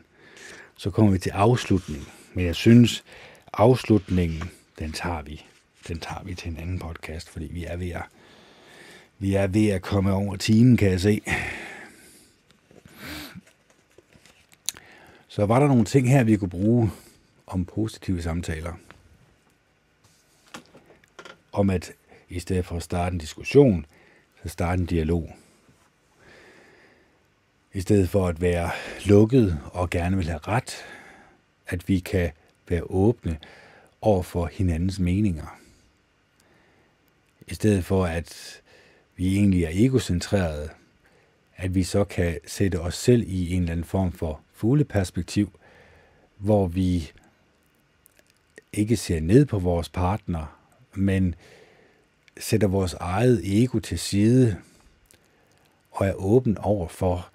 Så 0.76 0.90
kommer 0.90 1.12
vi 1.12 1.18
til 1.18 1.30
afslutning, 1.30 2.08
men 2.34 2.46
jeg 2.46 2.54
synes, 2.54 3.04
afslutningen, 3.52 4.42
den 4.78 4.92
tager 4.92 5.22
vi. 5.22 5.44
Den 5.88 6.00
tager 6.00 6.22
vi 6.24 6.34
til 6.34 6.50
en 6.50 6.56
anden 6.56 6.78
podcast, 6.78 7.28
fordi 7.28 7.48
vi 7.50 7.64
er 7.64 7.76
ved 7.76 7.90
at, 7.90 8.02
vi 9.18 9.34
er 9.34 9.46
ved 9.46 9.68
at 9.68 9.82
komme 9.82 10.12
over 10.12 10.36
timen, 10.36 10.76
kan 10.76 10.90
jeg 10.90 11.00
se. 11.00 11.20
Så 15.28 15.46
var 15.46 15.60
der 15.60 15.66
nogle 15.66 15.84
ting 15.84 16.10
her, 16.10 16.24
vi 16.24 16.36
kunne 16.36 16.50
bruge 16.50 16.90
om 17.46 17.64
positive 17.64 18.22
samtaler. 18.22 18.72
Om 21.52 21.70
at 21.70 21.92
i 22.32 22.40
stedet 22.40 22.66
for 22.66 22.76
at 22.76 22.82
starte 22.82 23.12
en 23.12 23.18
diskussion, 23.18 23.86
så 24.42 24.48
starte 24.48 24.80
en 24.80 24.86
dialog. 24.86 25.32
I 27.72 27.80
stedet 27.80 28.08
for 28.08 28.28
at 28.28 28.40
være 28.40 28.70
lukket 29.06 29.60
og 29.72 29.90
gerne 29.90 30.16
vil 30.16 30.26
have 30.26 30.38
ret, 30.38 30.84
at 31.66 31.88
vi 31.88 31.98
kan 31.98 32.30
være 32.68 32.82
åbne 32.82 33.38
over 34.00 34.22
for 34.22 34.46
hinandens 34.46 34.98
meninger. 34.98 35.58
I 37.46 37.54
stedet 37.54 37.84
for 37.84 38.06
at 38.06 38.60
vi 39.16 39.36
egentlig 39.36 39.64
er 39.64 39.70
egocentrerede, 39.72 40.70
at 41.56 41.74
vi 41.74 41.82
så 41.82 42.04
kan 42.04 42.38
sætte 42.46 42.80
os 42.80 42.94
selv 42.94 43.24
i 43.26 43.54
en 43.54 43.62
eller 43.62 43.72
anden 43.72 43.84
form 43.84 44.12
for 44.12 44.40
fugleperspektiv, 44.52 45.58
hvor 46.38 46.66
vi 46.66 47.12
ikke 48.72 48.96
ser 48.96 49.20
ned 49.20 49.46
på 49.46 49.58
vores 49.58 49.88
partner, 49.88 50.58
men 50.94 51.34
sætter 52.38 52.68
vores 52.68 52.94
eget 52.94 53.62
ego 53.62 53.78
til 53.78 53.98
side 53.98 54.56
og 55.90 56.06
er 56.06 56.12
åben 56.12 56.58
over 56.58 56.88
for 56.88 57.28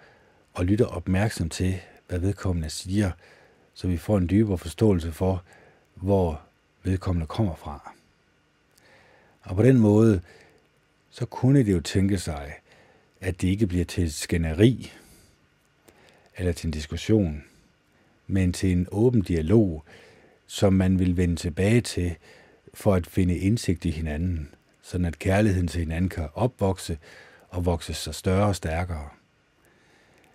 og 0.54 0.66
lytter 0.66 0.86
opmærksom 0.86 1.50
til, 1.50 1.80
hvad 2.08 2.20
vedkommende 2.20 2.70
siger, 2.70 3.12
så 3.74 3.88
vi 3.88 3.98
får 3.98 4.18
en 4.18 4.30
dybere 4.30 4.58
forståelse 4.58 5.12
for, 5.12 5.43
hvor 5.95 6.41
vedkommende 6.84 7.28
kommer 7.28 7.56
fra. 7.56 7.93
Og 9.41 9.56
på 9.56 9.64
den 9.64 9.80
måde, 9.80 10.22
så 11.10 11.26
kunne 11.26 11.66
det 11.66 11.74
jo 11.74 11.80
tænke 11.80 12.18
sig, 12.18 12.54
at 13.22 13.41
det 13.41 13.48
ikke 13.48 13.68
bliver 13.68 13.86
til 13.86 14.04
et 14.04 14.14
skænderi 14.14 14.91
eller 16.38 16.52
til 16.54 16.68
en 16.68 16.72
diskussion, 16.72 17.43
men 18.28 18.54
til 18.54 18.72
en 18.72 18.88
åben 18.91 19.22
dialog, 19.22 19.84
som 20.48 20.74
man 20.74 21.00
vil 21.00 21.18
vende 21.18 21.36
tilbage 21.36 21.82
til 21.82 22.16
for 22.74 22.95
at 22.95 23.08
finde 23.08 23.38
indsigt 23.38 23.86
i 23.86 23.89
hinanden, 23.89 24.50
sådan 24.88 25.06
at 25.06 25.20
kærligheden 25.20 25.68
til 25.68 25.80
hinanden 25.80 26.10
kan 26.10 26.30
opvokse 26.34 26.98
og 27.50 27.66
vokse 27.66 27.94
sig 27.94 28.16
større 28.16 28.48
og 28.48 28.56
stærkere. 28.56 29.10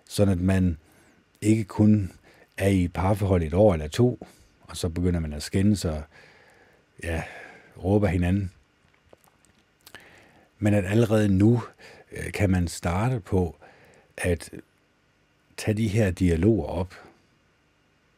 Sådan 0.09 0.31
at 0.31 0.39
man 0.39 0.77
ikke 1.41 1.63
kun 1.63 2.11
er 2.57 2.67
i 2.67 2.87
parforhold 2.87 3.43
et 3.43 3.53
år 3.53 3.73
eller 3.73 3.87
to, 3.87 4.27
og 4.61 4.77
så 4.77 4.89
begynder 4.89 5.19
man 5.19 5.33
at 5.33 5.43
skændes 5.43 5.85
og 5.85 6.03
ja, 7.03 7.23
råbe 7.83 8.07
hinanden. 8.07 8.51
Men 10.59 10.73
at 10.73 10.85
allerede 10.85 11.29
nu 11.29 11.63
øh, 12.11 12.31
kan 12.31 12.49
man 12.49 12.67
starte 12.67 13.19
på 13.19 13.55
at 14.17 14.49
tage 15.57 15.77
de 15.77 15.87
her 15.87 16.11
dialoger 16.11 16.67
op. 16.67 16.93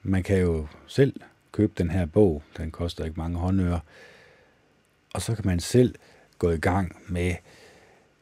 Man 0.03 0.23
kan 0.23 0.37
jo 0.37 0.67
selv 0.87 1.19
købe 1.51 1.73
den 1.77 1.89
her 1.89 2.05
bog, 2.05 2.43
den 2.57 2.71
koster 2.71 3.05
ikke 3.05 3.19
mange 3.19 3.37
håndører, 3.37 3.79
og 5.13 5.21
så 5.21 5.35
kan 5.35 5.45
man 5.45 5.59
selv 5.59 5.95
gå 6.37 6.51
i 6.51 6.57
gang 6.57 6.95
med, 7.07 7.35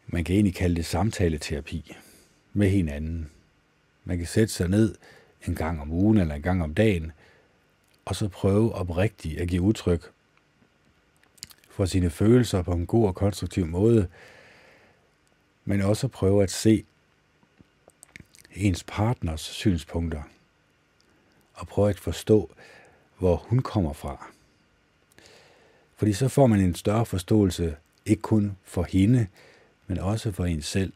man 0.07 0.24
kan 0.24 0.36
egentlig 0.36 0.55
kalde 0.55 0.76
det 0.76 0.86
samtaleterapi 0.86 1.95
med 2.53 2.70
hinanden. 2.70 3.32
Man 4.03 4.18
kan 4.18 4.28
sætte 4.28 4.53
sig 4.53 4.70
ned 4.70 4.95
en 5.47 5.55
gang 5.55 5.82
om 5.82 5.91
ugen 5.91 6.18
eller 6.18 6.36
en 6.36 6.41
gang 6.41 6.64
om 6.64 6.74
dagen, 6.74 7.11
og 8.05 8.16
så 8.16 8.28
prøve 8.28 8.76
oprigtigt 8.76 9.39
at 9.39 9.47
give 9.47 9.61
udtryk 9.61 10.11
for 11.70 11.86
sine 11.86 12.09
følelser 12.09 12.61
på 12.61 12.72
en 12.72 12.86
god 12.86 13.07
og 13.07 13.16
konstruktiv 13.16 13.66
måde, 13.66 14.07
men 15.66 15.82
også 15.82 16.07
prøve 16.07 16.43
at 16.43 16.51
se 16.51 16.86
ens 18.55 18.84
partners 18.84 19.41
synspunkter 19.41 20.22
og 21.53 21.68
prøve 21.68 21.89
at 21.89 21.99
forstå, 21.99 22.51
hvor 23.18 23.36
hun 23.36 23.59
kommer 23.59 23.93
fra. 23.93 24.28
Fordi 25.95 26.14
så 26.14 26.28
får 26.28 26.47
man 26.47 26.59
en 26.59 26.76
større 26.76 27.05
forståelse, 27.05 27.76
ikke 28.06 28.22
kun 28.22 28.58
for 28.64 28.84
hende, 28.84 29.28
men 29.88 29.97
også 29.97 30.32
for 30.32 30.45
en 30.45 30.62
selv. 30.62 30.93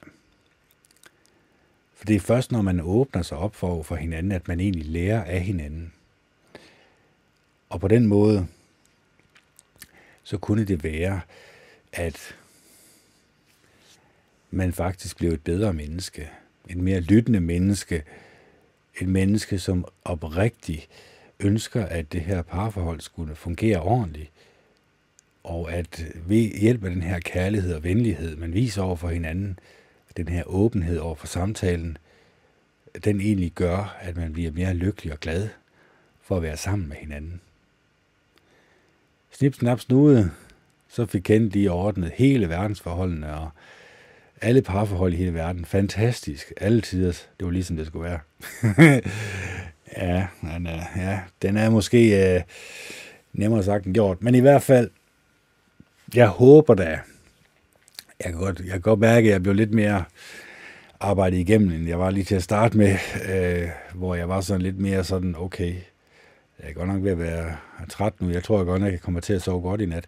For 1.95 2.05
det 2.05 2.15
er 2.15 2.19
først, 2.19 2.51
når 2.51 2.61
man 2.61 2.81
åbner 2.81 3.21
sig 3.21 3.37
op 3.37 3.55
for, 3.55 3.83
for 3.83 3.95
hinanden, 3.95 4.31
at 4.31 4.47
man 4.47 4.59
egentlig 4.59 4.85
lærer 4.85 5.23
af 5.23 5.41
hinanden. 5.41 5.93
Og 7.69 7.79
på 7.79 7.87
den 7.87 8.07
måde, 8.07 8.47
så 10.23 10.37
kunne 10.37 10.65
det 10.65 10.83
være, 10.83 11.21
at 11.93 12.35
man 14.51 14.73
faktisk 14.73 15.17
blev 15.17 15.31
et 15.31 15.43
bedre 15.43 15.73
menneske, 15.73 16.29
et 16.69 16.77
mere 16.77 16.99
lyttende 16.99 17.39
menneske, 17.39 18.03
et 19.01 19.07
menneske, 19.07 19.59
som 19.59 19.85
oprigtigt 20.03 20.87
ønsker, 21.39 21.85
at 21.85 22.11
det 22.11 22.21
her 22.21 22.41
parforhold 22.41 23.01
skulle 23.01 23.35
fungere 23.35 23.81
ordentligt, 23.81 24.31
og 25.47 25.73
at 25.73 26.05
ved 26.15 26.59
hjælp 26.59 26.83
af 26.83 26.89
den 26.89 27.01
her 27.01 27.19
kærlighed 27.19 27.73
og 27.75 27.83
venlighed, 27.83 28.35
man 28.35 28.53
viser 28.53 28.81
over 28.81 28.95
for 28.95 29.07
hinanden, 29.07 29.59
den 30.17 30.27
her 30.27 30.43
åbenhed 30.43 30.97
over 30.97 31.15
for 31.15 31.27
samtalen, 31.27 31.97
den 33.05 33.21
egentlig 33.21 33.51
gør, 33.51 33.97
at 34.01 34.17
man 34.17 34.33
bliver 34.33 34.51
mere 34.51 34.73
lykkelig 34.73 35.13
og 35.13 35.19
glad 35.19 35.49
for 36.21 36.35
at 36.35 36.41
være 36.41 36.57
sammen 36.57 36.89
med 36.89 36.97
hinanden. 36.97 37.41
Snip, 39.31 39.55
snap, 39.55 39.79
snude, 39.79 40.31
så 40.87 41.05
fik 41.05 41.21
kendt 41.21 41.53
lige 41.53 41.71
ordnet 41.71 42.11
hele 42.15 42.49
verdensforholdene 42.49 43.35
og 43.35 43.49
alle 44.41 44.61
parforhold 44.61 45.13
i 45.13 45.17
hele 45.17 45.33
verden. 45.33 45.65
Fantastisk. 45.65 46.53
Alle 46.57 46.81
tider. 46.81 47.11
Det 47.11 47.45
var 47.45 47.51
ligesom 47.51 47.77
det 47.77 47.87
skulle 47.87 48.09
være. 48.09 48.19
ja, 49.97 50.27
men, 50.41 50.67
øh, 50.67 50.81
ja, 50.95 51.19
den 51.41 51.57
er 51.57 51.69
måske 51.69 52.35
øh, 52.35 52.41
nemmere 53.33 53.63
sagt 53.63 53.85
end 53.85 53.93
gjort. 53.93 54.21
Men 54.21 54.35
i 54.35 54.39
hvert 54.39 54.61
fald, 54.61 54.89
jeg 56.15 56.27
håber 56.27 56.73
da, 56.73 56.99
jeg 58.19 58.31
kan 58.31 58.33
godt, 58.33 58.59
jeg 58.59 58.71
kan 58.71 58.81
godt 58.81 58.99
mærke, 58.99 59.27
at 59.27 59.31
jeg 59.31 59.43
blev 59.43 59.55
lidt 59.55 59.73
mere 59.73 60.03
arbejdet 60.99 61.37
igennem, 61.37 61.71
end 61.71 61.87
jeg 61.87 61.99
var 61.99 62.09
lige 62.09 62.23
til 62.23 62.35
at 62.35 62.43
starte 62.43 62.77
med, 62.77 62.97
øh, 63.29 63.69
hvor 63.93 64.15
jeg 64.15 64.29
var 64.29 64.41
sådan 64.41 64.61
lidt 64.61 64.79
mere 64.79 65.03
sådan, 65.03 65.35
okay, 65.37 65.75
jeg 66.59 66.69
er 66.69 66.73
godt 66.73 66.87
nok 66.87 67.03
ved 67.03 67.11
at 67.11 67.19
være 67.19 67.57
træt 67.89 68.21
nu, 68.21 68.29
jeg 68.29 68.43
tror 68.43 68.57
jeg 68.57 68.65
godt 68.65 68.81
nok, 68.81 68.91
jeg 68.91 69.01
kommer 69.01 69.19
til 69.19 69.33
at 69.33 69.41
sove 69.41 69.61
godt 69.61 69.81
i 69.81 69.85
nat, 69.85 70.05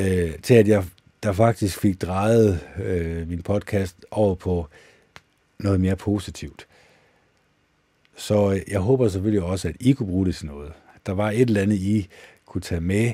øh, 0.00 0.32
til 0.42 0.54
at 0.54 0.68
jeg 0.68 0.84
der 1.22 1.32
faktisk 1.32 1.80
fik 1.80 2.02
drejet 2.02 2.60
øh, 2.84 3.28
min 3.28 3.42
podcast 3.42 3.96
over 4.10 4.34
på 4.34 4.66
noget 5.58 5.80
mere 5.80 5.96
positivt. 5.96 6.66
Så 8.16 8.52
øh, 8.52 8.60
jeg 8.68 8.80
håber 8.80 9.08
selvfølgelig 9.08 9.42
også, 9.42 9.68
at 9.68 9.76
I 9.80 9.92
kunne 9.92 10.06
bruge 10.06 10.26
det 10.26 10.36
til 10.36 10.46
noget. 10.46 10.72
Der 11.06 11.12
var 11.12 11.30
et 11.30 11.40
eller 11.40 11.62
andet, 11.62 11.76
I 11.76 12.08
kunne 12.46 12.60
tage 12.60 12.80
med, 12.80 13.12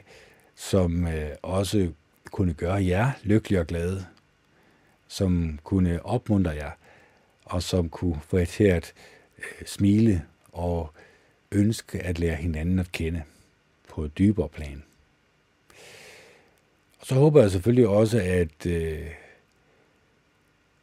som 0.55 1.07
øh, 1.07 1.31
også 1.43 1.93
kunne 2.31 2.55
gøre 2.55 2.85
jer 2.85 3.11
lykkelige 3.23 3.61
og 3.61 3.67
glade, 3.67 4.07
som 5.09 5.59
kunne 5.65 6.07
opmuntre 6.07 6.51
jer, 6.51 6.71
og 7.45 7.63
som 7.63 7.89
kunne 7.89 8.21
få 8.21 8.39
jer 8.39 8.45
til 8.45 8.65
at 8.65 8.93
øh, 9.39 9.67
smile 9.67 10.25
og 10.53 10.93
ønske 11.53 11.99
at 11.99 12.19
lære 12.19 12.37
hinanden 12.37 12.79
at 12.79 12.93
kende 12.93 13.23
på 13.89 14.05
et 14.05 14.19
dybere 14.19 14.49
plan. 14.49 14.83
Og 17.01 17.07
så 17.07 17.15
håber 17.15 17.41
jeg 17.41 17.51
selvfølgelig 17.51 17.89
også, 17.89 18.21
at 18.25 18.67
øh, 18.67 19.07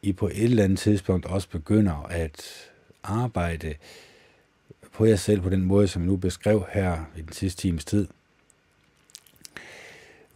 I 0.02 0.12
på 0.12 0.28
et 0.28 0.44
eller 0.44 0.64
andet 0.64 0.78
tidspunkt 0.78 1.26
også 1.26 1.48
begynder 1.48 2.06
at 2.10 2.70
arbejde 3.02 3.74
på 4.92 5.04
jer 5.04 5.16
selv 5.16 5.40
på 5.40 5.48
den 5.48 5.62
måde, 5.62 5.88
som 5.88 6.02
jeg 6.02 6.06
nu 6.06 6.16
beskrev 6.16 6.66
her 6.72 7.04
i 7.16 7.22
den 7.22 7.32
sidste 7.32 7.62
times 7.62 7.84
tid. 7.84 8.08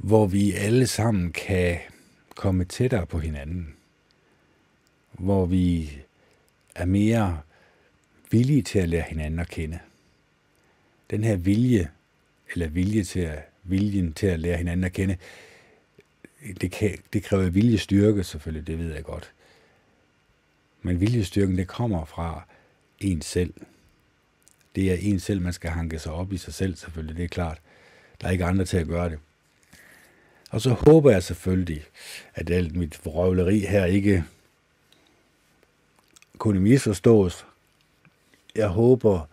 Hvor 0.04 0.26
vi 0.26 0.52
alle 0.52 0.86
sammen 0.86 1.32
kan 1.32 1.78
komme 2.34 2.64
tættere 2.64 3.06
på 3.06 3.18
hinanden. 3.18 3.76
Hvor 5.12 5.46
vi 5.46 5.98
er 6.74 6.84
mere 6.84 7.40
villige 8.30 8.62
til 8.62 8.78
at 8.78 8.88
lære 8.88 9.04
hinanden 9.08 9.40
at 9.40 9.48
kende. 9.48 9.78
Den 11.10 11.24
her 11.24 11.36
vilje, 11.36 11.90
eller 12.52 12.68
vilje 12.68 13.04
til 13.04 13.20
at, 13.20 13.42
viljen 13.62 14.12
til 14.12 14.26
at 14.26 14.40
lære 14.40 14.56
hinanden 14.56 14.84
at 14.84 14.92
kende, 14.92 15.16
det, 16.60 16.72
kan, 16.72 16.98
det 17.12 17.22
kræver 17.22 17.50
viljestyrke 17.50 18.24
selvfølgelig, 18.24 18.66
det 18.66 18.78
ved 18.78 18.94
jeg 18.94 19.04
godt. 19.04 19.32
Men 20.82 21.00
viljestyrken, 21.00 21.58
det 21.58 21.68
kommer 21.68 22.04
fra 22.04 22.46
en 23.00 23.22
selv. 23.22 23.54
Det 24.74 24.92
er 24.92 24.96
en 24.96 25.20
selv, 25.20 25.40
man 25.40 25.52
skal 25.52 25.70
hanke 25.70 25.98
sig 25.98 26.12
op 26.12 26.32
i 26.32 26.36
sig 26.36 26.54
selv 26.54 26.76
selvfølgelig, 26.76 27.16
det 27.16 27.24
er 27.24 27.28
klart. 27.28 27.60
Der 28.20 28.26
er 28.26 28.32
ikke 28.32 28.44
andre 28.44 28.64
til 28.64 28.76
at 28.76 28.86
gøre 28.86 29.10
det. 29.10 29.18
Og 30.54 30.60
så 30.60 30.70
håber 30.70 31.10
jeg 31.10 31.22
selvfølgelig, 31.22 31.84
at 32.34 32.50
alt 32.50 32.76
mit 32.76 33.06
vrøvleri 33.06 33.58
her 33.58 33.84
ikke 33.84 34.24
kunne 36.38 36.60
misforstås. 36.60 37.46
Jeg 38.54 38.68
håber, 38.68 39.28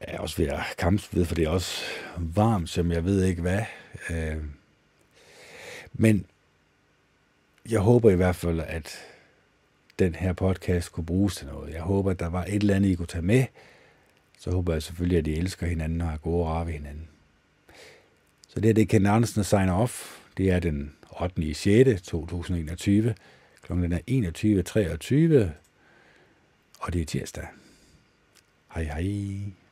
jeg 0.00 0.14
er 0.14 0.18
også 0.18 0.36
ved 0.36 0.46
at 0.46 0.60
kampsved, 0.78 1.24
for 1.24 1.34
det 1.34 1.44
er 1.44 1.48
også 1.48 1.82
varmt, 2.16 2.68
som 2.68 2.92
jeg 2.92 3.04
ved 3.04 3.24
ikke 3.24 3.42
hvad. 3.42 3.62
Øh, 4.10 4.36
men 5.92 6.26
jeg 7.70 7.80
håber 7.80 8.10
i 8.10 8.16
hvert 8.16 8.36
fald, 8.36 8.60
at 8.60 8.98
den 9.98 10.14
her 10.14 10.32
podcast 10.32 10.92
kunne 10.92 11.06
bruges 11.06 11.36
til 11.36 11.46
noget. 11.46 11.74
Jeg 11.74 11.82
håber, 11.82 12.10
at 12.10 12.20
der 12.20 12.28
var 12.28 12.44
et 12.44 12.54
eller 12.54 12.74
andet, 12.74 12.88
I 12.88 12.94
kunne 12.94 13.06
tage 13.06 13.22
med. 13.22 13.44
Så 14.38 14.50
håber 14.50 14.72
jeg 14.72 14.82
selvfølgelig, 14.82 15.18
at 15.18 15.26
I 15.26 15.38
elsker 15.38 15.66
hinanden 15.66 16.00
og 16.00 16.08
har 16.08 16.16
gode 16.16 16.46
rar 16.46 16.64
ved 16.64 16.72
hinanden. 16.72 17.08
Så 18.56 18.60
det 18.60 18.68
er 18.68 18.74
det, 18.74 18.88
Ken 18.88 19.06
Andersen 19.06 19.44
signer 19.44 19.72
off. 19.72 20.20
Det 20.36 20.50
er 20.50 20.60
den 20.60 20.92
8. 21.20 21.42
i 21.42 21.54
6. 21.54 22.02
2021. 22.02 23.14
Klokken 23.62 23.92
er 23.92 23.98
21.23. 23.98 25.50
Og 26.78 26.92
det 26.92 27.00
er 27.00 27.04
tirsdag. 27.04 27.46
Hej 28.74 28.84
hej. 28.84 29.65